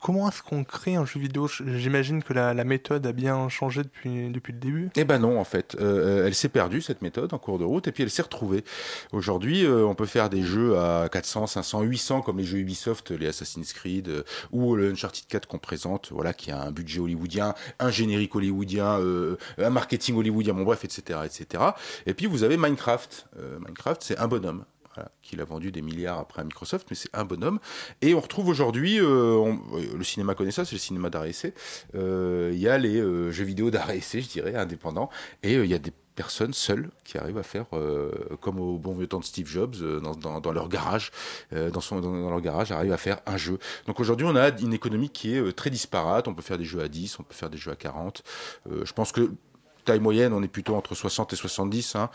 Comment 0.00 0.28
est-ce 0.28 0.42
qu'on 0.42 0.64
crée 0.64 0.94
un 0.96 1.04
jeu 1.04 1.20
vidéo? 1.20 1.48
J'imagine 1.48 2.22
que 2.22 2.32
la, 2.32 2.54
la 2.54 2.64
méthode 2.64 3.06
a 3.06 3.12
bien 3.12 3.48
changé 3.48 3.82
depuis, 3.82 4.30
depuis 4.30 4.52
le 4.52 4.58
début. 4.58 4.90
Eh 4.96 5.04
ben 5.04 5.18
non, 5.18 5.38
en 5.38 5.44
fait, 5.44 5.76
Euh, 5.80 6.26
elle 6.26 6.34
s'est 6.34 6.48
perdue 6.48 6.80
cette 6.80 7.02
méthode 7.02 7.32
en 7.32 7.38
cours 7.38 7.58
de 7.58 7.64
route 7.64 7.86
et 7.88 7.92
puis 7.92 8.02
elle 8.02 8.10
s'est 8.10 8.22
retrouvée. 8.22 8.64
Aujourd'hui, 9.12 9.66
on 9.66 9.94
peut 9.94 10.06
faire 10.06 10.28
des 10.30 10.42
jeux 10.42 10.78
à 10.78 11.08
400, 11.10 11.46
500, 11.46 11.82
800 11.82 12.22
comme 12.22 12.38
les 12.38 12.44
jeux 12.44 12.58
Ubisoft, 12.58 13.10
les 13.10 13.26
Assassin's 13.28 13.72
Creed 13.72 14.24
ou 14.50 14.76
le 14.76 14.90
Uncharted 14.90 15.26
4 15.28 15.46
qu'on 15.46 15.58
présente, 15.58 16.10
voilà, 16.12 16.32
qui 16.32 16.50
a 16.50 16.62
un 16.62 16.70
budget 16.72 17.00
hollywoodien, 17.00 17.54
un 17.78 17.90
hollywoodien, 18.32 18.98
euh, 19.00 19.36
un 19.58 19.70
marketing 19.70 20.16
hollywoodien, 20.16 20.54
bon 20.54 20.64
bref, 20.64 20.84
etc., 20.84 21.20
etc. 21.24 21.64
Et 22.06 22.14
puis 22.14 22.26
vous 22.26 22.42
avez 22.42 22.56
Minecraft. 22.56 23.26
Euh, 23.38 23.58
Minecraft, 23.58 24.02
c'est 24.02 24.18
un 24.18 24.28
bonhomme. 24.28 24.64
Voilà, 24.94 25.12
qu'il 25.22 25.40
a 25.40 25.44
vendu 25.44 25.70
des 25.70 25.82
milliards 25.82 26.18
après 26.18 26.42
à 26.42 26.44
Microsoft, 26.44 26.88
mais 26.90 26.96
c'est 26.96 27.10
un 27.12 27.24
bonhomme. 27.24 27.60
Et 28.02 28.12
on 28.12 28.20
retrouve 28.20 28.48
aujourd'hui, 28.48 28.98
euh, 29.00 29.54
le 29.96 30.02
cinéma 30.02 30.34
connaît 30.34 30.50
ça, 30.50 30.64
c'est 30.64 30.74
le 30.74 30.80
cinéma 30.80 31.10
d'art 31.10 31.26
Il 31.26 32.58
y 32.58 32.68
a 32.68 32.76
les 32.76 32.98
jeux 33.30 33.44
vidéo 33.44 33.70
d'art 33.70 33.90
je 33.90 34.28
dirais, 34.28 34.56
indépendants. 34.56 35.08
Et 35.44 35.54
il 35.54 35.66
y 35.66 35.74
a 35.74 35.78
des 35.78 35.92
personnes 36.14 36.52
seules 36.52 36.90
qui 37.04 37.18
arrivent 37.18 37.38
à 37.38 37.42
faire 37.42 37.66
euh, 37.72 38.10
comme 38.40 38.60
au 38.60 38.78
bon 38.78 38.94
vieux 38.94 39.06
temps 39.06 39.20
de 39.20 39.24
Steve 39.24 39.46
Jobs 39.46 39.76
euh, 39.80 40.00
dans, 40.00 40.52
leur 40.52 40.68
garage 40.68 41.10
euh, 41.52 41.70
dans, 41.70 42.30
leur 42.30 42.40
garage 42.40 42.72
à 42.72 42.96
faire 42.96 43.20
un 43.26 43.36
jeu 43.36 43.58
donc 43.86 44.00
aujourd'hui 44.00 44.26
on 44.28 44.36
a 44.36 44.50
une 44.58 44.74
économie 44.74 45.10
qui 45.10 45.34
est 45.34 45.40
euh, 45.40 45.52
très 45.52 45.70
disparate 45.70 46.28
on 46.28 46.34
peut 46.34 46.42
faire 46.42 46.58
des 46.58 46.64
jeux 46.64 46.80
à 46.80 46.88
10 46.88 47.18
on 47.20 47.22
peut 47.22 47.34
faire 47.34 47.50
des 47.50 47.58
jeux 47.58 47.72
à 47.72 47.76
40 47.76 48.22
Euh, 48.70 48.84
je 48.84 48.92
pense 48.92 49.12
que 49.12 49.32
taille 49.84 50.00
moyenne, 50.00 50.32
on 50.34 50.42
est 50.42 50.48
plutôt 50.48 50.76
entre 50.76 50.94
60 50.94 51.32
et 51.32 51.36
70, 51.36 51.96
hein. 51.96 52.10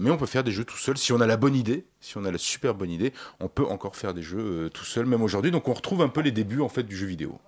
Mais 0.00 0.10
on 0.10 0.18
peut 0.18 0.26
faire 0.26 0.44
des 0.44 0.52
jeux 0.52 0.64
tout 0.64 0.76
seul. 0.76 0.98
Si 0.98 1.12
on 1.12 1.20
a 1.20 1.26
la 1.26 1.38
bonne 1.38 1.54
idée, 1.54 1.86
si 2.00 2.18
on 2.18 2.24
a 2.24 2.30
la 2.30 2.38
super 2.38 2.74
bonne 2.74 2.90
idée, 2.90 3.12
on 3.40 3.48
peut 3.48 3.64
encore 3.64 3.96
faire 3.96 4.12
des 4.12 4.22
jeux 4.22 4.68
tout 4.74 4.84
seul, 4.84 5.06
même 5.06 5.22
aujourd'hui. 5.22 5.50
Donc 5.50 5.68
on 5.68 5.72
retrouve 5.72 6.02
un 6.02 6.08
peu 6.08 6.20
les 6.20 6.32
débuts 6.32 6.60
en 6.60 6.68
fait 6.68 6.82
du 6.82 6.96
jeu 6.96 7.06
vidéo. 7.06 7.40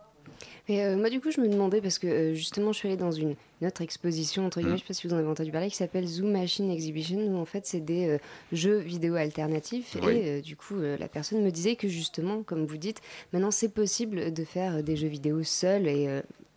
Et 0.67 0.83
euh, 0.83 0.97
moi, 0.97 1.11
du 1.11 1.21
coup, 1.21 1.31
je 1.31 1.41
me 1.43 1.49
demandais, 1.49 1.83
parce 1.83 1.99
que 1.99 2.07
euh, 2.07 2.35
justement, 2.35 2.73
je 2.73 2.79
suis 2.79 2.89
allée 2.89 2.97
dans 2.97 3.11
une, 3.13 3.35
une 3.61 3.67
autre 3.67 3.83
exposition, 3.83 4.47
entre 4.47 4.61
guillemets, 4.61 4.75
Mm. 4.75 4.79
je 4.79 4.83
sais 4.83 4.89
pas 4.89 4.95
si 4.95 5.07
vous 5.07 5.13
en 5.13 5.19
avez 5.19 5.29
entendu 5.29 5.51
parler, 5.51 5.69
qui 5.69 5.77
s'appelle 5.77 6.07
Zoom 6.07 6.33
Machine 6.33 6.71
Exhibition, 6.71 7.19
où 7.19 7.37
en 7.37 7.45
fait, 7.45 7.67
c'est 7.67 7.81
des 7.81 8.09
euh, 8.09 8.19
jeux 8.51 8.79
vidéo 8.79 9.15
alternatifs. 9.17 9.97
Oui. 10.03 10.13
Et 10.17 10.29
euh, 10.31 10.41
du 10.41 10.57
coup, 10.57 10.77
la 10.81 11.09
personne 11.09 11.43
me 11.43 11.51
disait 11.51 11.77
que 11.77 11.87
justement, 11.89 12.43
comme 12.43 12.65
vous 12.65 12.79
dites, 12.79 13.03
maintenant, 13.35 13.51
c'est 13.51 13.69
possible 13.69 14.33
de 14.33 14.45
faire 14.45 14.83
des 14.83 14.97
jeux 14.97 15.09
vidéo 15.09 15.43
seuls 15.43 15.87
et 15.87 16.09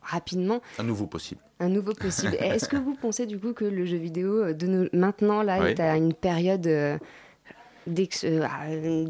rapidement. 0.02 0.62
Un 0.80 0.84
nouveau 0.84 1.06
possible. 1.06 1.42
Un 1.60 1.68
nouveau 1.70 1.94
possible. 1.94 2.36
Est-ce 2.40 2.70
que 2.70 2.78
vous 2.78 2.96
pensez 2.96 3.26
du 3.26 3.38
coup 3.38 3.52
que 3.52 3.66
le 3.66 3.86
jeu 3.86 3.98
vidéo 3.98 4.54
de 4.54 4.90
maintenant 4.94 5.44
là 5.44 5.60
Oui. 5.62 5.72
est 5.72 5.80
à 5.82 5.98
une 5.98 6.14
période 6.14 6.70
euh, 8.24 8.42
ah, 8.50 8.66
euh, 8.70 9.06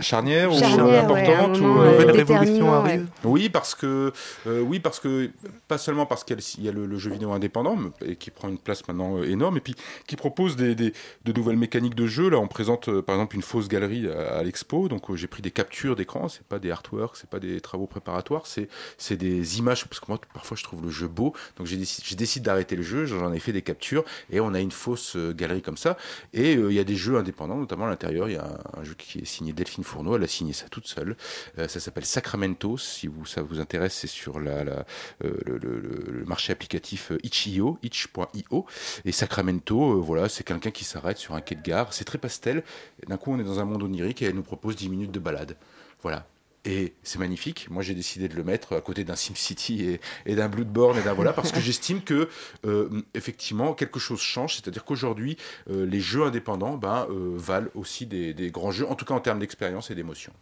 Charnière, 0.00 0.52
ou 0.52 0.58
Charnière, 0.58 1.10
ouais, 1.10 1.20
un 1.26 1.30
importante 1.32 1.60
moment, 1.60 1.80
ou, 1.80 1.82
euh, 1.82 2.00
euh, 2.08 2.12
déterminant, 2.12 2.84
ouais. 2.84 3.00
Oui, 3.24 3.48
parce 3.48 3.74
que 3.74 4.12
euh, 4.46 4.60
oui, 4.60 4.80
parce 4.80 5.00
que 5.00 5.30
pas 5.68 5.78
seulement 5.78 6.06
parce 6.06 6.24
qu'il 6.24 6.36
y 6.60 6.68
a, 6.68 6.72
le- 6.72 6.98
jeu 6.98 7.10
vidéo 7.10 7.32
indépendant 7.32 7.76
mais- 7.76 8.12
et 8.12 8.16
qui 8.16 8.30
prend 8.30 8.48
une 8.48 8.58
place 8.58 8.86
maintenant 8.88 9.18
euh, 9.18 9.24
énorme, 9.24 9.56
et 9.56 9.60
puis 9.60 9.74
qui 10.06 10.16
propose 10.16 10.56
des, 10.56 10.74
des- 10.74 10.92
de 11.24 11.32
nouvelles 11.32 11.56
mécaniques 11.56 11.94
de 11.94 12.06
jeu. 12.06 12.28
Là, 12.30 12.38
on 12.38 12.48
présente 12.48 12.90
par 13.02 13.16
exemple 13.16 13.36
une 13.36 13.42
fausse 13.42 13.68
galerie 13.68 14.08
à, 14.08 14.38
à 14.38 14.42
l'expo. 14.42 14.88
Donc, 14.88 15.14
j'ai 15.14 15.26
pris 15.26 15.42
des 15.42 15.50
captures 15.50 15.96
d'écran. 15.96 16.28
C'est 16.28 16.42
pas 16.44 16.58
des 16.58 16.70
artworks, 16.70 17.16
c'est 17.16 17.30
pas 17.30 17.38
des 17.38 17.60
travaux 17.60 17.86
préparatoires, 17.86 18.46
c'est 18.46 18.68
c'est 18.96 19.16
des 19.16 19.58
images. 19.58 19.84
Parce 19.86 20.00
que 20.00 20.06
moi, 20.08 20.20
parfois, 20.34 20.56
je 20.56 20.64
trouve 20.64 20.82
le 20.82 20.90
jeu 20.90 21.08
beau. 21.08 21.34
Donc, 21.56 21.66
j'ai 21.66 21.76
décidé, 21.76 22.40
d'arrêter 22.40 22.76
le 22.76 22.82
jeu. 22.82 23.06
J'en 23.06 23.32
ai 23.32 23.38
fait 23.38 23.52
des 23.52 23.62
captures 23.62 24.04
et 24.30 24.40
on 24.40 24.54
a 24.54 24.60
une 24.60 24.70
fausse 24.70 25.16
galerie 25.34 25.62
comme 25.62 25.76
ça. 25.76 25.96
Et 26.32 26.52
il 26.52 26.72
y 26.72 26.78
a 26.78 26.84
des 26.84 26.96
jeux 26.96 27.16
indépendants, 27.16 27.56
notamment 27.56 27.86
à 27.86 27.88
l'intérieur. 28.08 28.28
Il 28.28 28.34
y 28.34 28.36
a 28.36 28.58
un, 28.76 28.84
jeu 28.84 28.94
qui 28.94 29.20
est 29.20 29.24
signé 29.24 29.52
Delphine 29.52 29.84
Fourneau. 29.84 30.16
Elle 30.16 30.24
a 30.24 30.28
signé 30.28 30.52
ça 30.52 30.68
toute 30.68 30.86
seule. 30.86 31.16
Euh, 31.58 31.68
ça 31.68 31.80
s'appelle 31.80 32.04
Sacramento. 32.04 32.78
Si 32.78 33.06
vous, 33.06 33.26
ça 33.26 33.42
vous 33.42 33.60
intéresse, 33.60 33.94
c'est 33.94 34.06
sur 34.06 34.38
euh, 34.38 34.84
le, 35.20 36.24
marché 36.26 36.52
applicatif 36.52 37.12
euh, 37.12 37.18
itch.io, 37.22 37.78
itch.io. 37.82 38.66
Et 39.04 39.12
Sacramento, 39.12 40.00
voilà, 40.02 40.28
c'est 40.28 40.44
quelqu'un 40.44 40.70
qui 40.70 40.84
s'arrête 40.84 41.18
sur 41.18 41.34
un 41.34 41.40
quai 41.40 41.54
de 41.54 41.62
gare. 41.62 41.92
C'est 41.92 42.04
très 42.04 42.18
pastel. 42.18 42.62
D'un 43.06 43.16
coup, 43.16 43.32
on 43.32 43.38
est 43.38 43.44
dans 43.44 43.60
un 43.60 43.64
monde 43.64 43.82
onirique 43.82 44.22
et 44.22 44.26
elle 44.26 44.34
nous 44.34 44.42
propose 44.42 44.76
10 44.76 44.88
minutes 44.88 45.12
de 45.12 45.20
balade. 45.20 45.56
Voilà. 46.02 46.26
Et 46.64 46.94
c'est 47.02 47.18
magnifique. 47.18 47.68
Moi, 47.70 47.82
j'ai 47.82 47.94
décidé 47.94 48.28
de 48.28 48.34
le 48.34 48.44
mettre 48.44 48.76
à 48.76 48.80
côté 48.80 49.04
d'un 49.04 49.16
SimCity 49.16 49.98
et, 50.26 50.34
d'un 50.34 50.48
Bloodborne 50.48 50.98
et 50.98 51.02
d'un 51.02 51.14
voilà, 51.14 51.32
parce 51.32 51.52
que 51.52 51.60
j'estime 51.60 52.02
que 52.02 52.28
euh, 52.66 53.02
effectivement 53.14 53.74
quelque 53.74 53.98
chose 53.98 54.20
change. 54.20 54.56
C'est-à-dire 54.56 54.84
qu'aujourd'hui, 54.84 55.36
euh, 55.70 55.86
les 55.86 56.00
jeux 56.00 56.24
indépendants 56.24 56.76
ben, 56.76 57.06
euh, 57.10 57.34
valent 57.36 57.70
aussi 57.74 58.06
des, 58.06 58.34
des 58.34 58.50
grands 58.50 58.70
jeux, 58.70 58.86
en 58.86 58.96
tout 58.96 59.04
cas 59.04 59.14
en 59.14 59.20
termes 59.20 59.38
d'expérience 59.38 59.90
et 59.90 59.94
d'émotion. 59.94 60.32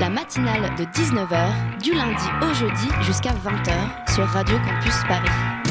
La 0.00 0.10
matinale 0.10 0.74
de 0.76 0.84
19h, 0.84 1.82
du 1.82 1.92
lundi 1.92 2.24
au 2.42 2.54
jeudi 2.54 2.88
jusqu'à 3.02 3.32
20h 3.32 4.14
sur 4.14 4.26
Radio 4.26 4.56
Campus 4.58 4.94
Paris. 5.08 5.67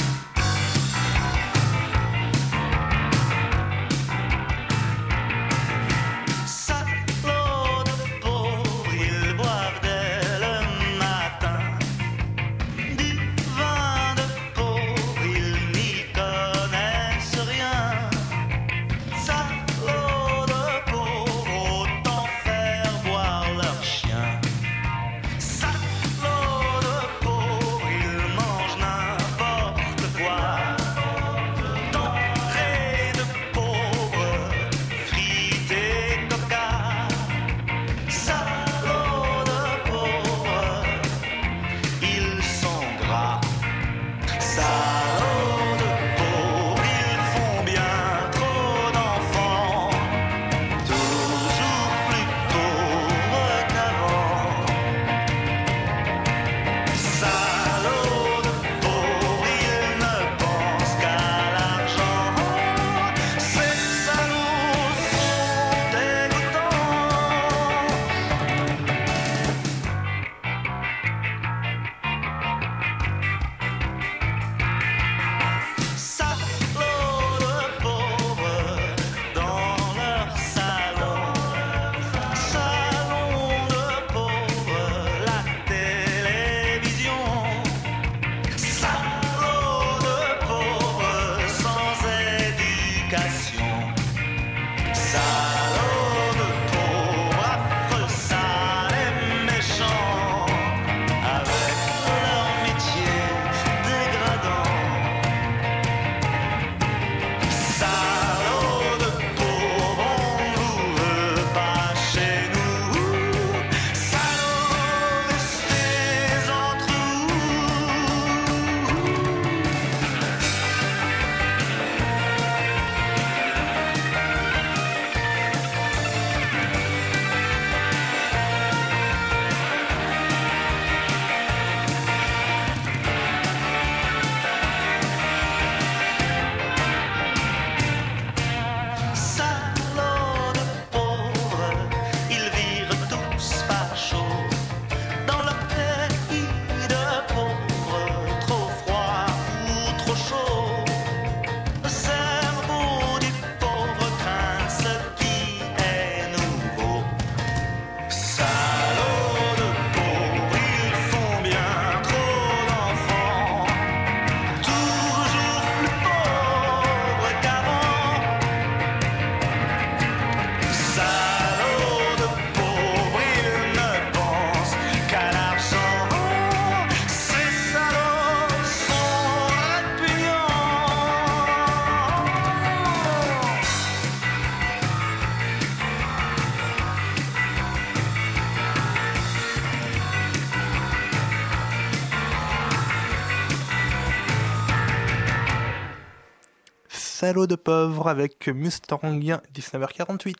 Salaud 197.28 197.45
de 197.45 197.57
pauvre 197.57 198.07
avec 198.07 198.47
Mustang 198.47 199.01
19h48. 199.03 200.34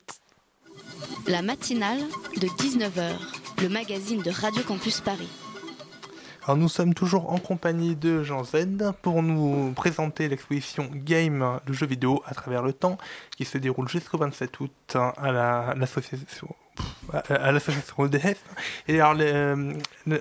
La 1.26 1.42
matinale 1.42 1.98
de 2.40 2.46
19h, 2.46 3.10
le 3.60 3.68
magazine 3.68 4.22
de 4.22 4.30
Radio 4.30 4.62
Campus 4.62 5.02
Paris. 5.02 5.28
Alors 6.44 6.56
nous 6.56 6.70
sommes 6.70 6.94
toujours 6.94 7.30
en 7.30 7.36
compagnie 7.40 7.94
de 7.94 8.22
Jean 8.22 8.42
Z 8.42 8.94
pour 9.02 9.22
nous 9.22 9.70
présenter 9.74 10.28
l'exposition 10.30 10.88
Game, 10.90 11.60
le 11.66 11.72
jeu 11.74 11.84
vidéo 11.86 12.22
à 12.24 12.32
travers 12.32 12.62
le 12.62 12.72
temps, 12.72 12.96
qui 13.36 13.44
se 13.44 13.58
déroule 13.58 13.90
jusqu'au 13.90 14.16
27 14.16 14.58
août 14.60 14.72
hein, 14.94 15.12
à 15.18 15.30
la- 15.30 15.74
l'association 15.76 16.48
à 16.78 16.82
à 17.12 17.52
l'association 17.52 18.06
EDF. 18.06 18.42
Et 18.86 19.00
alors 19.00 19.16
euh, 19.20 19.72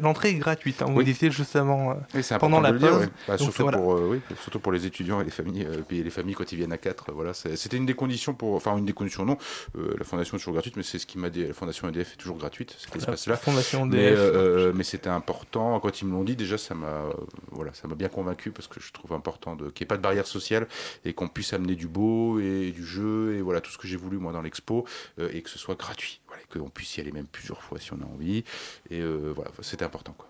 l'entrée 0.01 0.29
est 0.29 0.35
gratuite, 0.35 0.81
hein, 0.81 0.85
vous 0.89 0.97
Oui. 0.97 1.05
disiez 1.05 1.31
justement 1.31 1.91
euh, 1.91 1.93
Oui, 2.13 2.21
pendant 2.39 2.59
la 2.61 2.71
pause. 2.71 2.81
dire, 2.81 2.97
ouais. 2.99 3.09
Bah, 3.27 3.37
Donc, 3.37 3.39
surtout, 3.47 3.63
voilà. 3.63 3.77
pour, 3.77 3.93
euh, 3.93 4.07
oui, 4.11 4.21
surtout 4.41 4.59
pour 4.59 4.71
les 4.71 4.85
étudiants 4.85 5.21
et 5.21 5.23
les 5.23 5.31
familles, 5.31 5.65
euh, 5.65 5.81
les 5.89 6.09
familles 6.09 6.35
quand 6.35 6.51
ils 6.51 6.57
viennent 6.57 6.71
à 6.73 6.77
4. 6.77 7.11
Voilà, 7.13 7.33
c'était 7.33 7.77
une 7.77 7.85
des 7.85 7.93
conditions 7.93 8.33
pour, 8.33 8.55
enfin 8.55 8.77
une 8.77 8.85
des 8.85 8.93
conditions 8.93 9.25
non. 9.25 9.37
euh, 9.77 9.95
la 9.97 10.03
fondation 10.03 10.37
est 10.37 10.39
toujours 10.39 10.53
gratuite, 10.53 10.75
mais 10.77 10.83
c'est 10.83 10.99
ce 10.99 11.05
qui 11.05 11.17
m'a 11.17 11.29
dit. 11.29 11.45
La 11.45 11.53
fondation 11.53 11.87
EDF 11.89 12.13
est 12.13 12.17
toujours 12.17 12.37
gratuite, 12.37 12.75
cet 12.79 12.91
La 12.95 12.99
espace-là. 13.01 13.35
fondation 13.37 13.85
EDF. 13.91 14.73
mais 14.75 14.83
c'était 14.83 15.09
important 15.09 15.79
quand 15.79 16.01
ils 16.01 16.05
me 16.07 16.13
l'ont 16.13 16.23
dit. 16.23 16.35
Déjà, 16.35 16.57
ça 16.57 16.73
m'a, 16.75 17.03
voilà, 17.51 17.73
ça 17.73 17.87
m'a 17.87 17.95
bien 17.95 18.09
convaincu 18.09 18.51
parce 18.51 18.67
que 18.67 18.79
je 18.79 18.91
trouve 18.91 19.13
important 19.13 19.55
qu'il 19.55 19.65
n'y 19.65 19.71
ait 19.81 19.85
pas 19.85 19.97
de 19.97 20.01
barrière 20.01 20.27
sociale 20.27 20.67
et 21.05 21.13
qu'on 21.13 21.27
puisse 21.27 21.53
amener 21.53 21.75
du 21.75 21.87
beau 21.87 22.39
et 22.39 22.71
du 22.71 22.85
jeu 22.85 23.35
et 23.35 23.41
voilà 23.41 23.61
tout 23.61 23.71
ce 23.71 23.77
que 23.77 23.87
j'ai 23.87 23.97
voulu 23.97 24.17
moi 24.17 24.31
dans 24.33 24.41
l'expo 24.41 24.85
et 25.19 25.41
que 25.41 25.49
ce 25.49 25.57
soit 25.59 25.75
gratuit. 25.75 26.21
Voilà, 26.27 26.41
qu'on 26.51 26.69
puisse 26.77 26.95
y 26.97 27.01
aller 27.01 27.11
même 27.11 27.25
plusieurs 27.25 27.61
fois 27.63 27.79
si 27.79 27.91
on 27.93 27.97
a 27.97 28.05
envie. 28.05 28.43
Et 28.91 28.99
euh, 29.01 29.33
voilà, 29.35 29.49
c'était 29.61 29.83
important 29.85 30.13
quoi. 30.17 30.27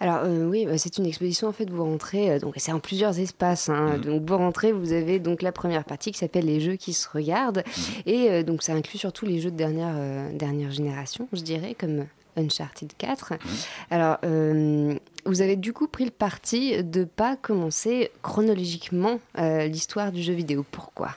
Alors 0.00 0.22
euh, 0.24 0.46
oui, 0.46 0.66
bah, 0.66 0.76
c'est 0.78 0.98
une 0.98 1.06
exposition 1.06 1.46
en 1.46 1.52
fait. 1.52 1.70
Vous 1.70 1.84
rentrez, 1.84 2.32
euh, 2.32 2.38
donc 2.40 2.54
c'est 2.56 2.72
en 2.72 2.80
plusieurs 2.80 3.20
espaces. 3.20 3.68
hein. 3.68 3.98
Mhm. 3.98 4.00
Donc 4.04 4.28
vous 4.28 4.36
rentrez, 4.36 4.72
vous 4.72 4.92
avez 4.92 5.20
donc 5.20 5.42
la 5.42 5.52
première 5.52 5.84
partie 5.84 6.10
qui 6.10 6.18
s'appelle 6.18 6.46
les 6.46 6.58
jeux 6.60 6.74
qui 6.74 6.92
se 6.92 7.08
regardent, 7.08 7.62
Mhm. 7.66 8.02
et 8.06 8.30
euh, 8.30 8.42
donc 8.42 8.64
ça 8.64 8.72
inclut 8.72 8.98
surtout 8.98 9.26
les 9.26 9.38
jeux 9.40 9.52
de 9.52 9.56
dernière 9.56 9.94
dernière 10.32 10.72
génération, 10.72 11.28
je 11.32 11.42
dirais, 11.42 11.76
comme 11.78 12.06
Uncharted 12.36 12.90
4. 12.98 13.34
Mhm. 13.34 13.38
Alors 13.90 14.16
vous 15.24 15.40
avez 15.40 15.54
du 15.54 15.72
coup 15.72 15.86
pris 15.86 16.04
le 16.06 16.10
parti 16.10 16.82
de 16.82 17.04
pas 17.04 17.36
commencer 17.36 18.10
chronologiquement 18.22 19.20
l'histoire 19.38 20.10
du 20.10 20.20
jeu 20.22 20.32
vidéo. 20.32 20.64
Pourquoi? 20.72 21.10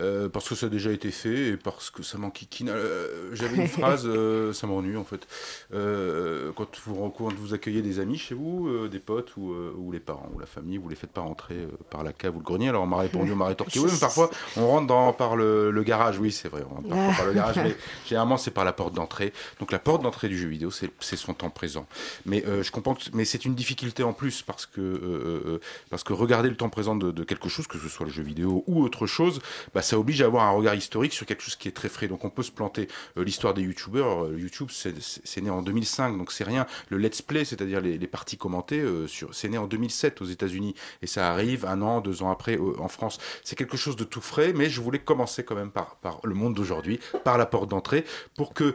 Euh, 0.00 0.28
parce 0.28 0.48
que 0.48 0.54
ça 0.54 0.66
a 0.66 0.68
déjà 0.68 0.90
été 0.90 1.10
fait 1.10 1.48
et 1.50 1.56
parce 1.56 1.90
que 1.90 2.02
ça 2.02 2.18
m'enquiquine. 2.18 2.68
Euh, 2.68 3.30
J'avais 3.34 3.56
une 3.56 3.68
phrase, 3.80 4.04
euh, 4.06 4.52
ça 4.52 4.66
m'ennuie 4.66 4.96
en 4.96 5.04
fait. 5.04 5.26
Euh, 5.72 6.52
quand, 6.56 6.68
vous, 6.86 7.10
quand 7.10 7.32
vous 7.32 7.54
accueillez 7.54 7.82
des 7.82 8.00
amis 8.00 8.18
chez 8.18 8.34
vous, 8.34 8.88
des 8.88 8.98
potes 8.98 9.36
ou, 9.36 9.54
ou 9.76 9.92
les 9.92 10.00
parents 10.00 10.30
ou 10.34 10.38
la 10.38 10.46
famille, 10.46 10.78
vous 10.78 10.88
les 10.88 10.96
faites 10.96 11.12
pas 11.12 11.20
rentrer 11.20 11.68
par 11.90 12.02
la 12.02 12.12
cave 12.12 12.34
ou 12.34 12.38
le 12.38 12.44
grenier. 12.44 12.68
Alors 12.68 12.82
on 12.82 12.86
m'a 12.86 12.98
répondu, 12.98 13.32
on 13.32 13.36
m'a 13.36 13.46
rétorqué, 13.46 13.78
oui, 13.78 13.88
mais 13.92 13.98
parfois 14.00 14.30
on 14.56 14.66
rentre 14.66 14.86
dans, 14.86 15.12
par 15.12 15.36
le, 15.36 15.70
le 15.70 15.82
garage. 15.82 16.18
Oui, 16.18 16.32
c'est 16.32 16.48
vrai, 16.48 16.64
on 16.68 16.74
rentre 16.74 16.88
parfois 16.88 17.14
par 17.14 17.26
le 17.26 17.32
garage, 17.32 17.56
mais 17.56 17.76
généralement 18.06 18.36
c'est 18.36 18.50
par 18.50 18.64
la 18.64 18.72
porte 18.72 18.94
d'entrée. 18.94 19.32
Donc 19.60 19.70
la 19.70 19.78
porte 19.78 20.02
d'entrée 20.02 20.28
du 20.28 20.38
jeu 20.38 20.48
vidéo, 20.48 20.70
c'est 20.70 21.16
son 21.16 21.34
temps 21.34 21.50
présent. 21.50 21.86
Mais 22.26 22.44
je 22.62 22.70
comprends, 22.70 22.94
que, 22.94 23.02
mais 23.12 23.24
c'est 23.24 23.44
une 23.44 23.54
difficulté 23.54 24.02
en 24.02 24.12
plus 24.12 24.42
parce 24.42 24.66
que 24.66 25.60
parce 25.90 26.02
que 26.02 26.12
regarder 26.12 26.48
le 26.48 26.56
temps 26.56 26.68
présent 26.68 26.96
de, 26.96 27.12
de 27.12 27.24
quelque 27.24 27.48
chose, 27.48 27.66
que 27.66 27.78
ce 27.78 27.88
soit 27.88 28.06
le 28.06 28.12
jeu 28.12 28.22
vidéo 28.22 28.64
ou 28.66 28.82
autre 28.82 29.06
chose, 29.06 29.40
bah, 29.74 29.82
ça 29.84 29.98
oblige 29.98 30.20
à 30.22 30.26
avoir 30.26 30.44
un 30.44 30.50
regard 30.50 30.74
historique 30.74 31.12
sur 31.12 31.26
quelque 31.26 31.42
chose 31.42 31.54
qui 31.56 31.68
est 31.68 31.72
très 31.72 31.88
frais. 31.88 32.08
Donc 32.08 32.24
on 32.24 32.30
peut 32.30 32.42
se 32.42 32.50
planter. 32.50 32.88
Euh, 33.16 33.24
L'histoire 33.24 33.54
des 33.54 33.62
youtubeurs, 33.62 34.24
euh, 34.24 34.36
YouTube, 34.38 34.68
c'est- 34.70 35.40
né 35.40 35.50
en 35.50 35.62
2005, 35.62 36.16
donc 36.18 36.32
c'est 36.32 36.44
rien. 36.44 36.66
Le 36.88 36.98
let's 36.98 37.22
play, 37.22 37.44
c'est-à-dire 37.44 37.80
les, 37.80 37.98
les 37.98 38.06
parties 38.06 38.36
commentées, 38.36 38.80
euh, 38.80 39.06
sur- 39.06 39.34
c'est 39.34 39.48
né 39.48 39.58
en 39.58 39.66
2007 39.66 40.20
aux 40.22 40.24
États-Unis 40.26 40.74
et 41.02 41.06
ça 41.06 41.30
arrive 41.30 41.66
un 41.66 41.82
an, 41.82 42.00
deux 42.00 42.22
ans 42.22 42.30
après 42.30 42.58
en 42.78 42.88
France. 42.88 43.18
C'est 43.44 43.56
quelque 43.56 43.76
chose 43.76 43.96
de 43.96 44.04
tout 44.04 44.20
frais, 44.20 44.52
mais 44.54 44.68
je 44.70 44.80
voulais 44.80 44.98
commencer 44.98 45.44
quand 45.44 45.54
même 45.54 45.70
par, 45.70 45.96
par 45.96 46.20
le 46.24 46.34
monde 46.34 46.54
d'aujourd'hui, 46.54 46.98
par 47.24 47.38
la 47.38 47.46
porte 47.46 47.68
d'entrée, 47.68 48.04
pour 48.36 48.54
que, 48.54 48.74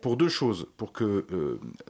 pour 0.00 0.16
deux 0.16 0.28
choses, 0.28 0.66
pour 0.76 0.92
que 0.92 1.26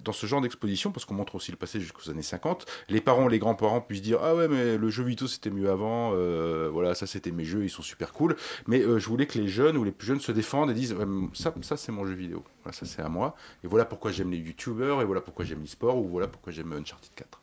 dans 0.02 0.12
ce 0.12 0.26
genre 0.26 0.40
d'exposition, 0.40 0.90
parce 0.92 1.04
qu'on 1.04 1.14
montre 1.14 1.34
aussi 1.36 1.50
le 1.50 1.56
passé 1.56 1.80
jusqu'aux 1.80 2.10
années 2.10 2.22
50, 2.22 2.66
les 2.88 3.00
parents, 3.00 3.28
les 3.28 3.38
grands-parents 3.38 3.80
puissent 3.80 4.02
dire 4.02 4.18
ah 4.22 4.34
ouais 4.34 4.48
mais 4.48 4.76
le 4.76 4.90
jeu 4.90 5.04
vidéo 5.04 5.26
c'était 5.28 5.50
mieux 5.50 5.70
avant, 5.70 6.12
euh, 6.14 6.68
voilà 6.72 6.94
ça 6.94 7.06
c'était 7.06 7.30
mes 7.30 7.44
jeux, 7.44 7.64
ils 7.64 7.70
sont 7.70 7.82
super 7.82 8.12
cool, 8.12 8.36
mais 8.66 8.80
euh, 8.80 8.98
je 8.98 9.08
voulais 9.08 9.26
que 9.26 9.38
les 9.38 9.48
jeunes 9.48 9.76
ou 9.76 9.84
les 9.84 9.92
plus 9.92 10.06
jeunes 10.06 10.20
se 10.20 10.32
défendent 10.32 10.70
et 10.70 10.74
disent 10.74 10.96
ça, 11.34 11.54
ça 11.62 11.76
c'est 11.76 11.92
mon 11.92 12.06
jeu 12.06 12.14
vidéo, 12.14 12.44
voilà, 12.62 12.76
ça 12.76 12.86
c'est 12.86 13.02
à 13.02 13.08
moi, 13.08 13.34
et 13.64 13.66
voilà 13.66 13.84
pourquoi 13.84 14.12
j'aime 14.12 14.30
les 14.30 14.38
youtubeurs, 14.38 15.02
et 15.02 15.04
voilà 15.04 15.20
pourquoi 15.20 15.44
j'aime 15.44 15.60
l'e-sport, 15.60 15.96
ou 15.96 16.08
voilà 16.08 16.28
pourquoi 16.28 16.52
j'aime 16.52 16.72
Uncharted 16.72 17.10
4. 17.14 17.40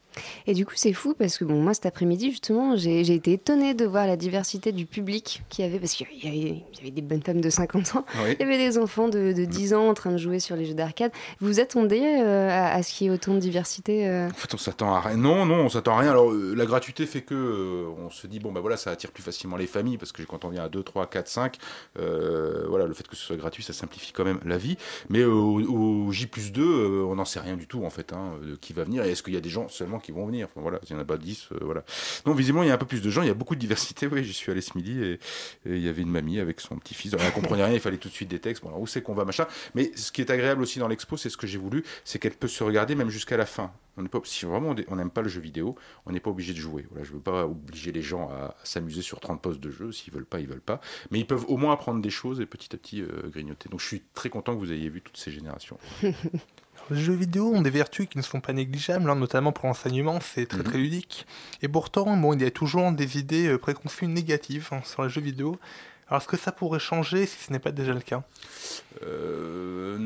Et 0.48 0.54
du 0.54 0.66
coup, 0.66 0.74
c'est 0.76 0.94
fou 0.94 1.14
parce 1.18 1.38
que 1.38 1.46
bon, 1.46 1.62
moi 1.62 1.74
cet 1.74 1.86
après-midi, 1.86 2.32
justement, 2.32 2.76
j'ai 2.76 3.04
j'ai 3.04 3.16
été 3.16 3.34
étonnée 3.34 3.74
de 3.74 3.86
voir 3.86 4.08
la 4.08 4.18
diversité 4.18 4.72
du 4.72 4.86
public 4.86 5.42
qu'il 5.50 5.66
y 5.66 5.68
avait, 5.68 5.80
parce 5.80 5.94
qu'il 5.94 6.08
y 6.24 6.28
avait, 6.28 6.38
il 6.38 6.78
y 6.78 6.82
avait 6.82 6.92
des 6.92 7.02
bonnes 7.02 7.22
femmes 7.24 7.42
de 7.42 7.50
50 7.50 7.96
ans, 7.96 8.06
Oui. 8.24 8.36
il 8.40 8.42
y 8.42 8.44
avait 8.44 8.58
des 8.58 8.78
enfants 8.78 9.08
de, 9.10 9.34
de 9.34 9.46
10 9.46 9.74
ans 9.74 9.88
en 9.90 9.94
train 9.94 10.12
de 10.12 10.18
jouer 10.18 10.40
sur 10.40 10.56
les 10.56 10.66
jeux 10.66 10.74
d'arcade. 10.74 11.12
Vous 11.40 11.48
vous 11.48 11.60
attendez 11.60 12.02
euh, 12.02 12.50
à, 12.50 12.74
à 12.74 12.84
ce 12.84 12.94
qu'il 12.94 13.08
y 13.08 13.10
ait 13.10 13.14
autant 13.14 13.34
de 13.34 13.40
diversité 13.40 14.08
euh? 14.08 14.28
En 14.30 14.34
fait, 14.34 14.54
on 14.54 14.58
s'attend 14.58 14.94
à 14.94 15.00
rien. 15.02 15.18
Non, 15.18 15.46
non, 15.46 15.56
on 15.66 15.70
s'attend 15.70 15.96
à 15.98 16.00
rien. 16.00 16.12
Alors, 16.12 16.32
euh, 16.32 16.54
la 16.56 16.66
gratuité 16.66 17.06
fait 17.06 17.22
que 17.22 17.86
on 18.06 18.10
se 18.10 18.28
dit 18.28 18.40
bon 18.40 18.52
bah 18.52 18.60
voilà, 18.62 18.78
ça 18.78 18.92
attire 18.92 19.12
plus 19.12 19.24
facilement 19.24 19.58
les 19.58 19.68
familles 19.68 19.98
parce 19.98 20.12
que 20.12 20.24
quand 20.24 20.46
on 20.46 20.50
vient 20.50 20.64
à 20.64 20.70
2, 20.70 20.84
3, 20.84 21.08
4, 21.08 21.28
5, 21.28 21.58
euh, 22.00 22.66
voilà, 22.68 22.86
le 22.86 22.94
fait 22.94 23.08
que 23.08 23.16
ce 23.16 23.24
soit 23.24 23.36
gratuit, 23.38 23.64
ça 23.64 23.74
simplifie 23.74 24.12
quand 24.12 24.24
même 24.26 24.40
la 24.46 24.58
vie. 24.58 24.78
Mais 25.10 25.24
au, 25.24 25.60
au 25.62 26.12
J 26.12 26.28
plus 26.28 26.52
2, 26.52 26.62
euh, 26.64 27.04
on 27.08 27.16
n'en 27.16 27.26
sait 27.26 27.40
rien 27.40 27.56
du 27.58 27.68
tout 27.68 27.84
en 27.86 27.90
fait, 27.90 28.14
hein, 28.14 28.34
de 28.46 28.56
qui 28.56 28.74
va 28.74 28.84
venir 28.84 29.04
et 29.04 29.12
est-ce 29.12 29.24
qu'il 29.24 29.34
y 29.34 29.38
a 29.38 29.42
des 29.42 29.50
gens 29.50 29.68
seulement 29.68 30.00
qui 30.04 30.12
vont 30.12 30.26
venir. 30.28 30.48
Enfin, 30.52 30.62
voilà, 30.62 30.80
il 30.84 30.94
n'y 30.94 31.00
en 31.00 31.02
a 31.02 31.06
pas 31.06 31.18
10, 31.18 31.50
euh, 31.52 31.58
voilà. 31.62 31.84
Non, 32.26 32.34
visiblement, 32.34 32.64
il 32.64 32.68
y 32.68 32.72
a 32.72 32.76
un 32.76 32.78
peu 32.78 32.86
plus 32.86 33.02
de 33.02 33.10
gens, 33.10 33.24
il 33.24 33.28
y 33.28 33.32
a 33.32 33.34
beaucoup 33.34 33.56
de 33.56 33.60
diversité. 33.60 34.08
Oui, 34.14 34.24
j'y 34.24 34.34
suis 34.34 34.52
allé 34.52 34.62
ce 34.62 34.78
midi 34.78 35.02
et, 35.02 35.20
il 35.66 35.80
y 35.80 35.88
avait 35.88 36.04
une 36.04 36.12
mamie 36.12 36.40
avec 36.40 36.60
son 36.60 36.76
petit-fils. 36.76 37.16
Elle 37.18 37.32
comprenait 37.32 37.66
rien, 37.66 37.74
il 37.74 37.80
fallait 37.80 37.98
tout 37.98 38.10
de 38.10 38.14
suite 38.14 38.30
des 38.30 38.38
textes. 38.38 38.62
Bon, 38.62 38.70
alors 38.70 38.82
où 38.82 38.86
c'est 38.86 39.02
qu'on 39.02 39.16
va, 39.16 39.26
machin. 39.26 39.48
Mais 39.74 39.92
ce 39.96 40.12
qui 40.12 40.22
est 40.22 40.30
agréable 40.30 40.62
aussi 40.62 40.78
dans 40.78 40.88
l'expo, 40.88 41.18
c'est 41.18 41.30
ce 41.30 41.38
que 41.38 41.48
j'ai 41.48 41.58
voulu, 41.58 41.84
c'est 42.04 42.20
qu'elle 42.20 42.34
peut 42.34 42.48
se 42.48 42.64
regarder 42.64 42.94
même 42.94 43.10
jusqu'à 43.10 43.38
la 43.38 43.48
fin. 43.48 43.72
On 43.98 44.06
pas, 44.06 44.20
si 44.24 44.46
vraiment 44.46 44.76
on 44.88 44.96
n'aime 44.96 45.12
pas 45.12 45.22
le 45.22 45.30
jeu 45.30 45.40
vidéo, 45.40 45.76
on 46.06 46.12
n'est 46.12 46.20
pas 46.20 46.32
obligé 46.32 46.54
de 46.54 46.58
jouer. 46.58 46.86
Voilà, 46.90 47.04
je 47.04 47.12
ne 47.12 47.16
veux 47.16 47.22
pas 47.22 47.46
obliger 47.46 47.92
les 47.92 48.02
gens 48.02 48.30
à, 48.30 48.56
s'amuser 48.64 49.02
sur 49.02 49.20
30 49.20 49.42
postes 49.42 49.60
de 49.60 49.70
jeu. 49.70 49.92
S'ils 49.92 50.14
veulent 50.14 50.26
pas, 50.26 50.40
ils 50.40 50.48
veulent 50.48 50.62
pas. 50.62 50.82
Mais 51.12 51.20
ils 51.20 51.28
peuvent 51.28 51.46
au 51.48 51.58
moins 51.58 51.74
apprendre 51.74 52.02
des 52.02 52.10
choses 52.10 52.42
et 52.42 52.46
petit 52.46 52.76
à 52.76 52.78
petit 52.78 53.02
euh, 53.02 53.30
grignoter. 53.30 53.70
Donc 53.70 53.80
je 53.80 53.86
suis 53.86 54.02
très 54.14 54.30
content 54.30 54.54
que 54.56 54.60
vous 54.60 54.72
ayez 54.72 54.90
vu 54.90 55.02
toutes 55.02 55.18
ces 55.18 55.32
générations. 55.32 55.78
Les 56.90 57.00
jeux 57.00 57.14
vidéo 57.14 57.54
ont 57.54 57.62
des 57.62 57.70
vertus 57.70 58.08
qui 58.10 58.18
ne 58.18 58.24
sont 58.24 58.42
pas 58.42 58.52
négligeables, 58.52 59.10
hein, 59.10 59.16
notamment 59.16 59.54
pour 59.54 59.68
l'enseignement, 59.68 60.20
c'est 60.20 60.46
très 60.46 60.64
très 60.64 60.78
ludique. 60.78 61.26
Et 61.62 61.70
pourtant, 61.70 62.18
bon, 62.18 62.34
il 62.34 62.42
y 62.42 62.46
a 62.46 62.52
toujours 62.52 62.92
des 62.92 63.18
idées 63.18 63.48
euh, 63.48 63.58
préconçues 63.58 64.08
négatives 64.08 64.70
hein, 64.72 64.82
sur 64.84 65.04
les 65.04 65.10
jeux 65.10 65.22
vidéo. 65.22 65.58
Alors 66.14 66.22
est-ce 66.22 66.28
que 66.28 66.38
ça 66.38 66.52
pourrait 66.52 66.78
changer 66.78 67.26
si 67.26 67.44
ce 67.44 67.52
n'est 67.52 67.58
pas 67.58 67.72
déjà 67.72 67.92
le 67.92 68.00
cas? 68.00 68.22
Euh, 69.02 69.98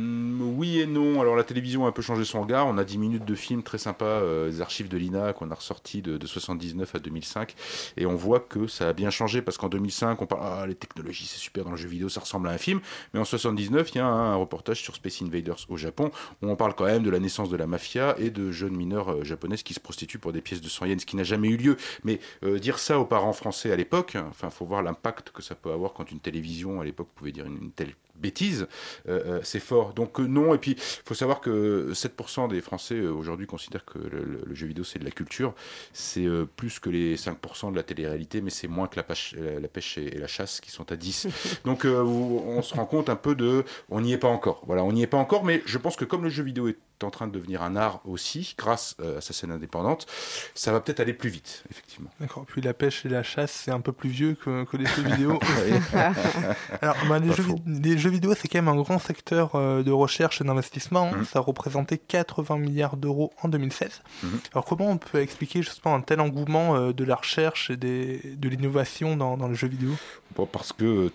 oui 0.57 0.79
et 0.79 0.87
non. 0.87 1.19
Alors 1.19 1.35
la 1.35 1.43
télévision 1.43 1.85
a 1.85 1.89
un 1.89 1.91
peu 1.91 2.01
changé 2.01 2.23
son 2.23 2.41
regard. 2.41 2.65
On 2.65 2.77
a 2.77 2.85
10 2.85 2.97
minutes 2.97 3.25
de 3.25 3.35
films 3.35 3.61
très 3.61 3.77
sympas, 3.77 4.05
euh, 4.05 4.49
des 4.49 4.61
archives 4.61 4.87
de 4.87 4.97
l'INA 4.97 5.33
qu'on 5.33 5.51
a 5.51 5.53
ressortis 5.53 6.01
de, 6.01 6.17
de 6.17 6.25
79 6.25 6.95
à 6.95 6.99
2005. 6.99 7.55
Et 7.97 8.05
on 8.05 8.15
voit 8.15 8.39
que 8.39 8.67
ça 8.67 8.87
a 8.87 8.93
bien 8.93 9.09
changé 9.09 9.41
parce 9.41 9.57
qu'en 9.57 9.67
2005, 9.67 10.21
on 10.21 10.25
parle 10.25 10.41
ah, 10.43 10.65
les 10.65 10.75
technologies, 10.75 11.25
c'est 11.25 11.39
super 11.39 11.65
dans 11.65 11.71
le 11.71 11.77
jeu 11.77 11.89
vidéo, 11.89 12.07
ça 12.07 12.21
ressemble 12.21 12.47
à 12.47 12.51
un 12.51 12.57
film. 12.57 12.79
Mais 13.13 13.19
en 13.19 13.25
79, 13.25 13.91
il 13.91 13.97
y 13.97 13.99
a 13.99 14.05
un, 14.05 14.31
un 14.31 14.35
reportage 14.35 14.81
sur 14.81 14.95
Space 14.95 15.21
Invaders 15.21 15.65
au 15.67 15.75
Japon 15.75 16.09
où 16.41 16.49
on 16.49 16.55
parle 16.55 16.73
quand 16.73 16.85
même 16.85 17.03
de 17.03 17.09
la 17.09 17.19
naissance 17.19 17.49
de 17.49 17.57
la 17.57 17.67
mafia 17.67 18.15
et 18.17 18.29
de 18.29 18.51
jeunes 18.51 18.77
mineurs 18.77 19.11
euh, 19.11 19.23
japonaises 19.25 19.63
qui 19.63 19.73
se 19.73 19.81
prostituent 19.81 20.19
pour 20.19 20.31
des 20.31 20.41
pièces 20.41 20.61
de 20.61 20.69
100 20.69 20.85
yens, 20.85 21.01
ce 21.01 21.05
qui 21.05 21.17
n'a 21.17 21.23
jamais 21.23 21.49
eu 21.49 21.57
lieu. 21.57 21.75
Mais 22.05 22.21
euh, 22.45 22.59
dire 22.59 22.79
ça 22.79 22.97
aux 22.97 23.05
parents 23.05 23.33
français 23.33 23.73
à 23.73 23.75
l'époque, 23.75 24.15
enfin, 24.29 24.49
faut 24.49 24.65
voir 24.65 24.81
l'impact 24.81 25.31
que 25.31 25.41
ça 25.41 25.53
peut 25.53 25.73
avoir 25.73 25.96
quand 25.97 26.11
une 26.11 26.19
télévision 26.19 26.79
à 26.79 26.85
l'époque 26.85 27.09
pouvait 27.15 27.31
dire 27.31 27.47
une, 27.47 27.71
telle 27.71 27.95
bêtise, 28.19 28.67
euh, 29.07 29.37
euh, 29.37 29.39
c'est 29.43 29.59
fort. 29.59 29.93
Donc 29.93 30.19
euh, 30.19 30.25
non, 30.27 30.53
et 30.53 30.57
puis 30.57 30.71
il 30.71 31.01
faut 31.05 31.13
savoir 31.13 31.41
que 31.41 31.91
7% 31.93 32.49
des 32.49 32.61
Français 32.61 32.99
aujourd'hui 33.01 33.47
considèrent 33.47 33.85
que 33.85 33.97
le, 33.99 34.23
le- 34.23 34.43
le 34.45 34.55
jeu 34.55 34.67
vidéo 34.67 34.83
c'est 34.83 34.99
de 34.99 35.05
la 35.05 35.11
culture. 35.11 35.53
C'est 35.93 36.25
euh, 36.25 36.45
plus 36.45 36.79
que 36.79 36.89
les 36.89 37.15
5% 37.17 37.71
de 37.71 37.75
la 37.75 37.83
télé-réalité, 37.83 38.41
mais 38.41 38.49
c'est 38.49 38.67
moins 38.67 38.87
que 38.87 38.95
la 38.95 39.03
pêche, 39.03 39.35
la, 39.37 39.59
la 39.59 39.67
pêche 39.67 39.97
et, 39.97 40.15
et 40.15 40.19
la 40.19 40.27
chasse 40.27 40.61
qui 40.61 40.71
sont 40.71 40.91
à 40.91 40.95
10. 40.95 41.27
Donc 41.65 41.85
euh, 41.85 42.01
on 42.03 42.61
se 42.61 42.73
rend 42.73 42.85
compte 42.85 43.09
un 43.09 43.15
peu 43.15 43.35
de... 43.35 43.63
On 43.89 44.01
n'y 44.01 44.13
est 44.13 44.17
pas 44.17 44.27
encore. 44.27 44.63
Voilà, 44.67 44.83
on 44.83 44.91
n'y 44.91 45.01
est 45.03 45.07
pas 45.07 45.17
encore, 45.17 45.43
mais 45.43 45.61
je 45.65 45.77
pense 45.77 45.95
que 45.95 46.05
comme 46.05 46.23
le 46.23 46.29
jeu 46.29 46.43
vidéo 46.43 46.67
est 46.67 46.77
en 47.03 47.11
train 47.11 47.27
de 47.27 47.31
devenir 47.31 47.61
un 47.61 47.75
art 47.75 48.01
aussi, 48.05 48.55
grâce 48.57 48.95
à 49.17 49.21
sa 49.21 49.31
scène 49.31 49.51
indépendante, 49.51 50.07
ça 50.55 50.71
va 50.71 50.79
peut-être 50.81 50.99
aller 50.99 51.13
plus 51.13 51.29
vite, 51.29 51.63
effectivement. 51.69 52.09
D'accord, 52.19 52.45
puis 52.47 52.59
la 52.61 52.73
pêche 52.73 53.05
et 53.05 53.09
la 53.09 53.21
chasse, 53.21 53.51
c'est 53.51 53.69
un 53.71 53.81
peu 53.81 53.91
plus 53.91 54.09
vieux 54.09 54.33
que, 54.33 54.63
que 54.63 54.77
les 54.77 54.87
jeux 54.87 55.03
vidéo. 55.03 55.37
Alors, 56.81 56.95
bah, 57.07 57.19
les, 57.19 57.31
jeux, 57.33 57.43
les 57.67 57.97
jeux 57.97 58.06
vidéo, 58.09 58.33
c'est 58.39 58.47
quand 58.47 58.57
même 58.61 58.67
un 58.67 58.75
grand 58.81 58.99
secteur 58.99 59.51
euh, 59.55 59.83
de 59.83 59.91
recherche 59.91 60.41
et 60.41 60.43
d'investissement. 60.43 61.11
Mmh. 61.11 61.25
Ça 61.25 61.39
représentait 61.39 61.97
80 61.97 62.57
milliards 62.57 62.97
d'euros 62.97 63.31
en 63.43 63.47
2016. 63.49 64.01
Mmh. 64.23 64.27
Alors, 64.53 64.65
comment 64.65 64.89
on 64.91 64.97
peut 64.97 65.19
expliquer 65.19 65.61
justement 65.61 65.95
un 65.95 66.01
tel 66.01 66.19
engouement 66.19 66.75
euh, 66.75 66.93
de 66.93 67.03
la 67.03 67.15
recherche 67.15 67.69
et 67.69 67.77
des, 67.77 68.21
de 68.37 68.49
l'innovation 68.49 69.15
dans, 69.17 69.37
dans 69.37 69.47
les 69.47 69.55
jeux 69.55 69.67
vidéo? 69.67 69.91
Bon, 70.35 70.45
parce 70.45 70.71
que, 70.73 71.09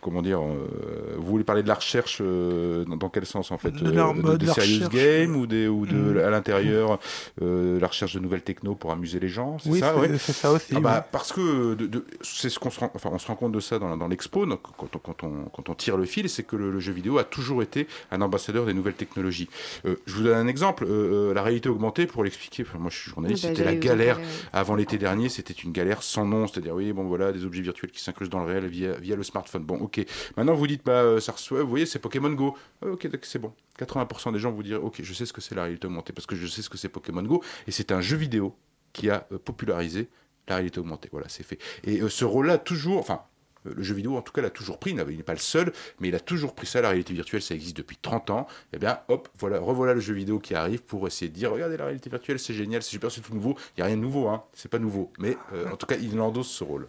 comment 0.00 0.22
dire, 0.22 0.40
euh, 0.40 1.14
vous 1.18 1.26
voulez 1.26 1.44
parler 1.44 1.62
de 1.62 1.68
la 1.68 1.74
recherche 1.74 2.18
euh, 2.20 2.84
dans, 2.86 2.96
dans 2.96 3.08
quel 3.08 3.24
sens 3.26 3.50
en 3.52 3.58
fait 3.58 3.70
De 3.70 3.90
la- 3.90 4.08
Euh, 4.08 4.32
de 4.32 4.36
des 4.38 4.46
serious 4.46 4.88
games 4.88 5.36
ou, 5.36 5.46
des, 5.46 5.68
ou 5.68 5.86
de, 5.86 5.94
Mm. 5.94 6.18
à 6.18 6.30
l'intérieur 6.30 6.98
la 7.40 7.86
recherche 7.86 8.14
de 8.14 8.18
nouvelles 8.20 8.42
techno 8.42 8.74
pour 8.74 8.90
amuser 8.92 9.20
les 9.20 9.28
gens 9.28 9.58
c'est 9.58 9.68
Oui, 9.70 9.78
ça 9.80 9.92
c'est- 9.94 10.00
ouais 10.00 10.18
c'est 10.18 10.32
ça 10.32 10.50
aussi, 10.52 10.72
Ah 10.76 10.80
bah. 10.80 11.06
Parce 11.12 11.32
que 11.32 11.76
c'est 12.22 12.48
ce 12.48 12.58
qu'on 12.58 12.70
se 12.70 12.80
rend, 12.80 12.90
enfin, 12.94 13.10
on 13.12 13.18
se 13.18 13.26
rend 13.26 13.36
compte 13.36 13.52
de 13.52 13.60
ça 13.60 13.78
dans, 13.78 13.96
dans 13.96 14.08
l'expo, 14.08 14.46
donc, 14.46 14.60
quand, 14.76 14.96
on, 14.96 14.98
quand, 14.98 15.24
on, 15.24 15.44
quand 15.52 15.68
on 15.68 15.74
tire 15.74 15.96
le 15.96 16.04
fil, 16.10 16.28
c'est 16.28 16.42
que 16.42 16.56
le, 16.56 16.70
le 16.70 16.80
jeu 16.80 16.92
vidéo 16.92 17.18
a 17.18 17.24
toujours 17.24 17.62
été 17.62 17.86
un 18.10 18.20
ambassadeur 18.20 18.66
des 18.66 18.74
nouvelles 18.74 18.94
technologies. 18.94 19.48
Euh, 19.86 19.96
je 20.06 20.14
vous 20.14 20.22
donne 20.22 20.36
un 20.36 20.46
exemple. 20.46 20.84
euh, 20.84 21.30
euh, 21.30 21.34
la 21.34 21.42
réalité 21.42 21.68
augmentée, 21.68 22.06
pour 22.06 22.24
l'expliquer, 22.24 22.64
enfin, 22.66 22.78
moi 22.78 22.90
je 22.90 22.98
suis 22.98 23.10
journaliste, 23.10 23.44
Ah 23.44 23.48
bah, 23.48 23.54
c'était 23.56 23.64
la 23.64 23.76
galère 23.76 24.20
avant 24.52 24.74
l'été 24.74 24.98
dernier, 24.98 25.28
c'était 25.28 25.54
une 25.54 25.72
galère 25.72 26.02
sans 26.02 26.24
nom, 26.26 26.46
c'est-à-dire 26.46 26.74
oui, 26.74 26.92
bon 26.92 27.04
voilà, 27.04 27.32
des 27.32 27.44
objets 27.44 27.62
virtuels 27.62 27.90
qui 27.90 28.00
s'incrustent 28.00 28.32
dans 28.32 28.40
le 28.40 28.46
réel 28.46 28.66
via, 28.66 28.92
via 28.94 29.16
le 29.16 29.22
smartphone. 29.22 29.62
Bon, 29.64 29.76
ok. 29.78 30.04
Maintenant 30.36 30.54
vous 30.54 30.66
dites, 30.66 30.84
bah 30.84 31.20
ça 31.20 31.32
reçoit, 31.32 31.62
vous 31.62 31.68
voyez, 31.70 31.86
c'est 31.86 31.98
Pokémon 31.98 32.30
Go. 32.30 32.56
Ok, 32.82 33.08
c'est 33.22 33.38
bon. 33.38 33.52
80% 33.78 34.32
des 34.32 34.38
gens 34.38 34.50
vous 34.52 34.62
diront, 34.62 34.86
ok, 34.86 35.00
je 35.02 35.14
sais 35.14 35.24
ce 35.26 35.32
que 35.32 35.40
c'est 35.40 35.54
la 35.54 35.62
réalité 35.62 35.86
augmentée 35.86 36.12
parce 36.12 36.26
que 36.26 36.36
je 36.36 36.46
sais 36.46 36.62
ce 36.62 36.68
que 36.68 36.76
c'est 36.76 36.88
Pokémon 36.90 37.22
Go 37.22 37.42
et 37.66 37.70
c'est 37.70 37.92
un 37.92 38.00
jeu 38.00 38.16
vidéo 38.16 38.54
qui 38.92 39.08
a 39.08 39.20
popularisé 39.44 40.08
la 40.48 40.56
réalité 40.56 40.80
augmentée. 40.80 41.08
Voilà, 41.12 41.28
c'est 41.28 41.44
fait. 41.44 41.58
Et 41.84 42.00
euh, 42.00 42.08
ce 42.08 42.24
rôle-là, 42.24 42.58
toujours, 42.58 42.98
enfin, 42.98 43.22
le 43.64 43.82
jeu 43.82 43.94
vidéo, 43.94 44.16
en 44.16 44.22
tout 44.22 44.32
cas, 44.32 44.42
l'a 44.42 44.50
toujours 44.50 44.78
pris. 44.78 44.90
Il 44.90 45.16
n'est 45.16 45.22
pas 45.22 45.32
le 45.32 45.38
seul, 45.38 45.72
mais 46.00 46.08
il 46.08 46.14
a 46.14 46.20
toujours 46.20 46.54
pris 46.54 46.66
ça. 46.66 46.80
La 46.80 46.88
réalité 46.88 47.12
virtuelle, 47.14 47.42
ça 47.42 47.54
existe 47.54 47.76
depuis 47.76 47.96
30 47.96 48.30
ans. 48.30 48.46
Et 48.72 48.78
bien, 48.78 49.00
hop, 49.08 49.28
voilà, 49.38 49.58
revoilà 49.58 49.94
le 49.94 50.00
jeu 50.00 50.14
vidéo 50.14 50.38
qui 50.38 50.54
arrive 50.54 50.82
pour 50.82 51.06
essayer 51.06 51.28
de 51.30 51.34
dire 51.34 51.50
regardez 51.52 51.76
la 51.76 51.84
réalité 51.84 52.10
virtuelle, 52.10 52.38
c'est 52.38 52.54
génial, 52.54 52.82
c'est 52.82 52.90
super, 52.90 53.10
c'est 53.10 53.20
tout 53.20 53.34
nouveau. 53.34 53.56
Il 53.76 53.80
n'y 53.80 53.82
a 53.82 53.86
rien 53.86 53.96
de 53.96 54.02
nouveau, 54.02 54.28
hein. 54.28 54.44
C'est 54.54 54.70
pas 54.70 54.78
nouveau. 54.78 55.12
Mais 55.18 55.36
euh, 55.52 55.70
en 55.70 55.76
tout 55.76 55.86
cas, 55.86 55.96
il 55.96 56.20
endosse 56.20 56.48
ce 56.48 56.64
rôle. 56.64 56.88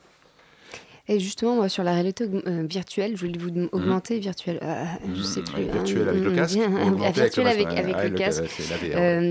Et 1.13 1.19
justement, 1.19 1.55
moi, 1.55 1.67
sur 1.67 1.83
la 1.83 1.93
réalité 1.93 2.23
euh, 2.47 2.65
virtuelle, 2.69 3.17
je 3.17 3.25
voulais 3.25 3.37
vous 3.37 3.51
dem- 3.51 3.67
augmenter 3.73 4.17
virtuelle. 4.19 4.59
euh, 4.63 4.85
je 5.13 5.21
sais 5.21 5.41
Mhm, 5.41 5.45
plus. 5.45 5.63
ouais, 5.65 5.71
virtuelle 5.71 6.07
avec 6.07 6.23
le 6.23 6.31
mm, 6.31 6.35
casque, 6.35 6.55
virtuelle 6.55 7.47
avec, 7.47 7.65
le 8.11 8.17
casque. 8.17 8.43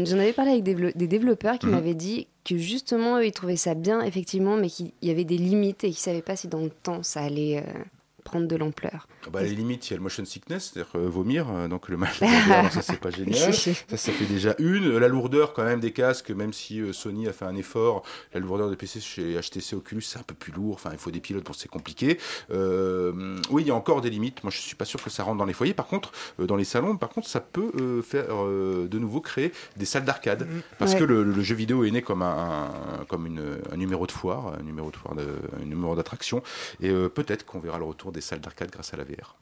J'en 0.06 0.18
avais 0.18 0.32
parlé 0.34 0.50
avec 0.52 0.62
des 0.96 1.06
développeurs 1.06 1.58
qui 1.58 1.66
Mhm. 1.66 1.72
m'avaient 1.72 1.94
dit 1.94 2.26
que 2.44 2.58
justement, 2.58 3.16
eux, 3.18 3.24
ils 3.26 3.32
trouvaient 3.32 3.56
ça 3.56 3.74
bien, 3.74 4.02
effectivement, 4.02 4.56
mais 4.58 4.68
qu'il 4.68 4.92
y 5.00 5.10
avait 5.10 5.24
des 5.24 5.38
limites 5.38 5.84
et 5.84 5.88
qu'ils 5.88 5.96
ne 5.96 6.14
savaient 6.16 6.22
pas 6.22 6.36
si 6.36 6.48
dans 6.48 6.60
le 6.60 6.68
temps 6.70 7.02
ça 7.02 7.20
allait 7.22 7.58
euh, 7.58 7.82
prendre 8.20 8.46
de 8.46 8.56
l'ampleur. 8.56 9.06
Ah 9.26 9.30
bah, 9.30 9.40
à 9.40 9.42
la 9.42 9.48
limite, 9.48 9.88
il 9.88 9.90
y 9.92 9.94
a 9.94 9.96
le 9.96 10.02
motion 10.02 10.24
sickness, 10.24 10.70
c'est-à-dire 10.72 10.92
euh, 10.96 11.08
vomir, 11.08 11.46
euh, 11.50 11.68
donc 11.68 11.88
le 11.88 11.96
mal 11.96 12.10
ça 12.70 12.82
c'est 12.82 13.00
pas 13.00 13.10
génial. 13.16 13.52
ça, 13.54 13.72
ça 13.96 14.12
fait 14.12 14.24
déjà 14.26 14.54
une. 14.58 14.98
La 14.98 15.08
lourdeur 15.08 15.52
quand 15.52 15.64
même 15.64 15.80
des 15.80 15.92
casques, 15.92 16.30
même 16.30 16.52
si 16.52 16.80
euh, 16.80 16.92
Sony 16.92 17.28
a 17.28 17.32
fait 17.32 17.44
un 17.44 17.56
effort, 17.56 18.02
la 18.34 18.40
lourdeur 18.40 18.70
des 18.70 18.76
PC 18.76 19.00
chez 19.00 19.38
HTC 19.40 19.74
Oculus, 19.74 20.02
c'est 20.02 20.18
un 20.18 20.22
peu 20.22 20.34
plus 20.34 20.52
lourd. 20.52 20.74
Enfin, 20.74 20.90
il 20.92 20.98
faut 20.98 21.10
des 21.10 21.20
pilotes 21.20 21.44
pour 21.44 21.54
c'est 21.54 21.68
compliqué. 21.68 22.18
Oui, 23.50 23.62
il 23.62 23.66
y 23.66 23.70
a 23.70 23.74
encore 23.74 24.00
des 24.00 24.10
limites. 24.10 24.42
Moi, 24.44 24.50
je 24.50 24.58
suis 24.58 24.76
pas 24.76 24.84
sûr 24.84 25.02
que 25.02 25.10
ça 25.10 25.22
rentre 25.22 25.38
dans 25.38 25.44
les 25.44 25.52
foyers. 25.52 25.74
Par 25.74 25.86
contre, 25.86 26.12
dans 26.38 26.56
les 26.56 26.64
salons, 26.64 26.96
par 26.96 27.08
contre, 27.08 27.28
ça 27.28 27.40
peut 27.40 28.02
faire 28.02 28.26
de 28.28 28.98
nouveau 28.98 29.20
créer 29.20 29.52
des 29.76 29.84
salles 29.84 30.04
d'arcade, 30.04 30.46
parce 30.78 30.92
Ouais. 30.94 30.98
que 30.98 31.04
le, 31.04 31.22
le 31.22 31.42
jeu 31.42 31.54
vidéo 31.54 31.84
est 31.84 31.90
né 31.92 32.02
comme 32.02 32.22
un, 32.22 32.70
un- 33.00 33.04
comme 33.08 33.26
une, 33.26 33.58
un 33.72 33.76
numéro 33.76 34.06
de 34.06 34.12
foire, 34.12 34.54
un 34.58 34.62
numéro 34.62 34.90
de 34.90 34.96
foire, 34.96 35.14
de, 35.14 35.24
un 35.62 35.64
numéro 35.64 35.94
d'attraction, 35.94 36.42
et 36.80 36.90
peut-être 36.90 37.44
qu'on 37.46 37.60
verra 37.60 37.78
le 37.78 37.84
retour 37.84 38.09
des 38.12 38.20
salles 38.20 38.40
d'arcade 38.40 38.70
grâce 38.70 38.94
à 38.94 38.96
la 38.96 39.04
VR. 39.04 39.36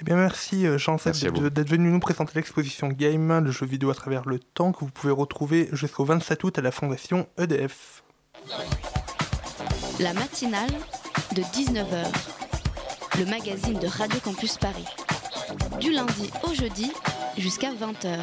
Eh 0.00 0.04
bien, 0.04 0.16
merci 0.16 0.66
euh, 0.66 0.76
vous. 0.76 1.50
d'être 1.50 1.68
venu 1.68 1.90
nous 1.90 2.00
présenter 2.00 2.32
l'exposition 2.34 2.88
Game, 2.88 3.38
le 3.38 3.50
jeu 3.50 3.66
vidéo 3.66 3.90
à 3.90 3.94
travers 3.94 4.26
le 4.28 4.38
temps, 4.38 4.72
que 4.72 4.80
vous 4.80 4.90
pouvez 4.90 5.12
retrouver 5.12 5.68
jusqu'au 5.72 6.04
27 6.04 6.44
août 6.44 6.58
à 6.58 6.62
la 6.62 6.70
fondation 6.70 7.28
EDF. 7.38 8.02
La 10.00 10.12
matinale 10.12 10.70
de 11.34 11.42
19h, 11.42 12.06
le 13.18 13.24
magazine 13.26 13.78
de 13.78 13.86
Radio 13.86 14.20
Campus 14.20 14.58
Paris. 14.58 14.86
Du 15.80 15.92
lundi 15.92 16.30
au 16.42 16.54
jeudi 16.54 16.92
jusqu'à 17.38 17.72
20h. 17.72 18.18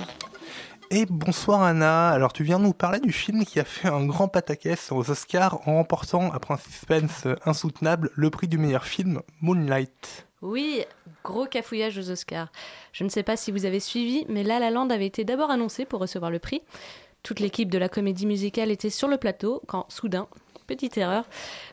Et 0.94 1.06
bonsoir 1.06 1.64
Anna, 1.64 2.10
alors 2.10 2.34
tu 2.34 2.44
viens 2.44 2.60
nous 2.60 2.74
parler 2.74 3.00
du 3.00 3.14
film 3.14 3.46
qui 3.46 3.62
a 3.62 3.64
fait 3.64 3.88
un 3.88 4.06
grand 4.06 4.28
pataquès 4.28 4.92
aux 4.92 5.10
Oscars 5.10 5.66
en 5.66 5.76
remportant, 5.76 6.34
après 6.34 6.56
un 6.56 6.58
suspense 6.58 7.28
insoutenable, 7.46 8.12
le 8.14 8.30
prix 8.30 8.50
du 8.50 8.58
meilleur 8.58 8.84
film, 8.84 9.22
Moonlight. 9.40 10.28
Oui, 10.42 10.84
gros 11.24 11.46
cafouillage 11.46 11.98
aux 11.98 12.12
Oscars. 12.12 12.52
Je 12.92 13.06
ne 13.06 13.10
sais 13.10 13.24
pas 13.24 13.38
si 13.38 13.54
vous 13.54 13.64
avez 13.64 13.80
suivi, 13.80 14.26
mais 14.28 14.44
La 14.44 14.60
La 14.60 14.70
Land 14.70 14.90
avait 14.90 15.06
été 15.06 15.24
d'abord 15.24 15.50
annoncé 15.50 15.86
pour 15.86 16.02
recevoir 16.02 16.30
le 16.30 16.40
prix. 16.40 16.62
Toute 17.24 17.40
l'équipe 17.40 17.72
de 17.72 17.78
la 17.78 17.88
comédie 17.88 18.26
musicale 18.26 18.70
était 18.70 18.90
sur 18.90 19.08
le 19.08 19.16
plateau 19.16 19.62
quand, 19.68 19.86
soudain, 19.88 20.28
petite 20.68 20.98
erreur, 20.98 21.24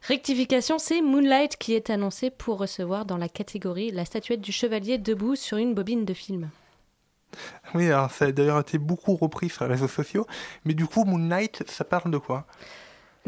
rectification, 0.06 0.78
c'est 0.78 1.02
Moonlight 1.02 1.56
qui 1.56 1.74
est 1.74 1.90
annoncé 1.90 2.30
pour 2.30 2.58
recevoir 2.58 3.04
dans 3.04 3.16
la 3.16 3.28
catégorie 3.28 3.90
la 3.90 4.04
statuette 4.04 4.42
du 4.42 4.52
chevalier 4.52 4.96
debout 4.96 5.34
sur 5.34 5.56
une 5.56 5.74
bobine 5.74 6.04
de 6.04 6.14
film. 6.14 6.50
Oui, 7.74 7.86
alors 7.86 8.10
ça 8.10 8.26
a 8.26 8.32
d'ailleurs 8.32 8.60
été 8.60 8.78
beaucoup 8.78 9.16
repris 9.16 9.48
sur 9.48 9.64
les 9.64 9.72
réseaux 9.72 9.88
sociaux, 9.88 10.26
mais 10.64 10.74
du 10.74 10.86
coup 10.86 11.04
Moonlight, 11.04 11.64
ça 11.68 11.84
parle 11.84 12.10
de 12.10 12.18
quoi? 12.18 12.46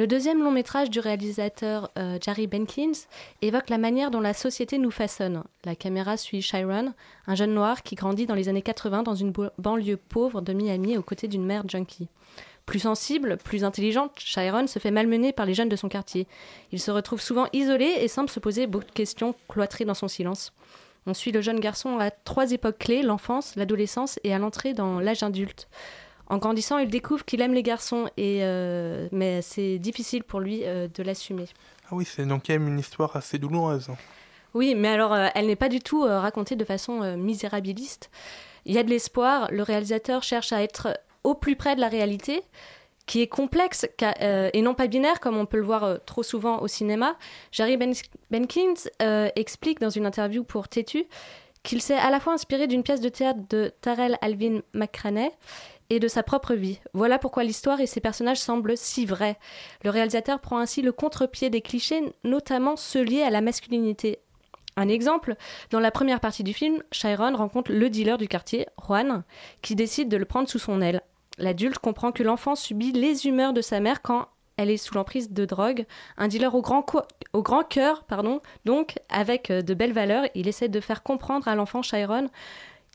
Le 0.00 0.06
deuxième 0.06 0.42
long 0.42 0.50
métrage 0.50 0.88
du 0.88 0.98
réalisateur 0.98 1.90
euh, 1.98 2.16
Jerry 2.22 2.46
Benkins 2.46 2.92
évoque 3.42 3.68
la 3.68 3.76
manière 3.76 4.10
dont 4.10 4.20
la 4.20 4.32
société 4.32 4.78
nous 4.78 4.90
façonne. 4.90 5.44
La 5.64 5.74
caméra 5.74 6.16
suit 6.16 6.40
Chiron, 6.40 6.94
un 7.26 7.34
jeune 7.34 7.52
noir 7.52 7.82
qui 7.82 7.96
grandit 7.96 8.24
dans 8.24 8.34
les 8.34 8.48
années 8.48 8.62
80 8.62 9.02
dans 9.02 9.14
une 9.14 9.32
banlieue 9.58 9.98
pauvre 9.98 10.40
de 10.40 10.54
Miami 10.54 10.96
aux 10.96 11.02
côtés 11.02 11.28
d'une 11.28 11.44
mère 11.44 11.68
junkie. 11.68 12.08
Plus 12.64 12.78
sensible, 12.78 13.36
plus 13.36 13.62
intelligente, 13.64 14.12
Chiron 14.16 14.66
se 14.68 14.78
fait 14.78 14.90
malmener 14.90 15.32
par 15.32 15.44
les 15.44 15.52
jeunes 15.54 15.68
de 15.68 15.76
son 15.76 15.88
quartier. 15.88 16.26
Il 16.72 16.80
se 16.80 16.90
retrouve 16.90 17.20
souvent 17.20 17.48
isolé 17.52 17.96
et 17.98 18.08
semble 18.08 18.30
se 18.30 18.40
poser 18.40 18.66
beaucoup 18.66 18.86
de 18.86 18.92
questions 18.92 19.34
cloîtrées 19.48 19.84
dans 19.84 19.92
son 19.92 20.08
silence. 20.08 20.54
On 21.10 21.14
suit 21.14 21.32
le 21.32 21.40
jeune 21.40 21.58
garçon 21.58 21.98
à 21.98 22.12
trois 22.12 22.52
époques 22.52 22.78
clés, 22.78 23.02
l'enfance, 23.02 23.56
l'adolescence 23.56 24.20
et 24.22 24.32
à 24.32 24.38
l'entrée 24.38 24.74
dans 24.74 25.00
l'âge 25.00 25.24
adulte. 25.24 25.68
En 26.28 26.38
grandissant, 26.38 26.78
il 26.78 26.88
découvre 26.88 27.24
qu'il 27.24 27.40
aime 27.40 27.52
les 27.52 27.64
garçons, 27.64 28.08
et, 28.16 28.44
euh, 28.44 29.08
mais 29.10 29.42
c'est 29.42 29.80
difficile 29.80 30.22
pour 30.22 30.38
lui 30.38 30.60
euh, 30.64 30.86
de 30.86 31.02
l'assumer. 31.02 31.46
Ah 31.86 31.96
oui, 31.96 32.04
c'est 32.04 32.24
donc 32.24 32.44
quand 32.46 32.52
même 32.52 32.68
une 32.68 32.78
histoire 32.78 33.16
assez 33.16 33.38
douloureuse. 33.38 33.88
Oui, 34.54 34.76
mais 34.76 34.86
alors 34.86 35.12
euh, 35.12 35.26
elle 35.34 35.48
n'est 35.48 35.56
pas 35.56 35.68
du 35.68 35.80
tout 35.80 36.02
racontée 36.02 36.54
de 36.54 36.64
façon 36.64 37.16
misérabiliste. 37.16 38.08
Il 38.64 38.72
y 38.72 38.78
a 38.78 38.84
de 38.84 38.90
l'espoir, 38.90 39.48
le 39.50 39.64
réalisateur 39.64 40.22
cherche 40.22 40.52
à 40.52 40.62
être 40.62 40.96
au 41.24 41.34
plus 41.34 41.56
près 41.56 41.74
de 41.74 41.80
la 41.80 41.88
réalité, 41.88 42.44
qui 43.10 43.22
est 43.22 43.26
complexe 43.26 43.88
euh, 44.22 44.50
et 44.52 44.62
non 44.62 44.74
pas 44.74 44.86
binaire 44.86 45.18
comme 45.18 45.36
on 45.36 45.44
peut 45.44 45.56
le 45.56 45.64
voir 45.64 45.82
euh, 45.82 45.96
trop 46.06 46.22
souvent 46.22 46.60
au 46.60 46.68
cinéma. 46.68 47.16
Jerry 47.50 47.76
Ben- 47.76 47.92
Benkins 48.30 48.88
euh, 49.02 49.28
explique 49.34 49.80
dans 49.80 49.90
une 49.90 50.06
interview 50.06 50.44
pour 50.44 50.68
Tétu 50.68 51.06
qu'il 51.64 51.82
s'est 51.82 51.96
à 51.96 52.08
la 52.10 52.20
fois 52.20 52.34
inspiré 52.34 52.68
d'une 52.68 52.84
pièce 52.84 53.00
de 53.00 53.08
théâtre 53.08 53.40
de 53.48 53.72
Tarell 53.80 54.16
Alvin 54.20 54.60
McCraney 54.74 55.32
et 55.90 55.98
de 55.98 56.06
sa 56.06 56.22
propre 56.22 56.54
vie. 56.54 56.78
Voilà 56.94 57.18
pourquoi 57.18 57.42
l'histoire 57.42 57.80
et 57.80 57.88
ses 57.88 57.98
personnages 57.98 58.38
semblent 58.38 58.76
si 58.76 59.06
vrais. 59.06 59.38
Le 59.82 59.90
réalisateur 59.90 60.38
prend 60.38 60.58
ainsi 60.58 60.80
le 60.80 60.92
contre-pied 60.92 61.50
des 61.50 61.62
clichés, 61.62 62.14
notamment 62.22 62.76
ceux 62.76 63.02
liés 63.02 63.24
à 63.24 63.30
la 63.30 63.40
masculinité. 63.40 64.20
Un 64.76 64.86
exemple, 64.86 65.34
dans 65.72 65.80
la 65.80 65.90
première 65.90 66.20
partie 66.20 66.44
du 66.44 66.54
film, 66.54 66.80
Chiron 66.92 67.36
rencontre 67.36 67.72
le 67.72 67.90
dealer 67.90 68.18
du 68.18 68.28
quartier, 68.28 68.68
Juan, 68.86 69.24
qui 69.62 69.74
décide 69.74 70.08
de 70.08 70.16
le 70.16 70.26
prendre 70.26 70.48
sous 70.48 70.60
son 70.60 70.80
aile. 70.80 71.02
L'adulte 71.40 71.78
comprend 71.78 72.12
que 72.12 72.22
l'enfant 72.22 72.54
subit 72.54 72.92
les 72.92 73.26
humeurs 73.26 73.52
de 73.52 73.62
sa 73.62 73.80
mère 73.80 74.02
quand 74.02 74.28
elle 74.56 74.70
est 74.70 74.76
sous 74.76 74.94
l'emprise 74.94 75.30
de 75.30 75.46
drogue. 75.46 75.86
Un 76.18 76.28
dealer 76.28 76.54
au 76.54 76.60
grand, 76.60 77.62
cœur, 77.64 78.04
pardon, 78.04 78.42
donc 78.66 78.96
avec 79.08 79.50
euh, 79.50 79.62
de 79.62 79.72
belles 79.72 79.94
valeurs, 79.94 80.26
il 80.34 80.48
essaie 80.48 80.68
de 80.68 80.80
faire 80.80 81.02
comprendre 81.02 81.48
à 81.48 81.54
l'enfant 81.54 81.80
Chiron 81.80 82.28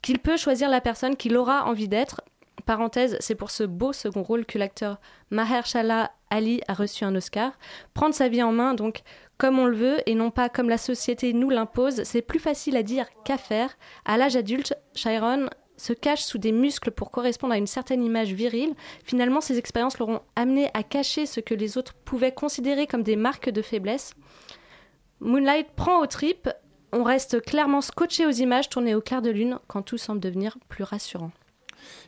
qu'il 0.04 0.20
peut 0.20 0.38
choisir 0.38 0.70
la 0.70 0.80
personne 0.80 1.16
qu'il 1.16 1.36
aura 1.36 1.66
envie 1.66 1.88
d'être. 1.88 2.22
Parenthèse, 2.68 3.18
c'est 3.20 3.36
pour 3.36 3.50
ce 3.50 3.64
beau 3.64 3.94
second 3.94 4.22
rôle 4.22 4.46
que 4.46 4.60
l'acteur 4.60 5.00
Mahershala 5.32 6.12
Ali 6.30 6.62
a 6.68 6.74
reçu 6.74 7.04
un 7.04 7.16
Oscar. 7.16 7.52
Prendre 7.96 8.14
sa 8.14 8.28
vie 8.28 8.44
en 8.44 8.52
main, 8.52 8.76
donc 8.76 9.02
comme 9.38 9.58
on 9.58 9.66
le 9.66 9.76
veut 9.76 9.98
et 10.06 10.14
non 10.14 10.30
pas 10.30 10.50
comme 10.50 10.70
la 10.70 10.78
société 10.78 11.34
nous 11.34 11.50
l'impose, 11.50 12.04
c'est 12.04 12.22
plus 12.22 12.40
facile 12.40 12.78
à 12.78 12.84
dire 12.84 13.08
qu'à 13.24 13.38
faire. 13.38 13.76
À 14.06 14.18
l'âge 14.18 14.36
adulte, 14.36 14.76
Chiron 14.94 15.50
se 15.78 15.94
cache 15.94 16.22
sous 16.24 16.38
des 16.38 16.52
muscles 16.52 16.92
pour 16.92 17.12
correspondre 17.12 17.54
à 17.54 17.58
une 17.58 17.68
certaine 17.68 18.04
image 18.04 18.34
virile. 18.34 18.74
Finalement, 19.04 19.42
ces 19.42 19.58
expériences 19.58 20.00
l'auront 20.00 20.22
amené 20.36 20.70
à 20.74 20.84
cacher 20.84 21.26
ce 21.26 21.40
que 21.40 21.54
les 21.54 21.78
autres 21.78 21.94
pouvaient 21.94 22.32
considérer 22.34 22.88
comme 22.88 23.04
des 23.04 23.16
marques 23.16 23.50
de 23.50 23.62
faiblesse. 23.62 24.14
Moonlight 25.20 25.68
prend 25.76 26.02
aux 26.02 26.08
tripes. 26.08 26.50
On 26.92 27.04
reste 27.04 27.42
clairement 27.42 27.82
scotché 27.82 28.26
aux 28.26 28.32
images 28.32 28.70
tournées 28.70 28.96
au 28.96 29.02
clair 29.02 29.22
de 29.22 29.30
lune 29.30 29.60
quand 29.68 29.82
tout 29.82 29.98
semble 29.98 30.20
devenir 30.22 30.58
plus 30.70 30.84
rassurant. 30.84 31.32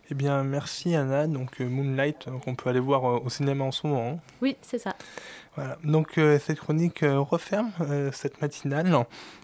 Eh 0.10 0.16
bien, 0.16 0.44
merci 0.44 0.96
Anna. 0.96 1.28
Donc, 1.28 1.60
euh, 1.60 1.66
Moonlight, 1.68 2.28
euh, 2.28 2.40
qu'on 2.40 2.56
peut 2.56 2.70
aller 2.70 2.80
voir 2.80 3.06
euh, 3.06 3.20
au 3.24 3.30
cinéma 3.30 3.66
en 3.66 3.72
ce 3.72 3.86
moment. 3.86 4.08
hein. 4.08 4.20
Oui, 4.42 4.56
c'est 4.62 4.80
ça. 4.80 4.96
Voilà. 5.58 5.80
Donc, 5.84 6.20
euh, 6.20 6.38
cette 6.38 6.60
chronique 6.60 7.02
euh, 7.02 7.20
referme 7.20 7.72
euh, 7.82 8.12
cette 8.14 8.44
matinale. 8.44 8.96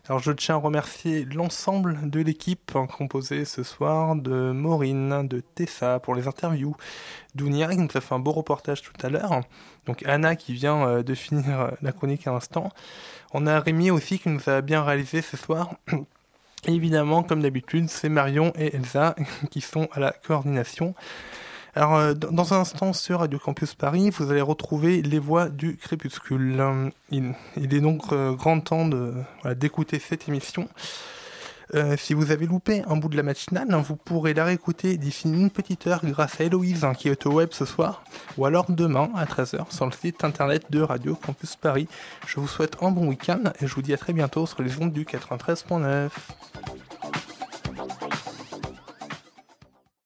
Alors, 0.07 0.19
je 0.19 0.31
tiens 0.31 0.55
à 0.55 0.57
remercier 0.59 1.25
l'ensemble 1.25 2.07
de 2.07 2.19
l'équipe 2.21 2.71
hein, 2.75 2.85
composée 2.85 3.45
ce 3.45 3.63
soir 3.63 4.15
de 4.15 4.51
Maureen, 4.51 5.27
de 5.27 5.39
Tessa 5.39 5.99
pour 5.99 6.13
les 6.13 6.27
interviews, 6.27 6.75
Dounia 7.33 7.67
qui 7.71 7.77
nous 7.77 7.89
a 7.95 7.99
fait 7.99 8.13
un 8.13 8.19
beau 8.19 8.31
reportage 8.31 8.83
tout 8.83 8.93
à 9.01 9.09
l'heure. 9.09 9.41
Donc, 9.87 10.03
Anna 10.05 10.35
qui 10.35 10.53
vient 10.53 11.01
de 11.01 11.15
finir 11.15 11.71
la 11.81 11.91
chronique 11.91 12.27
à 12.27 12.31
l'instant. 12.31 12.69
On 13.33 13.47
a 13.47 13.59
Rémi 13.59 13.89
aussi 13.89 14.19
qui 14.19 14.29
nous 14.29 14.47
a 14.47 14.61
bien 14.61 14.83
réalisé 14.83 15.23
ce 15.23 15.35
soir. 15.35 15.73
Évidemment, 16.67 17.23
comme 17.23 17.41
d'habitude, 17.41 17.89
c'est 17.89 18.09
Marion 18.09 18.53
et 18.55 18.75
Elsa 18.75 19.15
qui 19.49 19.61
sont 19.61 19.89
à 19.93 19.99
la 19.99 20.11
coordination. 20.11 20.93
Alors, 21.75 21.95
euh, 21.95 22.13
dans 22.13 22.53
un 22.53 22.59
instant 22.59 22.93
sur 22.93 23.19
Radio 23.19 23.39
Campus 23.39 23.73
Paris, 23.73 24.11
vous 24.11 24.29
allez 24.29 24.41
retrouver 24.41 25.01
les 25.01 25.17
voix 25.17 25.49
du 25.49 25.75
crépuscule. 25.75 26.59
Euh, 26.59 26.89
Il, 27.09 27.33
est 27.57 27.81
donc 27.81 28.11
euh, 28.11 28.33
grand 28.33 28.59
temps 28.59 28.87
d'écouter 29.45 29.99
cette 29.99 30.27
émission. 30.27 30.67
Si 31.97 32.13
vous 32.13 32.29
avez 32.29 32.45
loupé 32.45 32.83
un 32.87 32.97
bout 32.97 33.09
de 33.09 33.17
la 33.17 33.23
matinale, 33.23 33.73
hein, 33.73 33.81
vous 33.81 33.95
pourrez 33.95 34.35
la 34.35 34.45
réécouter 34.45 34.95
d'ici 34.97 35.27
une 35.27 35.49
petite 35.49 35.87
heure 35.87 36.01
grâce 36.03 36.39
à 36.39 36.43
Héloïse 36.43 36.83
hein, 36.83 36.93
qui 36.93 37.09
est 37.09 37.25
au 37.25 37.31
web 37.31 37.49
ce 37.51 37.65
soir, 37.65 38.03
ou 38.37 38.45
alors 38.45 38.69
demain 38.69 39.09
à 39.15 39.25
13h 39.25 39.73
sur 39.73 39.87
le 39.87 39.91
site 39.91 40.23
internet 40.23 40.65
de 40.69 40.81
Radio 40.81 41.15
Campus 41.15 41.55
Paris. 41.55 41.87
Je 42.27 42.39
vous 42.39 42.47
souhaite 42.47 42.77
un 42.81 42.91
bon 42.91 43.07
week-end 43.07 43.41
et 43.59 43.65
je 43.65 43.73
vous 43.73 43.81
dis 43.81 43.93
à 43.93 43.97
très 43.97 44.13
bientôt 44.13 44.45
sur 44.45 44.61
les 44.61 44.79
ondes 44.79 44.93
du 44.93 45.03
93.9. 45.03 46.11